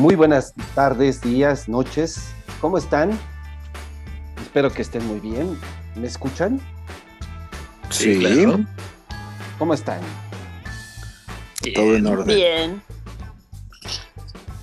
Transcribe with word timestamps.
Muy 0.00 0.14
buenas 0.14 0.54
tardes, 0.74 1.20
días, 1.20 1.68
noches. 1.68 2.30
¿Cómo 2.62 2.78
están? 2.78 3.10
Espero 4.40 4.72
que 4.72 4.80
estén 4.80 5.06
muy 5.06 5.20
bien. 5.20 5.60
¿Me 5.94 6.06
escuchan? 6.06 6.58
Sí. 7.90 8.46
¿Cómo 9.58 9.74
están? 9.74 10.00
Todo 11.74 11.96
en 11.96 12.06
orden. 12.06 12.26
Bien. 12.34 12.82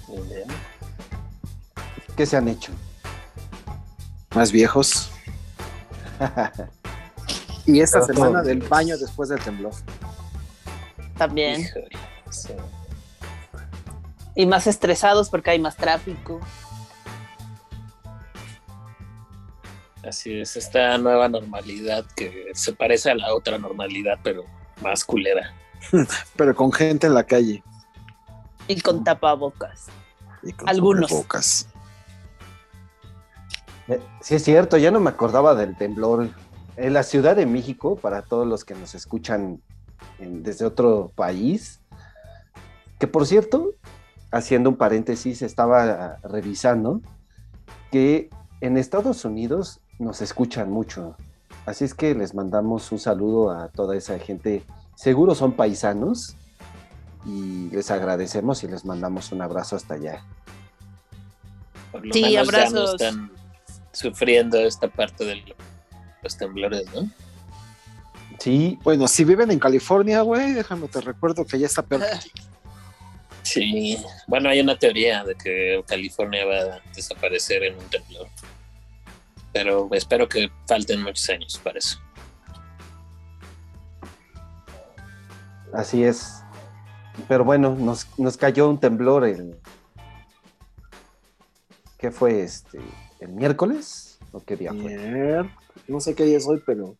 Bien. 0.08 0.48
¿Qué 2.16 2.25
se 2.25 2.36
han 2.36 2.47
hecho? 2.47 2.72
Más 4.33 4.52
viejos. 4.52 5.11
y 7.68 7.80
esta 7.80 8.02
Pero 8.08 8.14
semana 8.16 8.42
del 8.42 8.64
baño 8.64 8.97
después 8.97 9.30
del 9.30 9.39
temblor. 9.42 9.74
También. 11.16 11.61
Híjole, 11.61 11.89
sí. 12.32 12.54
Y 14.37 14.46
más 14.46 14.68
estresados 14.68 15.29
porque 15.32 15.50
hay 15.50 15.59
más 15.59 15.75
tráfico. 15.75 16.39
Así 20.07 20.39
es, 20.39 20.55
esta 20.55 20.96
nueva 21.00 21.27
normalidad 21.27 22.05
que 22.15 22.51
se 22.54 22.71
parece 22.73 23.10
a 23.10 23.15
la 23.15 23.33
otra 23.33 23.57
normalidad, 23.57 24.19
pero 24.23 24.46
más 24.82 25.04
culera. 25.04 25.54
Pero 26.36 26.55
con 26.55 26.71
gente 26.71 27.07
en 27.07 27.13
la 27.15 27.23
calle. 27.23 27.63
Y 28.68 28.79
con 28.82 29.04
tapabocas. 29.04 29.87
Y 30.43 30.51
con 30.54 30.69
Algunos. 30.69 31.10
cubrebocas. 31.10 31.68
Eh, 33.88 33.99
Sí, 34.22 34.35
es 34.35 34.44
cierto, 34.44 34.77
ya 34.77 34.91
no 34.91 34.99
me 34.99 35.09
acordaba 35.09 35.55
del 35.55 35.75
temblor. 35.77 36.29
En 36.77 36.94
la 36.94 37.01
Ciudad 37.03 37.35
de 37.35 37.45
México, 37.47 37.95
para 37.95 38.22
todos 38.22 38.45
los 38.45 38.63
que 38.66 38.75
nos 38.75 38.94
escuchan 38.95 39.61
en- 40.19 40.44
desde 40.44 40.66
otro 40.66 41.11
país, 41.16 41.79
que 42.99 43.07
por 43.07 43.25
cierto, 43.25 43.73
haciendo 44.38 44.69
un 44.69 44.77
paréntesis, 44.77 45.41
estaba 45.41 46.17
revisando 46.23 47.02
que 47.91 48.30
en 48.61 48.77
Estados 48.77 49.25
Unidos 49.25 49.79
nos 49.99 50.21
escuchan 50.21 50.71
mucho. 50.71 51.16
Así 51.66 51.83
es 51.83 51.94
que 51.94 52.16
les 52.16 52.33
mandamos 52.33 52.91
un 52.91 52.99
saludo 52.99 53.52
a 53.52 53.69
toda 53.69 53.95
esa 53.95 54.17
gente. 54.19 54.63
Seguro 54.95 55.35
son 55.35 55.53
paisanos 55.53 56.35
y 57.25 57.69
les 57.71 57.91
agradecemos 57.91 58.63
y 58.63 58.67
les 58.67 58.85
mandamos 58.85 59.31
un 59.31 59.41
abrazo 59.41 59.75
hasta 59.75 59.95
allá. 59.95 60.23
Por 61.91 62.05
lo 62.05 62.13
Sí, 62.13 62.22
menos 62.22 62.33
ya 62.33 62.41
no 62.44 62.47
abrazos. 62.49 62.91
están 63.01 63.31
sufriendo 63.91 64.57
esta 64.59 64.88
parte 64.88 65.25
de 65.25 65.55
los 66.23 66.38
temblores, 66.38 66.85
¿no? 66.94 67.09
Sí, 68.39 68.77
Bueno, 68.83 69.07
si 69.07 69.23
viven 69.23 69.49
en 69.51 69.59
California, 69.59 70.22
güey, 70.22 70.53
déjame 70.53 70.88
te 70.88 71.01
recuerdo 71.01 71.44
que 71.45 71.57
ya 71.59 71.66
está 71.66 71.81
peor. 71.81 72.01
Sí, 73.48 73.98
bueno, 74.28 74.50
hay 74.50 74.59
una 74.59 74.78
teoría 74.78 75.23
de 75.23 75.36
que 75.36 75.81
California 75.88 76.45
va 76.45 76.56
a 76.76 76.81
desaparecer 76.95 77.64
en 77.64 77.76
un 77.78 77.86
temblor. 77.86 78.28
Pero 79.53 79.88
espero 79.94 80.28
que 80.28 80.52
falten 80.67 81.02
muchos 81.02 81.30
años 81.30 81.59
para 81.64 81.80
eso. 81.80 82.00
Así 85.73 86.03
es. 86.03 86.44
Pero 87.28 87.44
bueno, 87.44 87.75
nos, 87.75 88.08
nos 88.20 88.38
cayó 88.38 88.70
un 88.70 88.80
temblor 88.80 89.25
el. 89.25 89.56
¿Qué 91.98 92.12
fue 92.12 92.42
este? 92.44 92.80
¿El 93.20 93.30
miércoles? 93.30 94.20
¿O 94.31 94.40
qué 94.42 94.56
día 94.56 94.72
fue? 94.72 94.95
Mier- 94.98 95.50
No 95.88 96.00
sé 96.00 96.14
qué 96.16 96.23
día 96.25 96.38
es 96.38 96.48
hoy, 96.48 96.62
pero. 96.66 96.95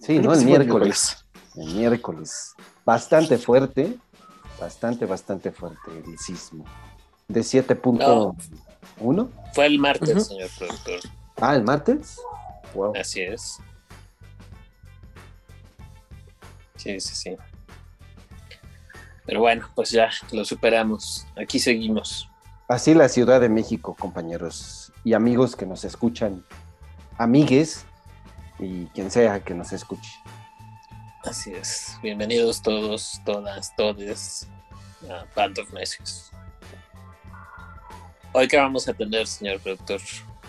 Sí, 0.00 0.18
¿no? 0.18 0.32
El 0.32 0.44
miércoles. 0.44 1.24
El 1.56 1.74
miércoles. 1.74 2.54
Bastante 2.84 3.36
fuerte. 3.36 3.96
Bastante, 4.60 5.06
bastante 5.06 5.52
fuerte 5.52 5.90
el 6.04 6.18
sismo. 6.18 6.64
De 7.28 7.40
7.1. 7.40 9.30
Fue 9.52 9.66
el 9.66 9.78
martes, 9.78 10.26
señor 10.26 10.50
productor. 10.56 11.00
Ah, 11.36 11.54
el 11.54 11.62
martes. 11.64 12.18
Wow. 12.74 12.94
Así 12.98 13.20
es. 13.20 13.58
Sí, 16.76 17.00
sí, 17.00 17.14
sí. 17.14 17.36
Pero 19.26 19.40
bueno, 19.40 19.68
pues 19.74 19.90
ya 19.90 20.10
lo 20.32 20.44
superamos. 20.44 21.26
Aquí 21.36 21.58
seguimos. 21.58 22.28
Así 22.68 22.94
la 22.94 23.08
Ciudad 23.08 23.40
de 23.40 23.48
México, 23.48 23.96
compañeros 23.98 24.92
y 25.04 25.14
amigos 25.14 25.56
que 25.56 25.66
nos 25.66 25.84
escuchan. 25.84 26.44
Amigues 27.18 27.84
y 28.58 28.86
quien 28.86 29.10
sea 29.10 29.40
que 29.40 29.54
nos 29.54 29.72
escuche. 29.72 30.10
Así 31.26 31.52
es. 31.52 31.98
Bienvenidos 32.02 32.62
todos, 32.62 33.20
todas, 33.24 33.74
todes 33.74 34.48
a 35.10 35.24
Band 35.34 35.58
of 35.58 35.72
Necios. 35.72 36.30
Hoy 38.32 38.46
que 38.46 38.56
vamos 38.56 38.88
a 38.88 38.94
tener, 38.94 39.26
señor 39.26 39.58
productor, 39.60 40.00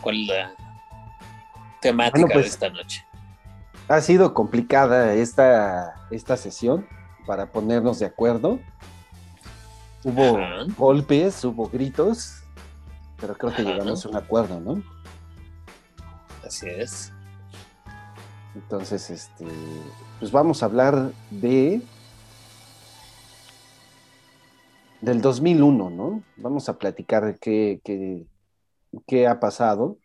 ¿cuál 0.02 0.22
es 0.22 0.28
la 0.28 0.56
temática 1.82 2.20
Bueno, 2.20 2.34
pues, 2.34 2.46
de 2.46 2.50
esta 2.50 2.70
noche? 2.70 3.04
Ha 3.88 4.02
sido 4.02 4.36
complicada 4.36 5.16
esta, 5.16 6.08
esta 6.12 6.38
sesión 6.38 6.88
para 7.26 7.52
ponernos 7.52 7.98
de 7.98 8.06
acuerdo. 8.06 8.60
Hubo 10.04 10.38
Ajá. 10.38 10.66
golpes, 10.78 11.44
hubo 11.44 11.68
gritos, 11.70 12.44
pero 13.20 13.36
creo 13.36 13.52
que 13.52 13.64
Ajá. 13.64 13.72
llegamos 13.72 14.06
a 14.06 14.10
un 14.10 14.16
acuerdo, 14.16 14.60
¿no? 14.60 14.84
Así 16.46 16.68
es. 16.70 17.12
Entonces, 18.64 19.10
este, 19.12 19.46
pues 20.20 20.32
vamos 20.32 20.64
a 20.64 20.66
hablar 20.66 21.12
de 21.30 21.82
del 25.02 25.22
2001, 25.22 25.90
¿no? 25.92 26.24
Vamos 26.38 26.68
a 26.70 26.78
platicar 26.80 27.38
qué, 27.40 27.80
qué, 27.84 28.26
qué 29.06 29.28
ha 29.28 29.40
pasado 29.40 29.98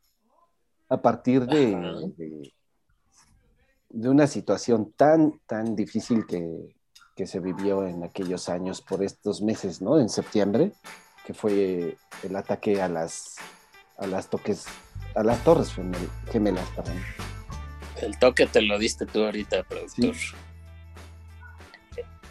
a 0.90 1.00
partir 1.00 1.46
de, 1.46 1.74
de, 2.18 2.52
de 3.88 4.08
una 4.10 4.26
situación 4.26 4.92
tan, 4.92 5.40
tan 5.46 5.74
difícil 5.74 6.26
que, 6.26 6.76
que 7.16 7.26
se 7.26 7.40
vivió 7.40 7.86
en 7.86 8.04
aquellos 8.04 8.50
años 8.50 8.82
por 8.82 9.02
estos 9.02 9.40
meses, 9.40 9.80
¿no? 9.80 9.98
En 9.98 10.10
septiembre, 10.10 10.72
que 11.24 11.32
fue 11.32 11.96
el 12.22 12.36
ataque 12.36 12.82
a 12.82 12.88
las, 12.90 13.36
a 13.96 14.06
las 14.06 14.28
toques, 14.28 14.66
a 15.14 15.22
las 15.22 15.42
torres 15.42 15.74
gemel- 15.74 16.10
gemelas, 16.30 16.68
perdón. 16.76 16.98
El 18.02 18.18
toque 18.18 18.46
te 18.46 18.60
lo 18.60 18.78
diste 18.78 19.06
tú 19.06 19.24
ahorita, 19.24 19.62
productor. 19.62 20.14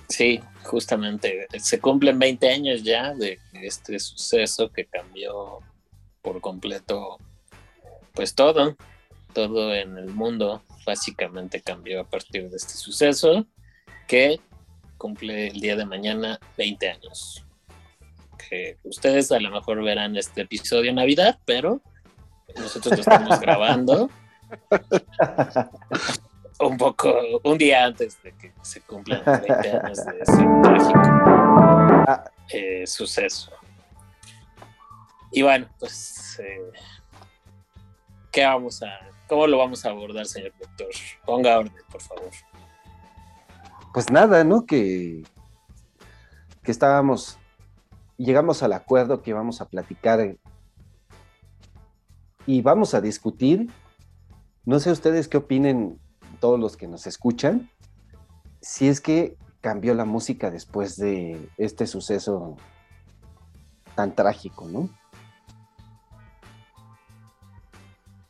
Sí. 0.10 0.42
justamente. 0.64 1.48
Se 1.58 1.80
cumplen 1.80 2.20
20 2.20 2.50
años 2.50 2.84
ya 2.84 3.14
de 3.14 3.40
este 3.54 3.98
suceso 4.00 4.70
que 4.70 4.86
cambió 4.86 5.60
por 6.22 6.42
completo, 6.42 7.18
pues 8.14 8.36
todo, 8.36 8.76
todo 9.34 9.74
en 9.74 9.98
el 9.98 10.10
mundo 10.10 10.62
básicamente 10.86 11.62
cambió 11.62 12.02
a 12.02 12.04
partir 12.04 12.50
de 12.50 12.58
este 12.58 12.74
suceso 12.74 13.48
que 14.08 14.40
cumple 14.98 15.48
el 15.48 15.62
día 15.62 15.76
de 15.76 15.86
mañana 15.86 16.40
20 16.58 16.90
años. 16.90 17.46
Que 18.50 18.78
ustedes 18.84 19.32
a 19.32 19.40
lo 19.40 19.52
mejor 19.52 19.82
verán 19.84 20.18
este 20.18 20.42
episodio 20.42 20.90
en 20.90 20.98
Navidad, 20.98 21.40
pero 21.46 21.82
nosotros 22.58 22.98
lo 22.98 23.02
estamos 23.02 23.40
grabando 23.42 24.10
un 26.60 26.78
poco, 26.78 27.14
un 27.44 27.58
día 27.58 27.86
antes 27.86 28.22
de 28.24 28.34
que 28.34 28.54
se 28.62 28.82
cumplan 28.82 29.24
los 29.26 29.42
20 29.42 29.72
años 29.72 30.06
de 30.06 30.20
ese 30.20 30.48
trágico 30.62 31.22
eh, 32.50 32.86
suceso. 32.86 33.52
Y 35.32 35.42
bueno, 35.42 35.68
pues, 35.80 36.40
eh, 36.44 36.72
¿qué 38.32 38.46
vamos 38.46 38.84
a, 38.84 38.88
cómo 39.28 39.48
lo 39.48 39.58
vamos 39.58 39.86
a 39.86 39.90
abordar, 39.90 40.26
señor 40.26 40.52
doctor? 40.60 40.90
Ponga 41.26 41.58
orden, 41.58 41.74
por 41.90 42.02
favor. 42.02 42.30
pues 43.94 44.12
nada, 44.12 44.44
¿no? 44.44 44.66
Que, 44.66 45.24
que 46.64 46.72
estábamos, 46.72 47.38
llegamos 48.18 48.62
al 48.62 48.74
acuerdo 48.74 49.22
que 49.22 49.34
vamos 49.34 49.62
a 49.62 49.70
platicar 49.70 50.20
eh, 50.20 50.38
y 52.46 52.62
vamos 52.62 52.94
a 52.94 53.02
discutir. 53.02 53.70
No 54.66 54.80
sé 54.80 54.92
ustedes 54.92 55.28
qué 55.28 55.38
opinen, 55.38 56.00
todos 56.40 56.60
los 56.60 56.78
que 56.78 56.88
nos 56.88 57.08
escuchan, 57.08 57.70
si 58.62 58.88
es 58.88 59.02
que 59.02 59.38
cambió 59.62 59.94
la 59.94 60.06
música 60.06 60.50
después 60.52 60.98
de 60.98 61.50
este 61.58 61.86
suceso 61.88 62.58
tan 63.96 64.16
trágico, 64.16 64.68
¿no? 64.68 64.90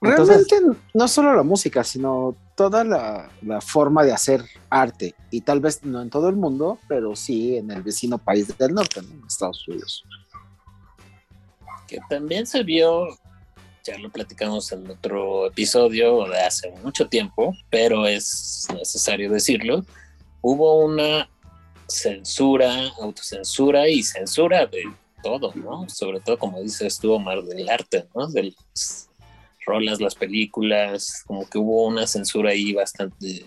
Entonces- 0.03 0.47
Realmente 0.49 0.79
no 0.95 1.07
solo 1.07 1.35
la 1.35 1.43
música, 1.43 1.83
sino 1.83 2.35
toda 2.55 2.83
la, 2.83 3.29
la 3.43 3.61
forma 3.61 4.03
de 4.03 4.11
hacer 4.11 4.43
arte. 4.69 5.13
Y 5.29 5.41
tal 5.41 5.59
vez 5.59 5.83
no 5.83 6.01
en 6.01 6.09
todo 6.09 6.27
el 6.29 6.35
mundo, 6.35 6.79
pero 6.87 7.15
sí 7.15 7.57
en 7.57 7.69
el 7.69 7.83
vecino 7.83 8.17
país 8.17 8.57
del 8.57 8.73
norte, 8.73 9.01
¿no? 9.03 9.09
en 9.13 9.23
Estados 9.27 9.67
Unidos. 9.67 10.03
Que 11.87 11.99
también 12.09 12.47
se 12.47 12.63
vio, 12.63 13.05
ya 13.83 13.97
lo 13.97 14.09
platicamos 14.09 14.71
en 14.71 14.89
otro 14.89 15.47
episodio 15.47 16.25
de 16.25 16.39
hace 16.39 16.71
mucho 16.83 17.07
tiempo, 17.07 17.55
pero 17.69 18.05
es 18.05 18.67
necesario 18.73 19.31
decirlo, 19.31 19.85
hubo 20.41 20.79
una 20.85 21.29
censura, 21.87 22.87
autocensura 22.99 23.87
y 23.89 24.03
censura 24.03 24.65
de 24.65 24.83
todo, 25.23 25.53
¿no? 25.55 25.87
Sobre 25.89 26.19
todo, 26.19 26.37
como 26.37 26.61
dice, 26.61 26.87
estuvo 26.87 27.19
más 27.19 27.47
del 27.47 27.69
arte, 27.69 28.07
¿no? 28.15 28.27
De 28.27 28.53
las 28.73 29.09
rolas, 29.65 29.99
las 29.99 30.15
películas, 30.15 31.23
como 31.25 31.47
que 31.49 31.57
hubo 31.57 31.85
una 31.87 32.07
censura 32.07 32.51
ahí 32.51 32.73
bastante... 32.73 33.45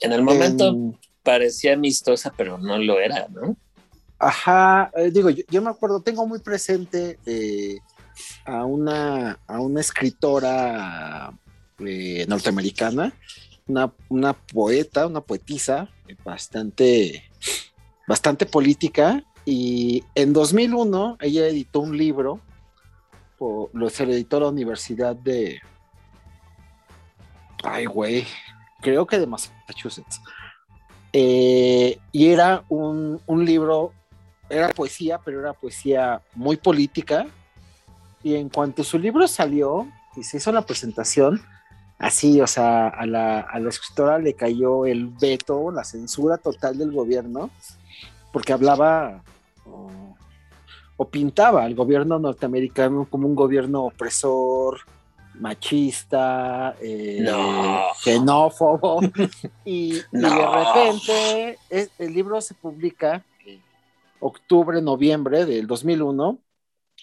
En 0.00 0.12
el 0.12 0.22
momento 0.22 0.68
En- 0.68 0.98
parecía 1.22 1.74
amistosa, 1.74 2.32
pero 2.36 2.58
no 2.58 2.78
lo 2.78 2.98
era, 2.98 3.28
¿no? 3.28 3.56
Ajá, 4.18 4.90
eh, 4.96 5.10
digo, 5.10 5.30
yo, 5.30 5.42
yo 5.50 5.62
me 5.62 5.70
acuerdo, 5.70 6.00
tengo 6.00 6.26
muy 6.26 6.38
presente 6.38 7.18
eh, 7.26 7.76
a, 8.44 8.64
una, 8.64 9.38
a 9.46 9.60
una 9.60 9.80
escritora 9.80 11.32
eh, 11.78 12.24
norteamericana, 12.28 13.12
una, 13.66 13.92
una 14.08 14.32
poeta, 14.32 15.06
una 15.06 15.20
poetisa 15.20 15.88
eh, 16.08 16.16
bastante, 16.24 17.30
bastante 18.06 18.46
política, 18.46 19.24
y 19.44 20.04
en 20.14 20.32
2001 20.32 21.18
ella 21.20 21.46
editó 21.46 21.80
un 21.80 21.96
libro, 21.96 22.40
po- 23.38 23.70
lo 23.72 23.90
se 23.90 24.06
lo 24.06 24.12
editó 24.12 24.38
la 24.40 24.48
Universidad 24.48 25.16
de... 25.16 25.60
Ay, 27.64 27.86
güey, 27.86 28.26
creo 28.80 29.06
que 29.06 29.18
de 29.18 29.26
Massachusetts. 29.26 30.20
Eh, 31.12 31.98
y 32.10 32.28
era 32.28 32.64
un, 32.68 33.20
un 33.26 33.44
libro 33.44 33.92
era 34.48 34.68
poesía, 34.68 35.18
pero 35.24 35.40
era 35.40 35.52
poesía 35.52 36.20
muy 36.34 36.56
política. 36.56 37.26
Y 38.22 38.34
en 38.36 38.48
cuanto 38.48 38.84
su 38.84 38.98
libro 38.98 39.26
salió 39.26 39.86
y 40.16 40.22
se 40.22 40.36
hizo 40.36 40.52
la 40.52 40.62
presentación, 40.62 41.40
así, 41.98 42.40
o 42.40 42.46
sea, 42.46 42.88
a 42.88 43.06
la, 43.06 43.40
a 43.40 43.58
la 43.58 43.68
escritora 43.68 44.18
le 44.18 44.34
cayó 44.34 44.86
el 44.86 45.06
veto, 45.08 45.70
la 45.70 45.84
censura 45.84 46.36
total 46.38 46.78
del 46.78 46.92
gobierno, 46.92 47.50
porque 48.32 48.52
hablaba 48.52 49.22
o, 49.66 49.90
o 50.96 51.08
pintaba 51.08 51.64
al 51.64 51.74
gobierno 51.74 52.18
norteamericano 52.18 53.06
como 53.10 53.26
un 53.26 53.34
gobierno 53.34 53.84
opresor, 53.84 54.80
machista, 55.40 56.76
eh, 56.80 57.18
No. 57.22 57.82
xenófobo. 58.02 59.00
y, 59.64 59.96
y 59.96 60.02
de 60.12 60.28
repente 60.28 61.58
es- 61.70 61.90
el 61.98 62.12
libro 62.12 62.40
se 62.40 62.54
publica 62.54 63.24
octubre, 64.20 64.80
noviembre 64.80 65.44
del 65.46 65.66
2001 65.66 66.38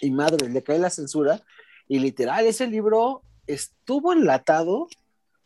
y 0.01 0.11
madre, 0.11 0.49
le 0.49 0.63
cae 0.63 0.79
la 0.79 0.89
censura 0.89 1.41
y 1.89 1.99
literal 1.99 2.45
ese 2.45 2.67
libro 2.67 3.23
estuvo 3.47 4.13
enlatado, 4.13 4.87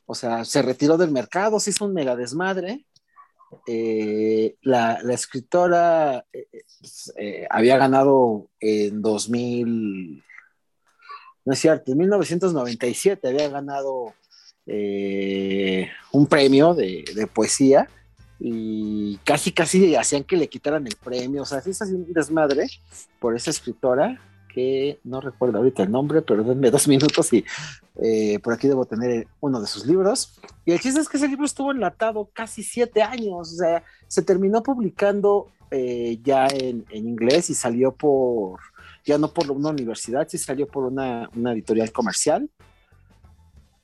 o 0.06 0.14
sea, 0.14 0.44
se 0.44 0.62
retiró 0.62 0.98
del 0.98 1.10
mercado, 1.10 1.60
se 1.60 1.70
hizo 1.72 1.86
un 1.86 1.94
mega 1.94 2.16
desmadre. 2.16 2.86
Eh, 3.68 4.56
la, 4.62 5.00
escritora 5.12 6.26
eh, 6.34 6.48
eh, 7.18 7.48
había 7.50 7.78
ganado 7.78 8.50
en 8.60 9.02
2000, 9.02 10.24
no 11.46 11.54
es 11.54 11.60
cierto, 11.60 11.92
en 11.92 11.98
1997 12.00 13.28
había 13.28 13.50
ganado 13.50 14.14
un 14.66 16.28
premio 16.28 16.74
de, 16.74 17.30
poesía 17.34 17.88
y 18.40 19.18
casi 19.24 19.52
casi 19.52 19.96
hacían 19.96 20.24
que 20.24 20.38
le 20.38 20.50
quitaran 20.50 20.88
el 20.88 20.96
premio, 20.96 21.44
o 21.44 21.46
sea, 21.46 21.62
se 21.62 21.70
hizo 21.70 21.86
un 21.86 22.12
desmadre 22.12 22.68
por 23.20 23.36
esa 23.36 23.52
escritora 23.52 24.20
que 24.54 25.00
no 25.04 25.22
recuerdo 25.22 25.58
ahorita 25.58 25.84
el 25.84 25.92
nombre, 25.92 26.22
pero 26.22 26.44
denme 26.44 26.70
dos 26.70 26.88
minutos 26.88 27.32
y 27.34 27.44
eh, 28.02 28.40
por 28.40 28.54
aquí 28.54 28.68
debo 28.68 28.86
tener 28.86 29.28
uno 29.40 29.60
de 29.60 29.68
sus 29.68 29.86
libros. 29.86 30.40
Y 30.66 30.72
el 30.72 30.80
chiste 30.80 31.00
es 31.00 31.10
que 31.10 31.18
ese 31.18 31.28
libro 31.28 31.46
estuvo 31.46 31.72
enlatado 31.72 32.30
casi 32.34 32.64
siete 32.64 33.02
años, 33.02 33.54
o 33.54 33.56
sea, 33.56 33.84
se 34.08 34.22
terminó 34.22 34.62
publicando 34.62 35.50
eh, 35.72 36.20
ya 36.24 36.48
en, 36.48 36.86
en 36.90 37.08
inglés 37.08 37.50
y 37.50 37.56
salió 37.56 37.92
por, 37.92 38.60
ya 39.06 39.18
no 39.18 39.34
por 39.34 39.50
una 39.52 39.70
universidad, 39.70 40.28
sí 40.30 40.38
salió 40.38 40.68
por 40.68 40.86
una, 40.86 41.30
una 41.36 41.54
editorial 41.54 41.92
comercial 41.92 42.50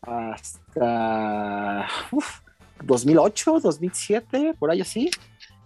hasta 0.01 1.87
uf, 2.11 2.39
2008, 2.83 3.59
2007, 3.59 4.55
por 4.57 4.71
ahí 4.71 4.81
así. 4.81 5.09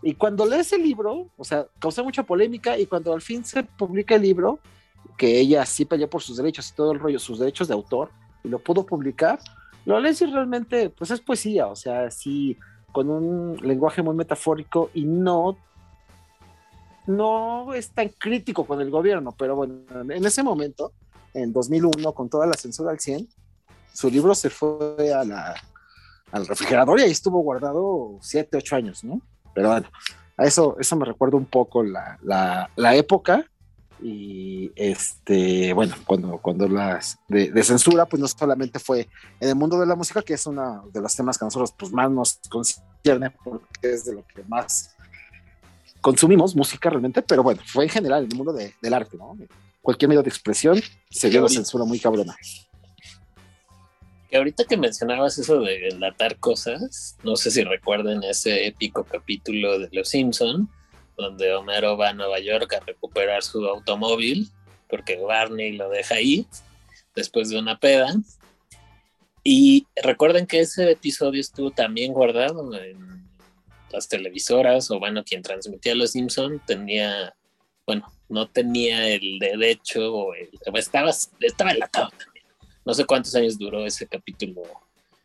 Y 0.01 0.15
cuando 0.15 0.45
lees 0.45 0.73
el 0.73 0.83
libro, 0.83 1.29
o 1.37 1.43
sea, 1.43 1.67
causa 1.79 2.03
mucha 2.03 2.23
polémica 2.23 2.77
y 2.77 2.85
cuando 2.85 3.13
al 3.13 3.21
fin 3.21 3.45
se 3.45 3.63
publica 3.63 4.15
el 4.15 4.23
libro, 4.23 4.59
que 5.17 5.39
ella 5.39 5.65
sí 5.65 5.85
peleó 5.85 6.09
por 6.09 6.21
sus 6.21 6.37
derechos 6.37 6.69
y 6.69 6.75
todo 6.75 6.91
el 6.91 6.99
rollo, 6.99 7.19
sus 7.19 7.39
derechos 7.39 7.67
de 7.67 7.73
autor, 7.73 8.09
y 8.43 8.49
lo 8.49 8.59
pudo 8.59 8.85
publicar, 8.85 9.39
lo 9.85 9.99
lees 9.99 10.21
y 10.21 10.25
realmente, 10.25 10.89
pues 10.89 11.11
es 11.11 11.21
poesía, 11.21 11.67
o 11.67 11.75
sea, 11.75 12.09
sí, 12.11 12.57
con 12.91 13.09
un 13.09 13.57
lenguaje 13.61 14.01
muy 14.01 14.15
metafórico 14.15 14.89
y 14.93 15.03
no, 15.05 15.57
no 17.07 17.73
es 17.73 17.89
tan 17.89 18.09
crítico 18.09 18.65
con 18.65 18.81
el 18.81 18.89
gobierno, 18.89 19.33
pero 19.37 19.55
bueno, 19.55 19.75
en 19.91 20.25
ese 20.25 20.43
momento, 20.43 20.93
en 21.33 21.51
2001, 21.51 22.13
con 22.13 22.29
toda 22.29 22.45
la 22.45 22.53
censura 22.53 22.91
al 22.91 22.99
100, 22.99 23.27
su 23.93 24.09
libro 24.09 24.33
se 24.35 24.49
fue 24.49 25.13
a 25.13 25.23
la, 25.23 25.55
al 26.31 26.47
refrigerador 26.47 26.99
y 26.99 27.03
ahí 27.03 27.11
estuvo 27.11 27.39
guardado 27.39 28.17
7, 28.21 28.57
8 28.57 28.75
años, 28.75 29.03
¿no? 29.03 29.21
Pero 29.53 29.69
bueno, 29.69 29.87
a 30.37 30.45
eso, 30.45 30.77
eso 30.79 30.95
me 30.95 31.05
recuerda 31.05 31.37
un 31.37 31.45
poco 31.45 31.83
la, 31.83 32.17
la, 32.23 32.69
la 32.75 32.95
época 32.95 33.45
y 34.03 34.71
este, 34.75 35.71
bueno, 35.71 35.95
cuando, 36.05 36.37
cuando 36.39 36.67
las 36.67 37.17
de, 37.29 37.51
de, 37.51 37.63
censura, 37.63 38.05
pues 38.05 38.21
no 38.21 38.27
solamente 38.27 38.77
fue 38.77 39.07
en 39.39 39.49
el 39.49 39.55
mundo 39.55 39.79
de 39.79 39.85
la 39.85 39.95
música, 39.95 40.21
que 40.21 40.33
es 40.33 40.45
uno 40.45 40.89
de 40.91 40.99
los 40.99 41.15
temas 41.15 41.37
que 41.37 41.45
a 41.45 41.47
nosotros 41.47 41.73
pues, 41.77 41.91
más 41.93 42.11
nos 42.11 42.39
concierne, 42.49 43.31
porque 43.43 43.65
es 43.93 44.03
de 44.03 44.15
lo 44.15 44.27
que 44.27 44.43
más 44.43 44.93
consumimos, 46.01 46.53
música 46.53 46.89
realmente, 46.89 47.21
pero 47.21 47.43
bueno, 47.43 47.61
fue 47.65 47.85
en 47.85 47.89
general 47.89 48.25
en 48.25 48.31
el 48.31 48.37
mundo 48.37 48.51
de, 48.51 48.73
del 48.81 48.93
arte, 48.93 49.15
¿no? 49.15 49.37
Cualquier 49.81 50.09
medio 50.09 50.21
de 50.21 50.29
expresión 50.29 50.81
se 51.09 51.29
vio 51.29 51.41
la 51.41 51.49
censura 51.49 51.85
muy 51.85 51.97
cabrona. 51.97 52.35
Que 54.29 54.35
ahorita 54.35 54.65
que 54.65 54.75
mencionabas 54.75 55.37
eso 55.37 55.61
de 55.61 55.87
enlatar 55.87 56.37
cosas, 56.39 57.15
no 57.23 57.37
sé 57.37 57.51
si 57.51 57.63
recuerden 57.63 58.21
ese 58.23 58.67
épico 58.67 59.05
capítulo 59.05 59.79
de 59.79 59.87
Los 59.93 60.09
Simpson, 60.09 60.69
donde 61.17 61.53
Homero 61.53 61.97
va 61.97 62.09
a 62.09 62.13
Nueva 62.13 62.39
York 62.39 62.73
a 62.73 62.79
recuperar 62.79 63.43
su 63.43 63.65
automóvil, 63.65 64.49
porque 64.89 65.17
Barney 65.17 65.73
lo 65.73 65.89
deja 65.89 66.15
ahí 66.15 66.47
después 67.15 67.49
de 67.49 67.59
una 67.59 67.79
peda. 67.79 68.13
Y 69.43 69.87
recuerden 70.01 70.47
que 70.47 70.61
ese 70.61 70.91
episodio 70.91 71.41
estuvo 71.41 71.71
también 71.71 72.13
guardado 72.13 72.73
en 72.75 73.27
las 73.91 74.07
televisoras, 74.07 74.89
o 74.89 74.99
bueno, 74.99 75.23
quien 75.23 75.41
transmitía 75.41 75.95
Los 75.95 76.11
Simpson 76.11 76.61
tenía, 76.65 77.35
bueno, 77.85 78.11
no 78.29 78.47
tenía 78.47 79.09
el 79.09 79.39
derecho, 79.39 80.13
o 80.13 80.33
el, 80.33 80.49
estaba, 80.75 81.11
estaba 81.39 81.71
enlatado 81.71 82.09
también. 82.09 82.45
No 82.85 82.93
sé 82.93 83.05
cuántos 83.05 83.35
años 83.35 83.57
duró 83.57 83.85
ese 83.85 84.07
capítulo 84.07 84.63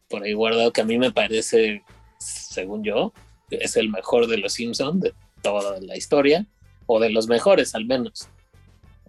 por 0.09 0.23
ahí 0.23 0.33
guardado, 0.33 0.73
que 0.73 0.81
a 0.81 0.85
mí 0.85 0.99
me 0.99 1.13
parece, 1.13 1.83
según 2.19 2.83
yo, 2.83 3.13
es 3.51 3.77
el 3.77 3.89
mejor 3.89 4.27
de 4.27 4.39
Los 4.39 4.55
Simpson 4.55 5.01
toda 5.43 5.81
la 5.81 5.97
historia, 5.97 6.47
o 6.87 7.01
de 7.01 7.11
los 7.11 7.29
mejores 7.29 7.75
al 7.75 7.87
menos. 7.87 8.29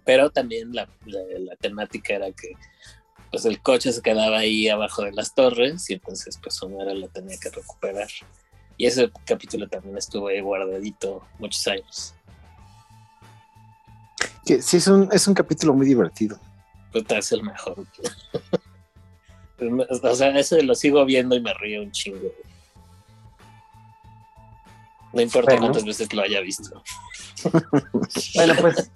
Pero 0.04 0.30
también 0.30 0.74
la, 0.74 0.88
la, 1.06 1.20
la, 1.38 1.56
temática 1.56 2.14
era 2.14 2.32
que 2.32 2.52
pues 3.30 3.44
el 3.44 3.60
coche 3.60 3.92
se 3.92 4.02
quedaba 4.02 4.38
ahí 4.38 4.68
abajo 4.68 5.02
de 5.02 5.12
las 5.12 5.34
torres 5.34 5.88
y 5.88 5.94
entonces 5.94 6.38
pues 6.42 6.60
Homero 6.62 6.94
lo 6.94 7.08
tenía 7.08 7.36
que 7.38 7.50
recuperar. 7.50 8.08
Y 8.76 8.86
ese 8.86 9.10
capítulo 9.26 9.68
también 9.68 9.98
estuvo 9.98 10.28
ahí 10.28 10.40
guardadito 10.40 11.22
muchos 11.38 11.66
años. 11.68 12.14
Que 14.44 14.62
sí, 14.62 14.78
es 14.78 14.86
un, 14.86 15.08
es 15.12 15.28
un 15.28 15.34
capítulo 15.34 15.74
muy 15.74 15.86
divertido. 15.86 16.40
Pues 16.90 17.04
es 17.10 17.32
el 17.32 17.42
mejor. 17.42 17.86
o 19.90 20.14
sea, 20.14 20.38
ese 20.38 20.62
lo 20.62 20.74
sigo 20.74 21.04
viendo 21.04 21.36
y 21.36 21.40
me 21.40 21.52
río 21.54 21.82
un 21.82 21.92
chingo. 21.92 22.32
No 25.12 25.20
importa 25.20 25.52
bueno. 25.52 25.66
cuántas 25.66 25.84
veces 25.84 26.12
lo 26.12 26.22
haya 26.22 26.40
visto. 26.40 26.82
bueno, 28.34 28.54
pues 28.60 28.90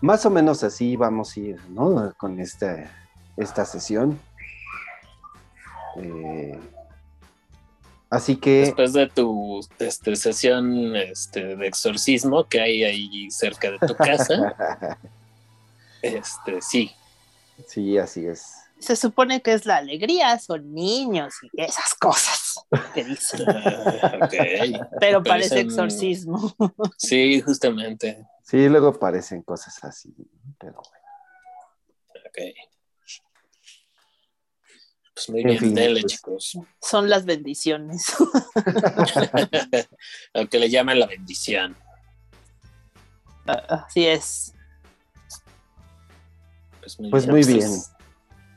más 0.00 0.24
o 0.24 0.30
menos 0.30 0.62
así 0.62 0.96
vamos 0.96 1.36
a 1.36 1.40
ir, 1.40 1.60
¿no? 1.70 2.14
Con 2.16 2.38
este, 2.40 2.88
esta 3.36 3.64
sesión. 3.64 4.18
Eh, 5.96 6.58
así 8.10 8.36
que. 8.36 8.60
Después 8.60 8.92
de 8.92 9.08
tu 9.08 9.60
este, 9.78 10.16
sesión 10.16 10.96
este, 10.96 11.56
de 11.56 11.66
exorcismo 11.66 12.44
que 12.44 12.60
hay 12.60 12.84
ahí 12.84 13.30
cerca 13.30 13.70
de 13.70 13.78
tu 13.78 13.94
casa, 13.94 14.98
este, 16.02 16.62
sí. 16.62 16.92
Sí, 17.66 17.98
así 17.98 18.26
es. 18.26 18.57
Se 18.80 18.96
supone 18.96 19.42
que 19.42 19.52
es 19.52 19.66
la 19.66 19.76
alegría, 19.78 20.38
son 20.38 20.72
niños 20.72 21.34
y 21.52 21.62
esas 21.62 21.94
cosas 21.94 22.54
que 22.94 23.04
dicen. 23.04 23.42
Uh, 23.42 23.48
okay. 24.24 24.80
Pero 25.00 25.22
parece 25.22 25.50
Parecen... 25.50 25.66
exorcismo. 25.66 26.54
Sí, 26.96 27.40
justamente. 27.40 28.24
Sí, 28.42 28.68
luego 28.68 28.98
parecen 28.98 29.42
cosas 29.42 29.82
así, 29.84 30.14
pero 30.58 30.74
bueno. 30.74 30.90
Ok. 32.26 32.38
Pues 35.14 35.30
muy 35.30 35.40
en 35.40 35.46
bien, 35.48 35.58
fin, 35.58 35.74
dele, 35.74 36.00
pues... 36.02 36.12
chicos. 36.12 36.58
Son 36.80 37.10
las 37.10 37.24
bendiciones. 37.24 38.14
Lo 40.34 40.48
que 40.48 40.58
le 40.60 40.70
llaman 40.70 41.00
la 41.00 41.06
bendición. 41.06 41.76
Así 43.46 44.06
es. 44.06 44.54
Pues 46.80 47.00
muy 47.00 47.10
Pues 47.10 47.24
bien. 47.26 47.34
muy 47.34 47.44
Pues, 47.44 47.56
bien. 47.56 47.97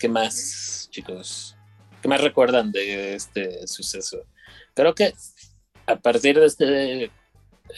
¿Qué 0.01 0.09
más, 0.09 0.87
chicos? 0.89 1.55
¿Qué 2.01 2.07
más 2.07 2.21
recuerdan 2.21 2.71
de 2.71 3.13
este 3.13 3.67
suceso? 3.67 4.25
Creo 4.73 4.95
que 4.95 5.13
a 5.85 5.95
partir 5.97 6.39
de 6.39 6.47
este 6.47 7.11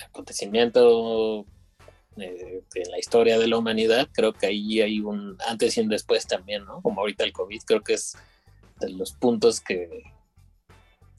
acontecimiento 0.07 1.45
eh, 2.15 2.63
en 2.75 2.91
la 2.91 2.97
historia 2.97 3.37
de 3.37 3.47
la 3.47 3.57
humanidad, 3.57 4.07
creo 4.13 4.31
que 4.31 4.45
ahí 4.45 4.79
hay 4.79 5.01
un 5.01 5.35
antes 5.45 5.75
y 5.75 5.81
un 5.81 5.89
después 5.89 6.25
también, 6.25 6.63
¿no? 6.63 6.81
Como 6.81 7.01
ahorita 7.01 7.25
el 7.25 7.33
COVID, 7.33 7.61
creo 7.65 7.81
que 7.81 7.95
es 7.95 8.15
de 8.79 8.89
los 8.91 9.11
puntos 9.11 9.59
que, 9.59 10.03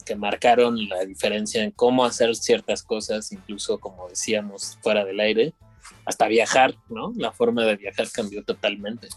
que 0.06 0.16
marcaron 0.16 0.88
la 0.88 1.04
diferencia 1.04 1.62
en 1.62 1.70
cómo 1.72 2.06
hacer 2.06 2.34
ciertas 2.34 2.82
cosas, 2.82 3.30
incluso 3.30 3.78
como 3.78 4.08
decíamos, 4.08 4.78
fuera 4.80 5.04
del 5.04 5.20
aire, 5.20 5.52
hasta 6.06 6.28
viajar, 6.28 6.74
¿no? 6.88 7.12
La 7.14 7.30
forma 7.30 7.62
de 7.66 7.76
viajar 7.76 8.10
cambió 8.10 8.42
totalmente. 8.42 9.08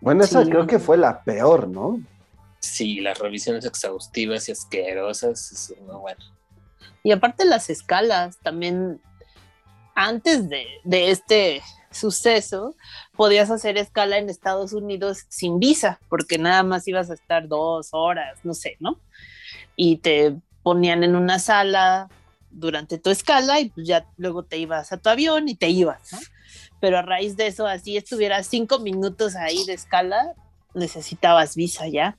Bueno, 0.00 0.24
esa 0.24 0.44
Sí. 0.44 0.50
creo 0.50 0.66
que 0.66 0.78
fue 0.78 0.96
la 0.96 1.22
peor, 1.22 1.68
¿no? 1.68 2.00
Sí, 2.60 3.00
las 3.00 3.18
revisiones 3.18 3.64
exhaustivas 3.64 4.48
y 4.48 4.52
asquerosas, 4.52 5.52
es 5.52 5.74
no, 5.86 6.00
bueno. 6.00 6.20
Y 7.02 7.12
aparte 7.12 7.44
las 7.44 7.70
escalas, 7.70 8.38
también 8.42 9.00
antes 9.94 10.48
de, 10.48 10.66
de 10.84 11.10
este 11.10 11.62
suceso, 11.90 12.74
podías 13.16 13.50
hacer 13.50 13.78
escala 13.78 14.18
en 14.18 14.28
Estados 14.28 14.72
Unidos 14.72 15.24
sin 15.28 15.58
visa, 15.58 16.00
porque 16.08 16.38
nada 16.38 16.62
más 16.62 16.86
ibas 16.86 17.10
a 17.10 17.14
estar 17.14 17.48
dos 17.48 17.88
horas, 17.92 18.38
no 18.44 18.54
sé, 18.54 18.76
¿no? 18.80 19.00
Y 19.74 19.98
te 19.98 20.36
ponían 20.62 21.02
en 21.02 21.16
una 21.16 21.38
sala 21.38 22.08
durante 22.50 22.98
tu 22.98 23.10
escala 23.10 23.60
y 23.60 23.70
pues 23.70 23.86
ya 23.86 24.06
luego 24.16 24.42
te 24.42 24.58
ibas 24.58 24.92
a 24.92 24.96
tu 24.96 25.08
avión 25.08 25.48
y 25.48 25.54
te 25.54 25.68
ibas, 25.68 26.12
¿no? 26.12 26.18
Pero 26.80 26.98
a 26.98 27.02
raíz 27.02 27.36
de 27.36 27.46
eso, 27.46 27.66
así 27.66 27.96
estuvieras 27.96 28.46
cinco 28.46 28.78
minutos 28.78 29.34
ahí 29.36 29.64
de 29.66 29.74
escala, 29.74 30.34
necesitabas 30.74 31.56
visa 31.56 31.88
ya. 31.88 32.16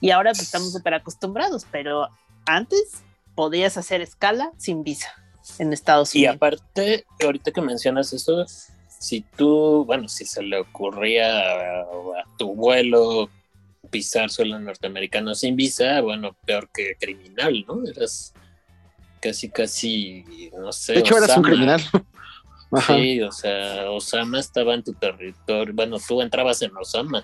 Y 0.00 0.10
ahora 0.10 0.32
pues, 0.32 0.42
estamos 0.42 0.72
súper 0.72 0.94
acostumbrados, 0.94 1.66
pero 1.70 2.08
antes 2.44 3.02
podías 3.34 3.76
hacer 3.76 4.00
escala 4.02 4.52
sin 4.58 4.82
visa 4.84 5.10
en 5.58 5.72
Estados 5.72 6.14
Y 6.14 6.18
Unidos. 6.20 6.36
aparte, 6.36 7.06
ahorita 7.22 7.50
que 7.52 7.60
mencionas 7.62 8.12
eso, 8.12 8.44
si 8.88 9.22
tú, 9.36 9.84
bueno, 9.86 10.08
si 10.08 10.24
se 10.24 10.42
le 10.42 10.58
ocurría 10.60 11.40
a, 11.40 11.80
a 11.82 12.36
tu 12.38 12.54
vuelo 12.54 13.30
pisar 13.90 14.30
suelo 14.30 14.58
norteamericano 14.58 15.34
sin 15.34 15.56
visa, 15.56 16.00
bueno, 16.00 16.36
peor 16.44 16.68
que 16.72 16.96
criminal, 16.98 17.64
¿no? 17.66 17.82
Eras 17.88 18.34
casi, 19.26 19.50
casi, 19.50 20.50
no 20.56 20.72
sé. 20.72 20.94
De 20.94 20.98
hecho, 21.00 21.18
eras 21.18 21.36
un 21.36 21.42
criminal. 21.42 21.80
Ajá. 22.72 22.96
Sí, 22.96 23.20
o 23.22 23.30
sea, 23.32 23.90
Osama 23.90 24.40
estaba 24.40 24.74
en 24.74 24.82
tu 24.82 24.92
territorio. 24.92 25.72
Bueno, 25.74 25.98
tú 25.98 26.20
entrabas 26.20 26.60
en 26.62 26.76
Osama. 26.76 27.22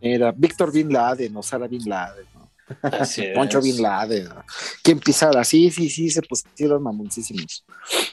Era 0.00 0.32
Víctor 0.32 0.72
Bin 0.72 0.92
Laden, 0.92 1.36
Osara 1.36 1.66
Bin 1.66 1.88
Laden, 1.88 2.26
¿no? 2.34 2.50
Así 2.82 3.24
Poncho 3.34 3.58
es. 3.58 3.64
Bin 3.64 3.82
Laden. 3.82 4.24
¿no? 4.24 4.44
¿Quién 4.82 5.00
pisara? 5.00 5.44
Sí, 5.44 5.70
sí, 5.70 5.90
sí, 5.90 6.10
se 6.10 6.22
pusieron 6.22 6.82
mamoncísimos. 6.82 7.64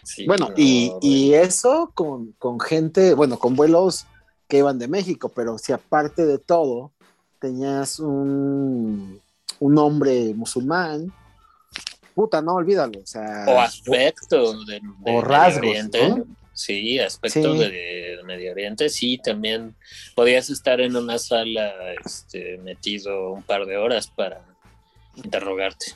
Sí, 0.03 0.25
Bueno, 0.25 0.49
no, 0.49 0.55
y, 0.57 0.91
y 1.01 1.33
eso 1.33 1.91
con, 1.93 2.33
con 2.33 2.59
gente, 2.59 3.13
bueno, 3.13 3.39
con 3.39 3.55
vuelos 3.55 4.05
que 4.47 4.57
iban 4.59 4.77
de 4.77 4.87
México, 4.87 5.29
pero 5.33 5.57
si 5.57 5.71
aparte 5.73 6.25
de 6.25 6.37
todo 6.37 6.91
tenías 7.39 7.99
un, 7.99 9.21
un 9.59 9.77
hombre 9.77 10.33
musulmán, 10.35 11.13
puta, 12.15 12.41
no, 12.41 12.55
olvídalo. 12.55 12.99
O 12.99 13.05
sea, 13.05 13.45
O 13.47 13.59
aspecto 13.59 14.63
de, 14.65 14.73
de 14.75 14.79
o 14.79 15.03
Medio 15.03 15.21
rasgos, 15.21 15.57
Oriente. 15.69 16.09
¿no? 16.09 16.25
Sí, 16.53 16.97
aspecto 16.99 17.53
Sí. 17.53 17.59
De, 17.59 17.69
de 18.17 18.23
Medio 18.23 18.51
Oriente, 18.53 18.87
sí, 18.89 19.19
también 19.23 19.75
podías 20.15 20.49
estar 20.49 20.79
en 20.79 20.95
una 20.95 21.19
sala 21.19 21.71
este, 22.03 22.57
metido 22.59 23.33
un 23.33 23.43
par 23.43 23.65
de 23.65 23.77
horas 23.77 24.07
para 24.07 24.41
interrogarte. 25.15 25.87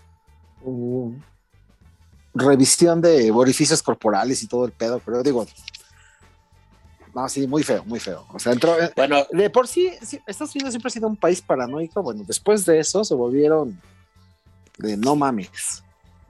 uh, 0.61 1.13
revisión 2.33 3.01
de 3.01 3.31
orificios 3.31 3.81
corporales 3.81 4.43
y 4.43 4.47
todo 4.47 4.65
el 4.65 4.71
pedo, 4.71 5.01
pero 5.03 5.23
digo, 5.23 5.47
no, 7.15 7.27
sí, 7.27 7.47
muy 7.47 7.63
feo, 7.63 7.83
muy 7.85 7.99
feo. 7.99 8.25
O 8.31 8.39
sea, 8.39 8.53
entró, 8.53 8.75
Bueno, 8.95 9.25
de 9.31 9.49
por 9.49 9.67
sí, 9.67 9.91
sí, 10.01 10.19
Estados 10.27 10.53
Unidos 10.55 10.73
siempre 10.73 10.89
ha 10.89 10.91
sido 10.91 11.07
un 11.07 11.15
país 11.15 11.41
paranoico. 11.41 12.03
Bueno, 12.03 12.23
después 12.27 12.65
de 12.65 12.79
eso 12.79 13.03
se 13.03 13.15
volvieron 13.15 13.81
de 14.77 14.95
no 14.95 15.15
mames. 15.15 15.83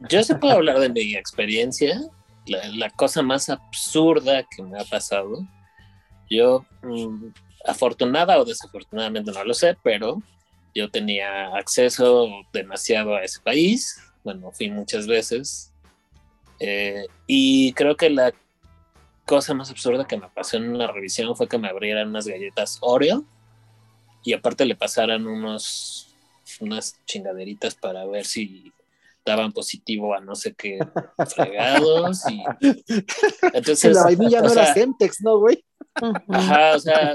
Yo 0.10 0.24
sí 0.24 0.34
puedo 0.36 0.54
hablar 0.54 0.80
de 0.80 0.90
mi 0.90 1.16
experiencia. 1.16 2.00
La, 2.46 2.68
la 2.70 2.90
cosa 2.90 3.22
más 3.22 3.50
absurda 3.50 4.44
que 4.44 4.64
me 4.64 4.80
ha 4.80 4.86
pasado. 4.86 5.46
Yo, 6.30 6.66
mm, 6.84 7.28
afortunada 7.66 8.40
o 8.40 8.46
desafortunadamente 8.46 9.32
no 9.32 9.44
lo 9.44 9.54
sé, 9.54 9.78
pero 9.84 10.22
yo 10.74 10.90
tenía 10.90 11.56
acceso 11.56 12.30
demasiado 12.54 13.16
a 13.16 13.24
ese 13.24 13.40
país. 13.42 14.00
Bueno, 14.24 14.52
fui 14.52 14.70
muchas 14.70 15.08
veces. 15.08 15.74
Eh, 16.60 17.06
y 17.28 17.74
creo 17.74 17.96
que 17.96 18.10
la 18.10 18.34
cosa 19.26 19.54
más 19.54 19.70
absurda 19.70 20.08
que 20.08 20.18
me 20.18 20.28
pasó 20.30 20.58
en 20.58 20.70
una 20.74 20.88
revisión 20.88 21.36
fue 21.36 21.48
que 21.48 21.58
me 21.58 21.70
abrieran 21.70 22.10
unas 22.10 22.28
galletas 22.28 22.80
Oreo 22.82 23.24
y 24.24 24.34
aparte 24.34 24.66
le 24.66 24.76
pasaran 24.76 25.28
unos 25.28 26.08
unas 26.60 27.00
chingaderitas 27.06 27.76
para 27.76 28.06
ver 28.06 28.26
si 28.26 28.74
daban 29.30 29.52
positivo 29.54 30.14
a 30.14 30.20
no 30.20 30.36
sé 30.36 30.54
qué 30.56 30.80
fregados 31.28 32.22
y 32.30 32.44
entonces 33.54 33.94
la 33.96 34.04
vainilla 34.04 34.42
no 34.42 34.50
sea, 34.50 34.64
era 34.64 34.74
Semtex, 34.74 35.22
¿no, 35.22 35.40
güey? 35.40 35.64
ajá, 36.28 36.76
o 36.76 36.80
sea 36.80 37.14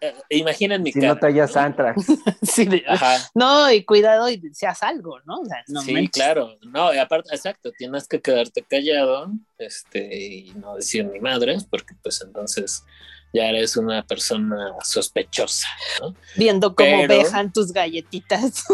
eh, 0.00 0.14
imaginen 0.30 0.82
mi 0.82 0.92
Si 0.92 1.00
cara 1.00 1.14
no 1.14 1.20
te 1.20 1.26
hallas 1.26 1.54
¿no? 1.54 1.60
Antrax. 1.62 2.06
Sí, 2.42 2.84
Ajá, 2.86 3.16
No, 3.34 3.70
y 3.70 3.84
cuidado 3.84 4.28
y 4.28 4.40
seas 4.52 4.82
algo, 4.82 5.18
¿no? 5.24 5.40
O 5.40 5.44
sea, 5.44 5.64
no 5.68 5.80
sí, 5.82 5.92
manches. 5.92 6.12
claro. 6.12 6.56
No, 6.62 6.94
y 6.94 6.98
aparte, 6.98 7.34
exacto, 7.34 7.72
tienes 7.72 8.06
que 8.06 8.20
quedarte 8.20 8.62
callado 8.62 9.32
este, 9.58 10.16
y 10.16 10.52
no 10.54 10.76
decir 10.76 11.04
ni 11.06 11.18
madres, 11.20 11.64
porque 11.64 11.94
pues 12.02 12.22
entonces 12.24 12.84
ya 13.32 13.48
eres 13.48 13.76
una 13.76 14.04
persona 14.06 14.74
sospechosa, 14.82 15.66
¿no? 16.00 16.14
Viendo 16.36 16.74
cómo 16.74 16.88
Pero- 16.88 17.08
vejan 17.18 17.52
tus 17.52 17.72
galletitas. 17.72 18.64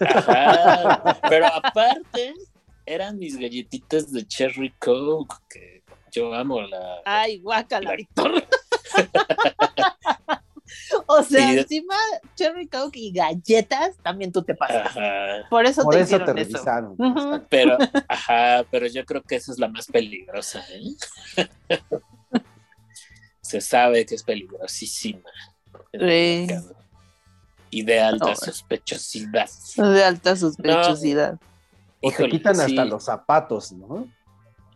Ajá. 0.00 1.18
Pero 1.28 1.46
aparte, 1.46 2.34
eran 2.86 3.18
mis 3.18 3.36
galletitas 3.38 4.12
de 4.12 4.26
Cherry 4.26 4.72
Coke, 4.78 5.34
que 5.48 5.82
yo 6.12 6.32
amo 6.34 6.60
la... 6.62 7.00
Ay, 7.04 7.38
guácala, 7.40 7.90
La- 7.90 7.96
Víctor. 7.96 8.44
o 11.06 11.22
sea, 11.22 11.52
Y- 11.52 11.58
encima 11.58 11.94
Cherry 12.36 12.66
Coke 12.68 12.98
y 12.98 13.12
galletas, 13.12 13.96
también 14.02 14.32
tú 14.32 14.42
te 14.42 14.54
pasas. 14.54 14.86
Ajá. 14.96 15.46
Por 15.50 15.66
eso 15.66 15.82
Por 15.82 15.94
te 15.94 16.00
eso 16.02 16.18
te 16.18 16.24
eso. 16.24 16.32
revisaron. 16.34 16.96
Pero, 17.48 17.78
ajá, 18.08 18.64
pero 18.70 18.86
yo 18.86 19.04
creo 19.04 19.22
que 19.22 19.36
esa 19.36 19.52
es 19.52 19.58
la 19.58 19.68
más 19.68 19.86
peligrosa, 19.86 20.64
¿eh? 20.70 20.94
Se 23.54 23.60
sabe 23.60 24.04
que 24.04 24.16
es 24.16 24.24
peligrosísima. 24.24 25.30
Sí. 25.92 26.48
Y 27.70 27.82
de 27.84 28.00
alta 28.00 28.30
No. 28.30 28.34
sospechosidad. 28.34 29.48
De 29.76 30.02
alta 30.04 30.34
sospechosidad. 30.34 31.38
O 32.00 32.10
te 32.10 32.28
quitan 32.28 32.56
sí. 32.56 32.62
hasta 32.62 32.84
los 32.84 33.04
zapatos, 33.04 33.70
¿no? 33.70 34.08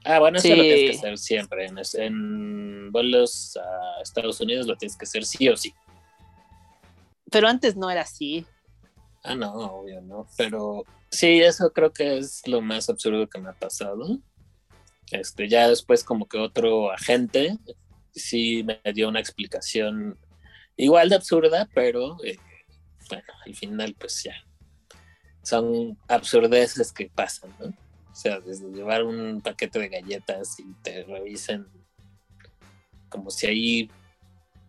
Ah, 0.05 0.21
bueno, 0.21 0.39
eso 0.39 0.47
Sí. 0.47 0.55
lo 0.55 0.63
tienes 0.63 0.91
que 0.93 0.97
hacer 0.97 1.19
siempre. 1.19 1.67
En, 1.67 1.77
en 1.95 2.93
vuelos 2.93 3.57
a 3.57 4.01
Estados 4.01 4.41
Unidos 4.41 4.69
lo 4.69 4.77
tienes 4.77 4.97
que 4.97 5.07
hacer 5.07 5.25
sí 5.25 5.49
o 5.49 5.57
sí. 5.57 5.75
Pero 7.33 7.49
antes 7.49 7.75
no 7.75 7.91
era 7.91 8.03
así. 8.03 8.47
Ah, 9.25 9.35
no, 9.35 9.53
obvio, 9.55 10.01
no. 10.03 10.29
Pero 10.37 10.85
sí, 11.11 11.41
eso 11.43 11.73
creo 11.73 11.93
que 11.93 12.19
es 12.19 12.47
lo 12.47 12.61
más 12.61 12.89
absurdo 12.89 13.29
que 13.29 13.41
me 13.41 13.49
ha 13.51 13.55
pasado. 13.55 14.21
Este, 15.11 15.49
ya 15.49 15.69
después 15.69 16.05
como 16.05 16.29
que 16.29 16.39
otro 16.39 16.93
agente 16.93 17.59
sí 18.19 18.65
me 18.65 18.81
dio 18.93 19.09
una 19.09 19.21
explicación 19.21 20.19
igual 20.77 21.09
de 21.09 21.17
absurda, 21.17 21.69
pero 21.75 22.17
eh, 22.25 22.39
bueno, 23.09 23.25
al 23.47 23.55
final 23.55 23.95
pues 23.99 24.23
ya 24.23 24.35
son 25.43 25.99
absurdeces 26.09 26.93
que 26.93 27.11
pasan, 27.15 27.55
¿no? 27.59 27.67
O 27.67 28.15
sea, 28.15 28.41
desde 28.41 28.71
llevar 28.71 29.05
un 29.05 29.41
paquete 29.41 29.79
de 29.79 29.89
galletas 29.89 30.59
y 30.59 30.73
te 30.83 31.05
revisen 31.05 31.67
como 33.09 33.31
si 33.31 33.47
ahí, 33.47 33.91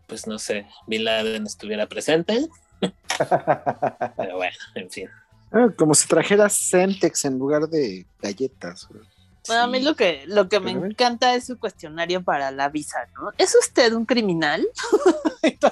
pues 0.08 0.28
no 0.28 0.40
sé, 0.40 0.68
Bin 0.88 1.04
Laden 1.04 1.46
estuviera 1.46 1.88
presente. 1.88 2.48
Pero 4.18 4.38
bueno, 4.38 4.58
en 4.76 4.90
fin. 4.90 5.10
Ah, 5.52 5.68
como 5.76 5.96
si 5.96 6.08
trajeras 6.08 6.54
Semtex 6.54 7.26
en 7.26 7.40
lugar 7.40 7.68
de 7.68 8.06
galletas. 8.22 8.88
güey. 8.88 9.04
Bueno, 9.48 9.64
a 9.64 9.68
mí 9.68 9.82
lo 9.82 9.96
que, 9.96 10.24
lo 10.28 10.48
que 10.50 10.60
me 10.60 10.72
encanta 10.72 11.34
es 11.34 11.46
su 11.46 11.58
cuestionario 11.58 12.24
para 12.24 12.52
la 12.52 12.70
visa, 12.70 13.00
¿no? 13.16 13.32
¿Es 13.38 13.56
usted 13.56 13.94
un 13.94 14.06
criminal? 14.06 14.68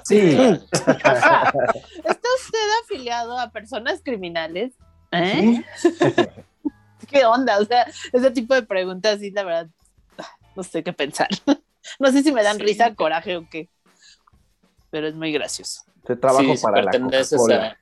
Sí. 0.05 0.31
¿Está 0.71 2.29
usted 2.37 2.67
afiliado 2.83 3.37
a 3.37 3.49
personas 3.51 4.01
criminales? 4.03 4.73
¿Eh? 5.11 5.61
¿Qué 7.07 7.25
onda? 7.25 7.59
O 7.59 7.65
sea, 7.65 7.85
ese 8.13 8.31
tipo 8.31 8.53
de 8.53 8.63
preguntas, 8.63 9.19
sí, 9.19 9.31
la 9.31 9.43
verdad, 9.43 9.67
no 10.55 10.63
sé 10.63 10.83
qué 10.83 10.93
pensar. 10.93 11.27
No 11.99 12.11
sé 12.11 12.23
si 12.23 12.31
me 12.31 12.43
dan 12.43 12.57
Sí. 12.57 12.63
risa, 12.63 12.95
coraje 12.95 13.35
o 13.37 13.47
qué. 13.49 13.69
Pero 14.89 15.07
es 15.09 15.15
muy 15.15 15.31
gracioso. 15.33 15.81
Te 16.05 16.15
trabajo 16.15 16.43
Sí, 16.51 16.57
si 16.57 16.63
para 16.63 16.81
la 16.83 16.91
Coca-Cola. 16.91 17.77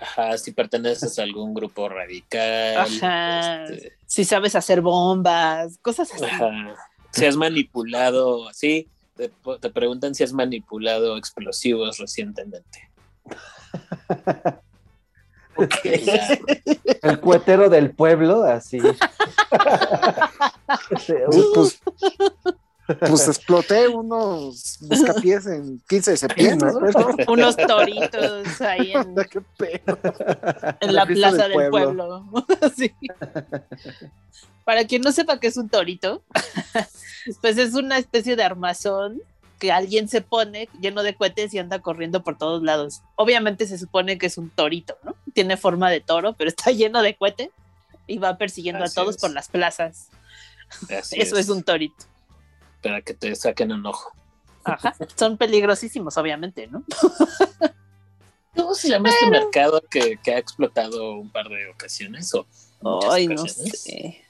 Ajá, 0.00 0.38
si 0.38 0.52
perteneces 0.52 1.18
a 1.18 1.22
algún 1.22 1.54
grupo 1.54 1.88
radical, 1.88 2.76
Ajá. 2.78 3.64
este, 3.64 3.92
Si 4.06 4.24
sabes 4.24 4.54
hacer 4.54 4.80
bombas, 4.80 5.78
cosas 5.82 6.12
así. 6.14 6.24
ajá, 6.24 6.76
si 7.12 7.26
has 7.26 7.36
manipulado, 7.36 8.52
sí, 8.52 8.88
te, 9.16 9.30
te 9.60 9.70
preguntan 9.70 10.14
si 10.14 10.24
has 10.24 10.32
manipulado 10.32 11.16
explosivos 11.16 11.98
recientemente. 11.98 12.90
El 17.02 17.20
cuetero 17.20 17.68
del 17.68 17.90
pueblo, 17.90 18.44
así. 18.44 18.78
Pues, 21.54 21.80
pues, 22.96 23.28
exploté 23.28 23.88
unos 23.88 24.78
buscapiés 24.80 25.46
en 25.46 25.80
15 25.88 26.10
de 26.12 26.16
septiembre. 26.16 26.70
¿no? 26.72 27.16
Unos 27.32 27.56
toritos 27.56 28.60
ahí 28.60 28.92
en, 28.92 29.14
¿Qué 29.30 29.40
pedo? 29.56 29.98
en 30.80 30.94
la 30.94 31.06
plaza 31.06 31.48
del 31.48 31.70
pueblo. 31.70 32.24
Sí. 32.76 32.92
Para 34.64 34.86
quien 34.86 35.02
no 35.02 35.12
sepa 35.12 35.40
qué 35.40 35.48
es 35.48 35.56
un 35.56 35.68
torito, 35.68 36.22
pues 37.40 37.58
es 37.58 37.74
una 37.74 37.98
especie 37.98 38.36
de 38.36 38.42
armazón 38.42 39.20
que 39.58 39.72
alguien 39.72 40.08
se 40.08 40.20
pone 40.20 40.68
lleno 40.80 41.02
de 41.02 41.14
cohetes 41.14 41.52
y 41.52 41.58
anda 41.58 41.80
corriendo 41.80 42.22
por 42.22 42.38
todos 42.38 42.62
lados. 42.62 43.02
Obviamente 43.16 43.66
se 43.66 43.78
supone 43.78 44.18
que 44.18 44.26
es 44.26 44.38
un 44.38 44.50
torito, 44.50 44.96
¿no? 45.02 45.16
Tiene 45.34 45.56
forma 45.56 45.90
de 45.90 46.00
toro, 46.00 46.34
pero 46.34 46.48
está 46.48 46.70
lleno 46.70 47.02
de 47.02 47.16
cohetes 47.16 47.50
y 48.06 48.18
va 48.18 48.36
persiguiendo 48.38 48.84
Así 48.84 48.92
a 48.92 49.02
todos 49.02 49.16
es. 49.16 49.20
por 49.20 49.32
las 49.32 49.48
plazas. 49.48 50.08
así 50.96 51.20
Eso 51.20 51.36
es 51.38 51.48
un 51.48 51.62
torito. 51.62 52.04
Para 52.82 53.02
que 53.02 53.14
te 53.14 53.34
saquen 53.34 53.72
un 53.72 53.84
ojo. 53.86 54.12
Ajá. 54.64 54.94
Son 55.16 55.36
peligrosísimos, 55.36 56.16
obviamente, 56.16 56.66
¿no? 56.66 56.84
¿Cómo 58.56 58.74
se 58.74 58.88
llama 58.88 59.08
este 59.08 59.30
mercado 59.30 59.80
que, 59.90 60.18
que 60.22 60.34
ha 60.34 60.38
explotado 60.38 61.14
un 61.14 61.30
par 61.30 61.48
de 61.48 61.68
ocasiones? 61.68 62.32
O 62.34 62.46
muchas 62.80 63.10
Ay, 63.12 63.28
no 63.28 63.40
ocasiones? 63.42 63.80
sé. 63.82 64.24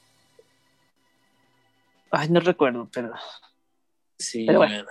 Ay, 2.11 2.29
no 2.29 2.39
recuerdo, 2.39 2.87
pero 2.91 3.11
Sí, 4.17 4.45
Pero 4.45 4.59
bueno. 4.59 4.75
bueno. 4.75 4.89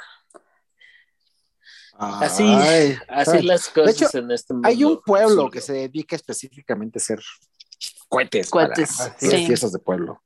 Así, 2.01 2.45
Ay, 2.45 2.97
así 3.09 3.43
las 3.43 3.69
cosas 3.69 4.01
hecho, 4.03 4.19
en 4.19 4.31
este 4.31 4.55
mundo. 4.55 4.69
Hay 4.69 4.85
un 4.85 5.01
pueblo 5.03 5.27
absurdo. 5.33 5.51
que 5.51 5.61
se 5.61 5.73
dedica 5.73 6.15
específicamente 6.17 6.99
a 6.99 7.03
hacer 7.03 7.21
cohetes. 8.09 8.49
Cohetes, 8.51 8.97
para 8.97 9.19
sí. 9.19 9.47
fiestas 9.47 9.73
de 9.73 9.79
pueblo. 9.81 10.23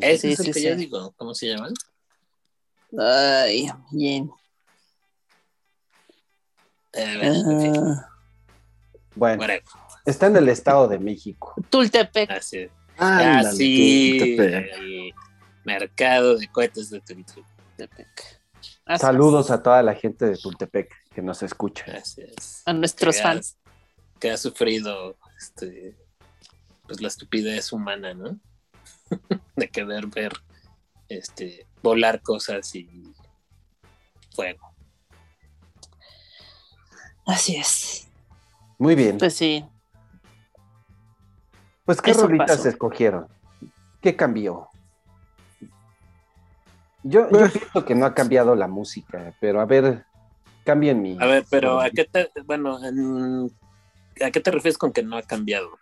Ese 0.00 0.18
Sí, 0.18 0.32
es 0.34 0.38
el 0.40 0.46
sí, 0.46 0.52
que 0.52 0.60
sí. 0.60 0.66
yo 0.68 0.76
digo. 0.76 1.12
¿Cómo 1.16 1.34
se 1.34 1.48
llaman? 1.48 1.72
Ay, 2.98 3.70
bien. 3.90 4.30
Ah, 6.96 8.08
Bueno, 9.16 9.40
whatever. 9.40 9.62
está 10.04 10.26
en 10.26 10.36
el 10.36 10.48
Estado 10.48 10.88
de 10.88 10.98
México. 10.98 11.54
Tultepec. 11.70 12.30
Así. 12.30 12.68
Ándale, 12.96 13.56
Tepe. 13.58 14.74
el 14.74 15.12
mercado 15.64 16.36
de 16.36 16.46
cohetes 16.48 16.90
de 16.90 17.00
Tultepec. 17.00 18.40
Así 18.86 19.00
Saludos 19.00 19.50
a 19.50 19.62
toda 19.62 19.82
la 19.82 19.94
gente 19.94 20.26
de 20.26 20.36
Tultepec 20.36 20.92
que 21.12 21.22
nos 21.22 21.42
escucha. 21.42 21.84
Es. 21.96 22.62
A 22.66 22.72
nuestros 22.72 23.16
Que 23.16 23.20
ha- 23.20 23.24
fans. 23.24 23.56
Que 24.20 24.30
ha 24.30 24.36
sufrido 24.36 25.16
este, 25.38 25.96
pues 26.86 27.00
la 27.00 27.08
estupidez 27.08 27.72
humana, 27.72 28.14
¿no? 28.14 28.38
de 29.56 29.68
querer 29.68 30.06
ver 30.06 30.32
este, 31.14 31.66
volar 31.82 32.20
cosas 32.22 32.74
y 32.74 32.88
fuego. 34.34 34.74
Así 37.26 37.56
es. 37.56 38.08
Muy 38.78 38.94
bien. 38.94 39.18
Pues 39.18 39.34
sí. 39.34 39.64
Pues, 41.84 42.00
¿qué 42.00 42.12
eso 42.12 42.26
rolitas 42.26 42.56
pasó. 42.58 42.68
escogieron? 42.68 43.26
¿Qué 44.00 44.16
cambió? 44.16 44.68
Yo, 47.02 47.28
yo 47.30 47.50
pienso 47.50 47.84
que 47.84 47.94
no 47.94 48.06
ha 48.06 48.14
cambiado 48.14 48.54
la 48.54 48.66
música, 48.66 49.34
pero 49.38 49.60
a 49.60 49.66
ver, 49.66 50.06
cambien 50.64 51.02
mi. 51.02 51.16
A 51.20 51.26
ver, 51.26 51.44
pero 51.50 51.80
¿a 51.80 51.90
qué 51.90 52.04
te, 52.04 52.30
bueno, 52.46 52.82
en- 52.82 53.50
¿a 54.24 54.30
qué 54.30 54.40
te 54.40 54.50
refieres 54.50 54.78
con 54.78 54.92
que 54.92 55.02
no 55.02 55.16
ha 55.18 55.22
cambiado? 55.22 55.78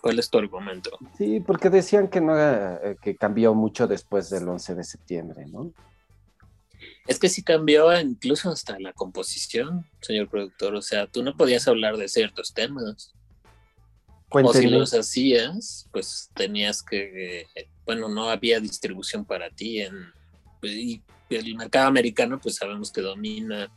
¿Cuál 0.00 0.18
es 0.18 0.30
tu 0.30 0.38
argumento? 0.38 0.98
Sí, 1.16 1.40
porque 1.40 1.70
decían 1.70 2.08
que 2.08 2.20
no 2.20 2.34
eh, 2.38 2.96
que 3.02 3.16
cambió 3.16 3.54
mucho 3.54 3.86
después 3.86 4.30
del 4.30 4.48
11 4.48 4.74
de 4.74 4.84
septiembre, 4.84 5.46
¿no? 5.46 5.72
Es 7.06 7.18
que 7.18 7.28
sí 7.28 7.42
cambió 7.42 7.98
incluso 7.98 8.50
hasta 8.50 8.78
la 8.78 8.92
composición, 8.92 9.86
señor 10.00 10.28
productor. 10.28 10.74
O 10.74 10.82
sea, 10.82 11.06
tú 11.06 11.22
no 11.22 11.36
podías 11.36 11.66
hablar 11.66 11.96
de 11.96 12.08
ciertos 12.08 12.52
temas. 12.52 13.14
O 14.30 14.52
si 14.52 14.68
los 14.68 14.92
hacías, 14.92 15.88
pues 15.90 16.30
tenías 16.34 16.82
que, 16.82 17.40
eh, 17.54 17.68
bueno, 17.86 18.08
no 18.08 18.28
había 18.28 18.60
distribución 18.60 19.24
para 19.24 19.48
ti 19.48 19.80
en 19.80 19.94
pues, 20.60 20.72
y 20.74 21.02
el 21.30 21.54
mercado 21.56 21.88
americano, 21.88 22.38
pues 22.38 22.56
sabemos 22.56 22.92
que 22.92 23.00
domina 23.00 23.70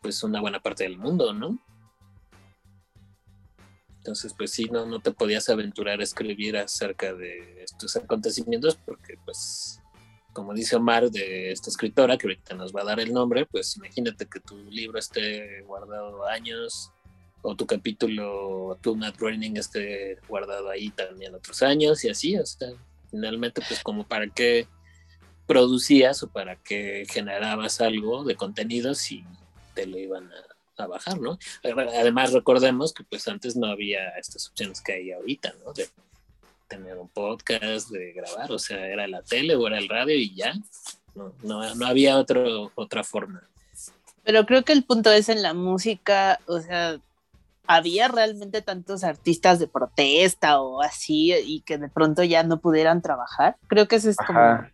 pues 0.00 0.22
una 0.22 0.40
buena 0.40 0.60
parte 0.60 0.84
del 0.84 0.98
mundo, 0.98 1.32
¿no? 1.32 1.58
Entonces, 4.08 4.32
pues 4.32 4.52
sí, 4.52 4.64
no, 4.72 4.86
no 4.86 5.00
te 5.00 5.12
podías 5.12 5.50
aventurar 5.50 6.00
a 6.00 6.02
escribir 6.02 6.56
acerca 6.56 7.12
de 7.12 7.62
estos 7.62 7.94
acontecimientos 7.94 8.74
porque, 8.74 9.18
pues, 9.22 9.82
como 10.32 10.54
dice 10.54 10.76
Omar 10.76 11.10
de 11.10 11.52
esta 11.52 11.68
escritora, 11.68 12.16
que 12.16 12.26
ahorita 12.26 12.54
nos 12.54 12.74
va 12.74 12.80
a 12.80 12.84
dar 12.84 13.00
el 13.00 13.12
nombre, 13.12 13.44
pues 13.44 13.76
imagínate 13.76 14.24
que 14.24 14.40
tu 14.40 14.56
libro 14.70 14.98
esté 14.98 15.60
guardado 15.60 16.26
años 16.26 16.90
o 17.42 17.54
tu 17.54 17.66
capítulo, 17.66 18.78
tu 18.80 18.96
Matt 18.96 19.18
Groening 19.18 19.58
esté 19.58 20.16
guardado 20.26 20.70
ahí 20.70 20.88
también 20.88 21.34
otros 21.34 21.62
años 21.62 22.02
y 22.02 22.08
así, 22.08 22.34
o 22.38 22.46
sea, 22.46 22.70
finalmente 23.10 23.60
pues 23.68 23.82
como 23.82 24.08
para 24.08 24.26
qué 24.28 24.66
producías 25.46 26.22
o 26.22 26.30
para 26.30 26.56
qué 26.56 27.04
generabas 27.10 27.82
algo 27.82 28.24
de 28.24 28.36
contenido 28.36 28.94
si 28.94 29.22
te 29.74 29.84
lo 29.84 29.98
iban 29.98 30.32
a, 30.32 30.47
a 30.78 30.86
bajar, 30.86 31.20
¿no? 31.20 31.38
Además 31.62 32.32
recordemos 32.32 32.92
que 32.92 33.04
pues 33.04 33.26
antes 33.28 33.56
no 33.56 33.66
había 33.66 34.08
estas 34.10 34.48
opciones 34.48 34.80
que 34.80 34.92
hay 34.92 35.12
ahorita, 35.12 35.54
¿no? 35.64 35.72
De 35.72 35.88
tener 36.68 36.96
un 36.96 37.08
podcast, 37.08 37.90
de 37.90 38.12
grabar, 38.12 38.52
o 38.52 38.58
sea, 38.58 38.86
era 38.86 39.06
la 39.08 39.22
tele 39.22 39.56
o 39.56 39.66
era 39.66 39.78
el 39.78 39.88
radio 39.88 40.14
y 40.14 40.34
ya, 40.34 40.54
no, 41.14 41.32
no, 41.42 41.74
no 41.74 41.86
había 41.86 42.18
otro, 42.18 42.70
otra 42.74 43.02
forma. 43.02 43.42
Pero 44.22 44.44
creo 44.44 44.62
que 44.62 44.74
el 44.74 44.84
punto 44.84 45.10
es 45.10 45.28
en 45.30 45.42
la 45.42 45.54
música, 45.54 46.38
o 46.46 46.60
sea, 46.60 46.98
había 47.66 48.08
realmente 48.08 48.62
tantos 48.62 49.04
artistas 49.04 49.58
de 49.58 49.68
protesta 49.68 50.60
o 50.60 50.82
así 50.82 51.32
y 51.34 51.60
que 51.60 51.78
de 51.78 51.88
pronto 51.88 52.22
ya 52.24 52.42
no 52.42 52.60
pudieran 52.60 53.02
trabajar. 53.02 53.56
Creo 53.66 53.88
que 53.88 53.96
ese 53.96 54.10
es 54.10 54.20
Ajá. 54.20 54.26
como 54.26 54.70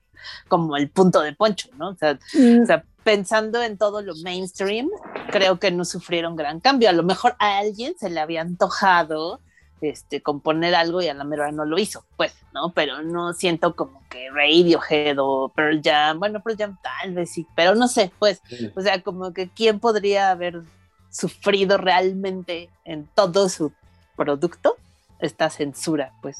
el 0.76 0.90
punto 0.90 1.20
de 1.20 1.32
Poncho, 1.32 1.68
¿no? 1.78 1.90
O 1.90 1.96
sea, 1.96 2.18
o 2.62 2.66
sea, 2.66 2.84
pensando 3.02 3.62
en 3.62 3.76
todo 3.78 4.02
lo 4.02 4.14
mainstream, 4.22 4.88
creo 5.30 5.58
que 5.58 5.70
no 5.70 5.84
sufrieron 5.84 6.36
gran 6.36 6.60
cambio. 6.60 6.88
A 6.88 6.92
lo 6.92 7.02
mejor 7.02 7.36
a 7.38 7.58
alguien 7.58 7.94
se 7.98 8.10
le 8.10 8.20
había 8.20 8.40
antojado 8.40 9.40
este, 9.80 10.22
componer 10.22 10.74
algo 10.74 11.02
y 11.02 11.08
a 11.08 11.14
la 11.14 11.24
mera 11.24 11.52
no 11.52 11.66
lo 11.66 11.78
hizo, 11.78 12.04
pues, 12.16 12.32
¿no? 12.54 12.72
Pero 12.72 13.02
no 13.02 13.34
siento 13.34 13.76
como 13.76 14.02
que 14.08 14.30
Radiohead 14.30 15.16
o 15.18 15.50
Pearl 15.54 15.82
Jam, 15.84 16.18
bueno, 16.18 16.40
Pearl 16.42 16.56
Jam 16.56 16.78
tal 16.82 17.12
vez 17.12 17.30
sí, 17.32 17.46
pero 17.54 17.74
no 17.74 17.86
sé, 17.88 18.10
pues, 18.18 18.40
Sí. 18.48 18.70
o 18.74 18.80
sea, 18.80 19.02
como 19.02 19.34
que 19.34 19.50
quién 19.50 19.80
podría 19.80 20.30
haber 20.30 20.62
sufrido 21.10 21.76
realmente 21.76 22.70
en 22.84 23.06
todo 23.14 23.48
su 23.50 23.72
producto 24.16 24.76
esta 25.18 25.50
censura, 25.50 26.12
pues. 26.22 26.38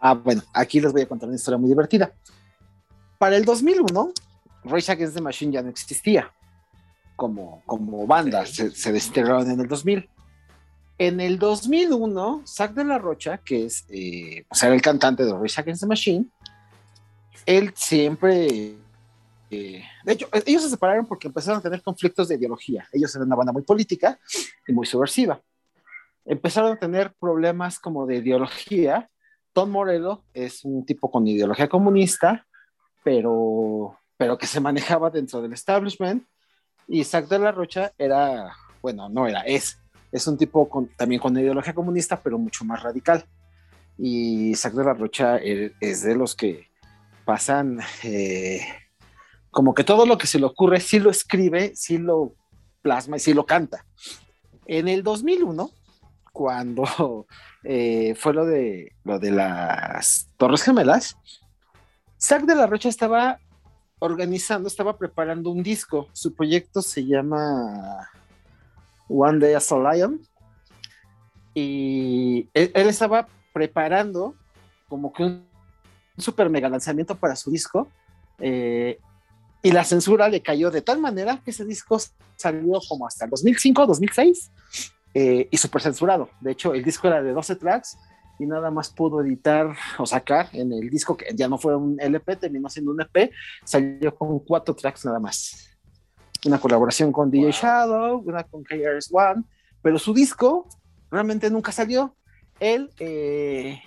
Ah, 0.00 0.14
bueno, 0.14 0.42
aquí 0.52 0.80
les 0.80 0.92
voy 0.92 1.02
a 1.02 1.08
contar 1.08 1.28
una 1.28 1.36
historia 1.36 1.58
muy 1.58 1.68
divertida. 1.70 2.10
Para 3.20 3.36
el 3.36 3.44
2001, 3.44 4.14
Rage 4.64 4.92
Against 4.92 5.14
the 5.14 5.20
Machine 5.20 5.52
ya 5.52 5.60
no 5.60 5.68
existía 5.68 6.32
como, 7.16 7.62
como 7.66 8.06
banda, 8.06 8.46
se, 8.46 8.70
se 8.70 8.92
desintegraron 8.92 9.50
en 9.50 9.60
el 9.60 9.68
2000. 9.68 10.08
En 10.96 11.20
el 11.20 11.38
2001, 11.38 12.44
Zack 12.46 12.72
de 12.72 12.84
la 12.84 12.96
Rocha, 12.96 13.36
que 13.36 13.66
es, 13.66 13.84
eh, 13.90 14.46
pues 14.48 14.62
era 14.62 14.74
el 14.74 14.80
cantante 14.80 15.26
de 15.26 15.34
Rage 15.34 15.60
Against 15.60 15.82
the 15.82 15.86
Machine, 15.86 16.30
él 17.44 17.74
siempre... 17.76 18.76
eh, 19.50 19.84
de 20.02 20.12
hecho, 20.12 20.26
ellos 20.46 20.62
se 20.62 20.70
separaron 20.70 21.04
porque 21.04 21.28
empezaron 21.28 21.58
a 21.58 21.62
tener 21.62 21.82
conflictos 21.82 22.26
de 22.26 22.36
ideología. 22.36 22.88
Ellos 22.90 23.14
eran 23.14 23.26
una 23.26 23.36
banda 23.36 23.52
muy 23.52 23.64
política 23.64 24.18
y 24.66 24.72
muy 24.72 24.86
subversiva. 24.86 25.38
Empezaron 26.24 26.72
a 26.72 26.78
tener 26.78 27.12
problemas 27.20 27.78
como 27.78 28.06
de 28.06 28.16
ideología 28.16 29.10
Tom 29.52 29.70
Morello 29.70 30.24
es 30.32 30.64
un 30.64 30.84
tipo 30.86 31.10
con 31.10 31.26
ideología 31.26 31.68
comunista, 31.68 32.46
pero, 33.02 33.96
pero 34.16 34.38
que 34.38 34.46
se 34.46 34.60
manejaba 34.60 35.10
dentro 35.10 35.40
del 35.40 35.52
establishment. 35.52 36.24
Y 36.88 37.00
Isaac 37.00 37.28
de 37.28 37.38
la 37.38 37.52
Rocha 37.52 37.92
era, 37.98 38.52
bueno, 38.82 39.08
no 39.08 39.26
era, 39.26 39.42
es, 39.42 39.78
es 40.10 40.26
un 40.26 40.36
tipo 40.36 40.68
con, 40.68 40.88
también 40.96 41.20
con 41.20 41.38
ideología 41.38 41.74
comunista, 41.74 42.20
pero 42.20 42.38
mucho 42.38 42.64
más 42.64 42.82
radical. 42.82 43.24
y 43.96 44.50
Isaac 44.50 44.74
de 44.74 44.84
la 44.84 44.94
Rocha 44.94 45.36
eh, 45.38 45.72
es 45.80 46.02
de 46.02 46.16
los 46.16 46.34
que 46.34 46.68
pasan 47.24 47.80
eh, 48.02 48.60
como 49.50 49.74
que 49.74 49.84
todo 49.84 50.06
lo 50.06 50.18
que 50.18 50.26
se 50.26 50.38
le 50.38 50.46
ocurre, 50.46 50.80
sí 50.80 50.98
lo 50.98 51.10
escribe, 51.10 51.72
sí 51.74 51.98
lo 51.98 52.34
plasma 52.82 53.16
y 53.16 53.20
sí 53.20 53.34
lo 53.34 53.46
canta. 53.46 53.84
En 54.66 54.88
el 54.88 55.02
2001, 55.02 55.70
cuando 56.32 57.26
eh, 57.64 58.14
fue 58.16 58.32
lo 58.34 58.44
de, 58.46 58.92
lo 59.04 59.18
de 59.18 59.30
las 59.32 60.30
Torres 60.36 60.62
Gemelas, 60.62 61.16
Isaac 62.20 62.44
de 62.44 62.54
la 62.54 62.66
Rocha 62.66 62.88
estaba 62.88 63.38
organizando, 63.98 64.68
estaba 64.68 64.96
preparando 64.98 65.50
un 65.50 65.62
disco. 65.62 66.08
Su 66.12 66.34
proyecto 66.34 66.82
se 66.82 67.06
llama 67.06 68.08
One 69.08 69.38
Day 69.38 69.54
as 69.54 69.72
a 69.72 69.78
Lion. 69.78 70.20
Y 71.54 72.48
él, 72.52 72.70
estaba 72.74 73.26
preparando 73.52 74.34
como 74.88 75.12
que 75.12 75.24
un 75.24 75.46
super 76.18 76.50
mega 76.50 76.68
lanzamiento 76.68 77.14
para 77.16 77.36
su 77.36 77.50
disco. 77.50 77.88
eh, 78.38 78.98
y 79.62 79.72
la 79.72 79.84
censura 79.84 80.28
le 80.28 80.40
cayó 80.40 80.70
de 80.70 80.80
tal 80.80 80.98
manera 81.00 81.40
que 81.44 81.50
ese 81.50 81.66
disco 81.66 81.98
salió 82.36 82.80
como 82.88 83.06
hasta 83.06 83.26
el 83.26 83.30
2005, 83.30 83.86
2006 83.86 84.50
eh, 85.12 85.48
y 85.50 85.56
súper 85.58 85.82
censurado. 85.82 86.30
De 86.40 86.52
hecho, 86.52 86.72
el 86.72 86.82
disco 86.82 87.08
era 87.08 87.22
de 87.22 87.32
12 87.32 87.56
tracks 87.56 87.98
y 88.40 88.46
nada 88.46 88.70
más 88.70 88.88
pudo 88.88 89.20
editar 89.20 89.76
o 89.98 90.06
sacar 90.06 90.48
en 90.54 90.72
el 90.72 90.88
disco 90.88 91.14
que 91.16 91.26
ya 91.34 91.46
no 91.46 91.58
fue 91.58 91.76
un 91.76 92.00
LP, 92.00 92.36
terminó 92.36 92.70
siendo 92.70 92.92
un 92.92 93.02
EP, 93.02 93.30
salió 93.64 94.14
con 94.14 94.38
cuatro 94.40 94.74
tracks 94.74 95.04
nada 95.04 95.20
más. 95.20 95.68
Una 96.46 96.58
colaboración 96.58 97.12
con 97.12 97.30
DJ 97.30 97.52
Shadow, 97.52 98.22
una 98.26 98.44
con 98.44 98.64
KRS 98.64 99.10
One, 99.12 99.44
pero 99.82 99.98
su 99.98 100.14
disco 100.14 100.66
realmente 101.10 101.50
nunca 101.50 101.70
salió. 101.70 102.16
Él, 102.58 102.90
eh, 102.98 103.78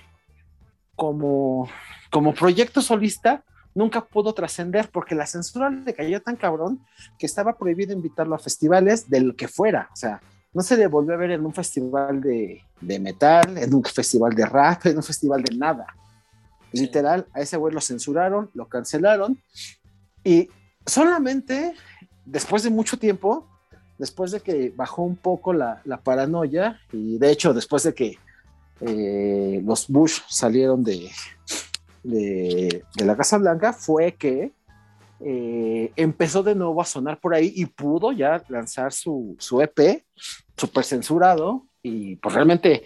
como, 0.95 1.67
como 2.11 2.35
proyecto 2.35 2.81
solista, 2.81 3.43
nunca 3.73 4.05
pudo 4.05 4.33
trascender 4.33 4.89
porque 4.91 5.15
la 5.15 5.25
censura 5.25 5.71
le 5.71 5.95
cayó 5.95 6.21
tan 6.21 6.35
cabrón 6.35 6.85
que 7.17 7.25
estaba 7.25 7.57
prohibido 7.57 7.91
invitarlo 7.91 8.35
a 8.35 8.39
festivales 8.39 9.09
del 9.09 9.35
que 9.35 9.47
fuera. 9.47 9.89
O 9.91 9.95
sea, 9.95 10.21
no 10.53 10.61
se 10.61 10.77
le 10.77 10.87
volvió 10.87 11.13
a 11.13 11.17
ver 11.17 11.31
en 11.31 11.45
un 11.45 11.53
festival 11.53 12.21
de, 12.21 12.61
de 12.79 12.99
metal, 12.99 13.57
en 13.57 13.73
un 13.73 13.83
festival 13.83 14.33
de 14.35 14.45
rap, 14.45 14.85
en 14.85 14.97
un 14.97 15.03
festival 15.03 15.43
de 15.43 15.55
nada. 15.55 15.87
Literal, 16.71 17.27
a 17.33 17.41
ese 17.41 17.57
güey 17.57 17.73
lo 17.73 17.81
censuraron, 17.81 18.49
lo 18.53 18.67
cancelaron 18.67 19.39
y 20.23 20.49
solamente 20.85 21.73
después 22.25 22.63
de 22.63 22.69
mucho 22.69 22.97
tiempo, 22.97 23.47
después 23.97 24.31
de 24.31 24.41
que 24.41 24.73
bajó 24.75 25.03
un 25.03 25.15
poco 25.15 25.53
la, 25.53 25.81
la 25.85 25.97
paranoia 25.97 26.79
y 26.91 27.17
de 27.17 27.31
hecho 27.31 27.53
después 27.53 27.83
de 27.83 27.93
que 27.93 28.17
eh, 28.81 29.61
los 29.63 29.87
Bush 29.87 30.19
salieron 30.27 30.83
de, 30.83 31.09
de, 32.03 32.83
de, 32.95 33.05
la 33.05 33.15
Casa 33.15 33.37
Blanca, 33.37 33.71
fue 33.71 34.13
que 34.13 34.51
eh, 35.25 35.91
empezó 35.95 36.43
de 36.43 36.55
nuevo 36.55 36.81
a 36.81 36.85
sonar 36.85 37.19
por 37.19 37.33
ahí 37.33 37.53
y 37.55 37.65
pudo 37.65 38.11
ya 38.11 38.43
lanzar 38.49 38.91
su, 38.91 39.35
su 39.39 39.61
EP 39.61 40.03
súper 40.57 40.83
censurado 40.83 41.65
y 41.81 42.17
pues 42.17 42.35
realmente 42.35 42.83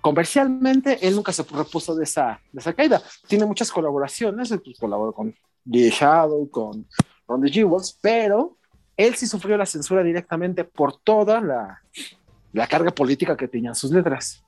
comercialmente 0.00 0.98
él 1.06 1.16
nunca 1.16 1.32
se 1.32 1.42
repuso 1.44 1.94
de 1.94 2.04
esa, 2.04 2.38
de 2.52 2.60
esa 2.60 2.74
caída. 2.74 3.02
Tiene 3.26 3.46
muchas 3.46 3.72
colaboraciones, 3.72 4.50
pues, 4.62 4.78
colaboró 4.78 5.14
con 5.14 5.34
The 5.70 5.88
Shadow, 5.88 6.50
con 6.50 6.86
Ron 7.26 7.40
the 7.40 7.50
Jewels, 7.50 7.98
pero 8.02 8.58
él 8.98 9.14
sí 9.14 9.26
sufrió 9.26 9.56
la 9.56 9.64
censura 9.64 10.02
directamente 10.02 10.64
por 10.64 10.98
toda 10.98 11.40
la, 11.40 11.80
la 12.52 12.66
carga 12.66 12.90
política 12.90 13.36
que 13.36 13.48
tenían 13.48 13.74
sus 13.74 13.90
letras. 13.90 14.44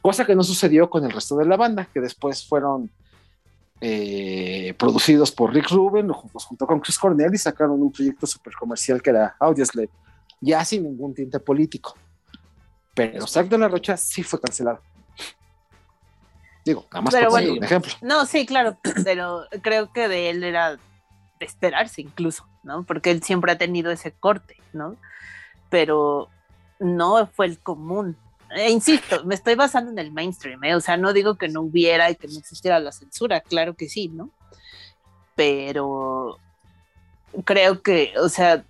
Cosa 0.00 0.24
que 0.24 0.36
no 0.36 0.44
sucedió 0.44 0.88
con 0.88 1.04
el 1.04 1.10
resto 1.10 1.36
de 1.36 1.46
la 1.46 1.56
banda, 1.56 1.88
que 1.92 2.00
después 2.00 2.46
fueron 2.46 2.92
eh, 3.80 4.74
producidos 4.78 5.30
por 5.30 5.52
Rick 5.52 5.70
Rubin, 5.70 6.08
junto 6.08 6.66
con 6.66 6.80
Chris 6.80 6.98
Cornell 6.98 7.34
y 7.34 7.38
sacaron 7.38 7.80
un 7.82 7.92
proyecto 7.92 8.26
súper 8.26 8.54
comercial 8.54 9.02
que 9.02 9.10
era 9.10 9.36
Audioslave, 9.38 9.90
ya 10.40 10.64
sin 10.64 10.84
ningún 10.84 11.14
tinte 11.14 11.38
político. 11.40 11.96
Pero 12.94 13.26
Zack 13.26 13.48
de 13.48 13.58
la 13.58 13.68
Rocha 13.68 13.96
sí 13.96 14.22
fue 14.22 14.40
cancelado. 14.40 14.80
Digo, 16.64 16.86
nada 16.90 17.02
más 17.02 17.14
por 17.14 17.28
bueno, 17.28 17.52
un 17.52 17.62
ejemplo. 17.62 17.92
No, 18.00 18.26
sí, 18.26 18.46
claro, 18.46 18.78
pero 19.04 19.44
creo 19.62 19.92
que 19.92 20.08
de 20.08 20.30
él 20.30 20.42
era 20.42 20.72
de 21.38 21.46
esperarse 21.46 22.00
incluso, 22.00 22.48
¿no? 22.64 22.84
Porque 22.84 23.10
él 23.10 23.22
siempre 23.22 23.52
ha 23.52 23.58
tenido 23.58 23.90
ese 23.90 24.12
corte, 24.12 24.56
¿no? 24.72 24.96
Pero 25.68 26.28
no 26.80 27.26
fue 27.26 27.46
el 27.46 27.58
común. 27.58 28.16
E 28.50 28.70
insisto, 28.70 29.24
me 29.24 29.34
estoy 29.34 29.54
basando 29.54 29.90
en 29.90 29.98
el 29.98 30.12
mainstream, 30.12 30.62
¿eh? 30.64 30.74
o 30.74 30.80
sea, 30.80 30.96
no 30.96 31.12
digo 31.12 31.36
que 31.36 31.48
no 31.48 31.62
hubiera 31.62 32.10
y 32.10 32.16
que 32.16 32.28
no 32.28 32.38
existiera 32.38 32.78
la 32.78 32.92
censura, 32.92 33.40
claro 33.40 33.74
que 33.74 33.88
sí, 33.88 34.08
¿no? 34.08 34.30
Pero 35.34 36.38
creo 37.44 37.82
que, 37.82 38.14
o 38.18 38.28
sea, 38.28 38.64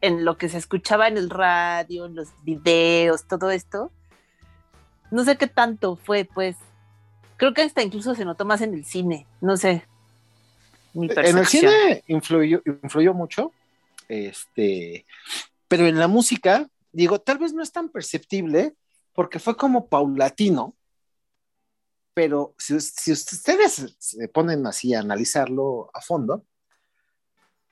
en 0.00 0.24
lo 0.24 0.36
que 0.36 0.48
se 0.48 0.58
escuchaba 0.58 1.08
en 1.08 1.16
el 1.16 1.30
radio, 1.30 2.06
en 2.06 2.14
los 2.14 2.28
videos, 2.42 3.26
todo 3.26 3.50
esto, 3.50 3.90
no 5.10 5.24
sé 5.24 5.36
qué 5.36 5.46
tanto 5.46 5.96
fue, 5.96 6.24
pues, 6.24 6.56
creo 7.36 7.54
que 7.54 7.62
hasta 7.62 7.82
incluso 7.82 8.14
se 8.14 8.24
notó 8.24 8.44
más 8.44 8.60
en 8.60 8.74
el 8.74 8.84
cine, 8.84 9.26
no 9.40 9.56
sé. 9.56 9.84
Mi 10.92 11.08
En 11.10 11.38
el 11.38 11.46
cine 11.46 12.04
influyó, 12.06 12.62
influyó 12.64 13.14
mucho, 13.14 13.52
este, 14.08 15.06
pero 15.66 15.86
en 15.86 15.98
la 15.98 16.08
música, 16.08 16.68
digo, 16.94 17.20
tal 17.20 17.38
vez 17.38 17.52
no 17.52 17.62
es 17.62 17.72
tan 17.72 17.88
perceptible 17.88 18.76
porque 19.12 19.38
fue 19.38 19.56
como 19.56 19.88
paulatino, 19.88 20.74
pero 22.14 22.54
si, 22.56 22.78
si 22.80 23.12
ustedes 23.12 23.96
se 23.98 24.28
ponen 24.28 24.66
así 24.66 24.94
a 24.94 25.00
analizarlo 25.00 25.90
a 25.92 26.00
fondo, 26.00 26.44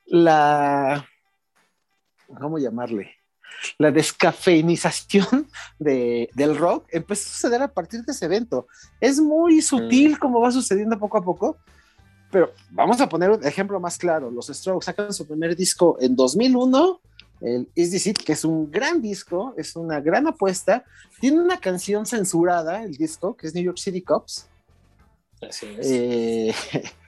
la, 0.04 1.06
¿cómo 2.40 2.58
llamarle? 2.58 3.16
La 3.78 3.90
descafeinización 3.90 5.48
de, 5.78 6.28
del 6.34 6.56
rock 6.56 6.86
empezó 6.90 7.28
a 7.28 7.32
suceder 7.32 7.62
a 7.62 7.72
partir 7.72 8.02
de 8.04 8.12
ese 8.12 8.24
evento. 8.24 8.66
Es 9.00 9.20
muy 9.20 9.62
sutil 9.62 10.18
como 10.18 10.40
va 10.40 10.50
sucediendo 10.50 10.98
poco 10.98 11.18
a 11.18 11.22
poco, 11.22 11.58
pero 12.32 12.52
vamos 12.70 13.00
a 13.00 13.08
poner 13.08 13.30
un 13.30 13.46
ejemplo 13.46 13.78
más 13.78 13.98
claro. 13.98 14.30
Los 14.30 14.46
Strokes 14.46 14.86
sacan 14.86 15.12
su 15.12 15.26
primer 15.26 15.54
disco 15.54 15.98
en 16.00 16.16
2001, 16.16 17.00
el 17.44 17.68
Is 17.74 17.90
This 17.90 18.06
It, 18.06 18.18
que 18.18 18.32
es 18.32 18.44
un 18.44 18.70
gran 18.70 19.00
disco, 19.02 19.54
es 19.56 19.74
una 19.76 20.00
gran 20.00 20.26
apuesta. 20.26 20.84
Tiene 21.20 21.40
una 21.40 21.58
canción 21.58 22.06
censurada, 22.06 22.82
el 22.84 22.96
disco, 22.96 23.36
que 23.36 23.46
es 23.46 23.54
New 23.54 23.64
York 23.64 23.78
City 23.78 24.02
Cops. 24.02 24.46
Así 25.40 25.66
es. 25.78 25.86
Eh, 25.90 26.54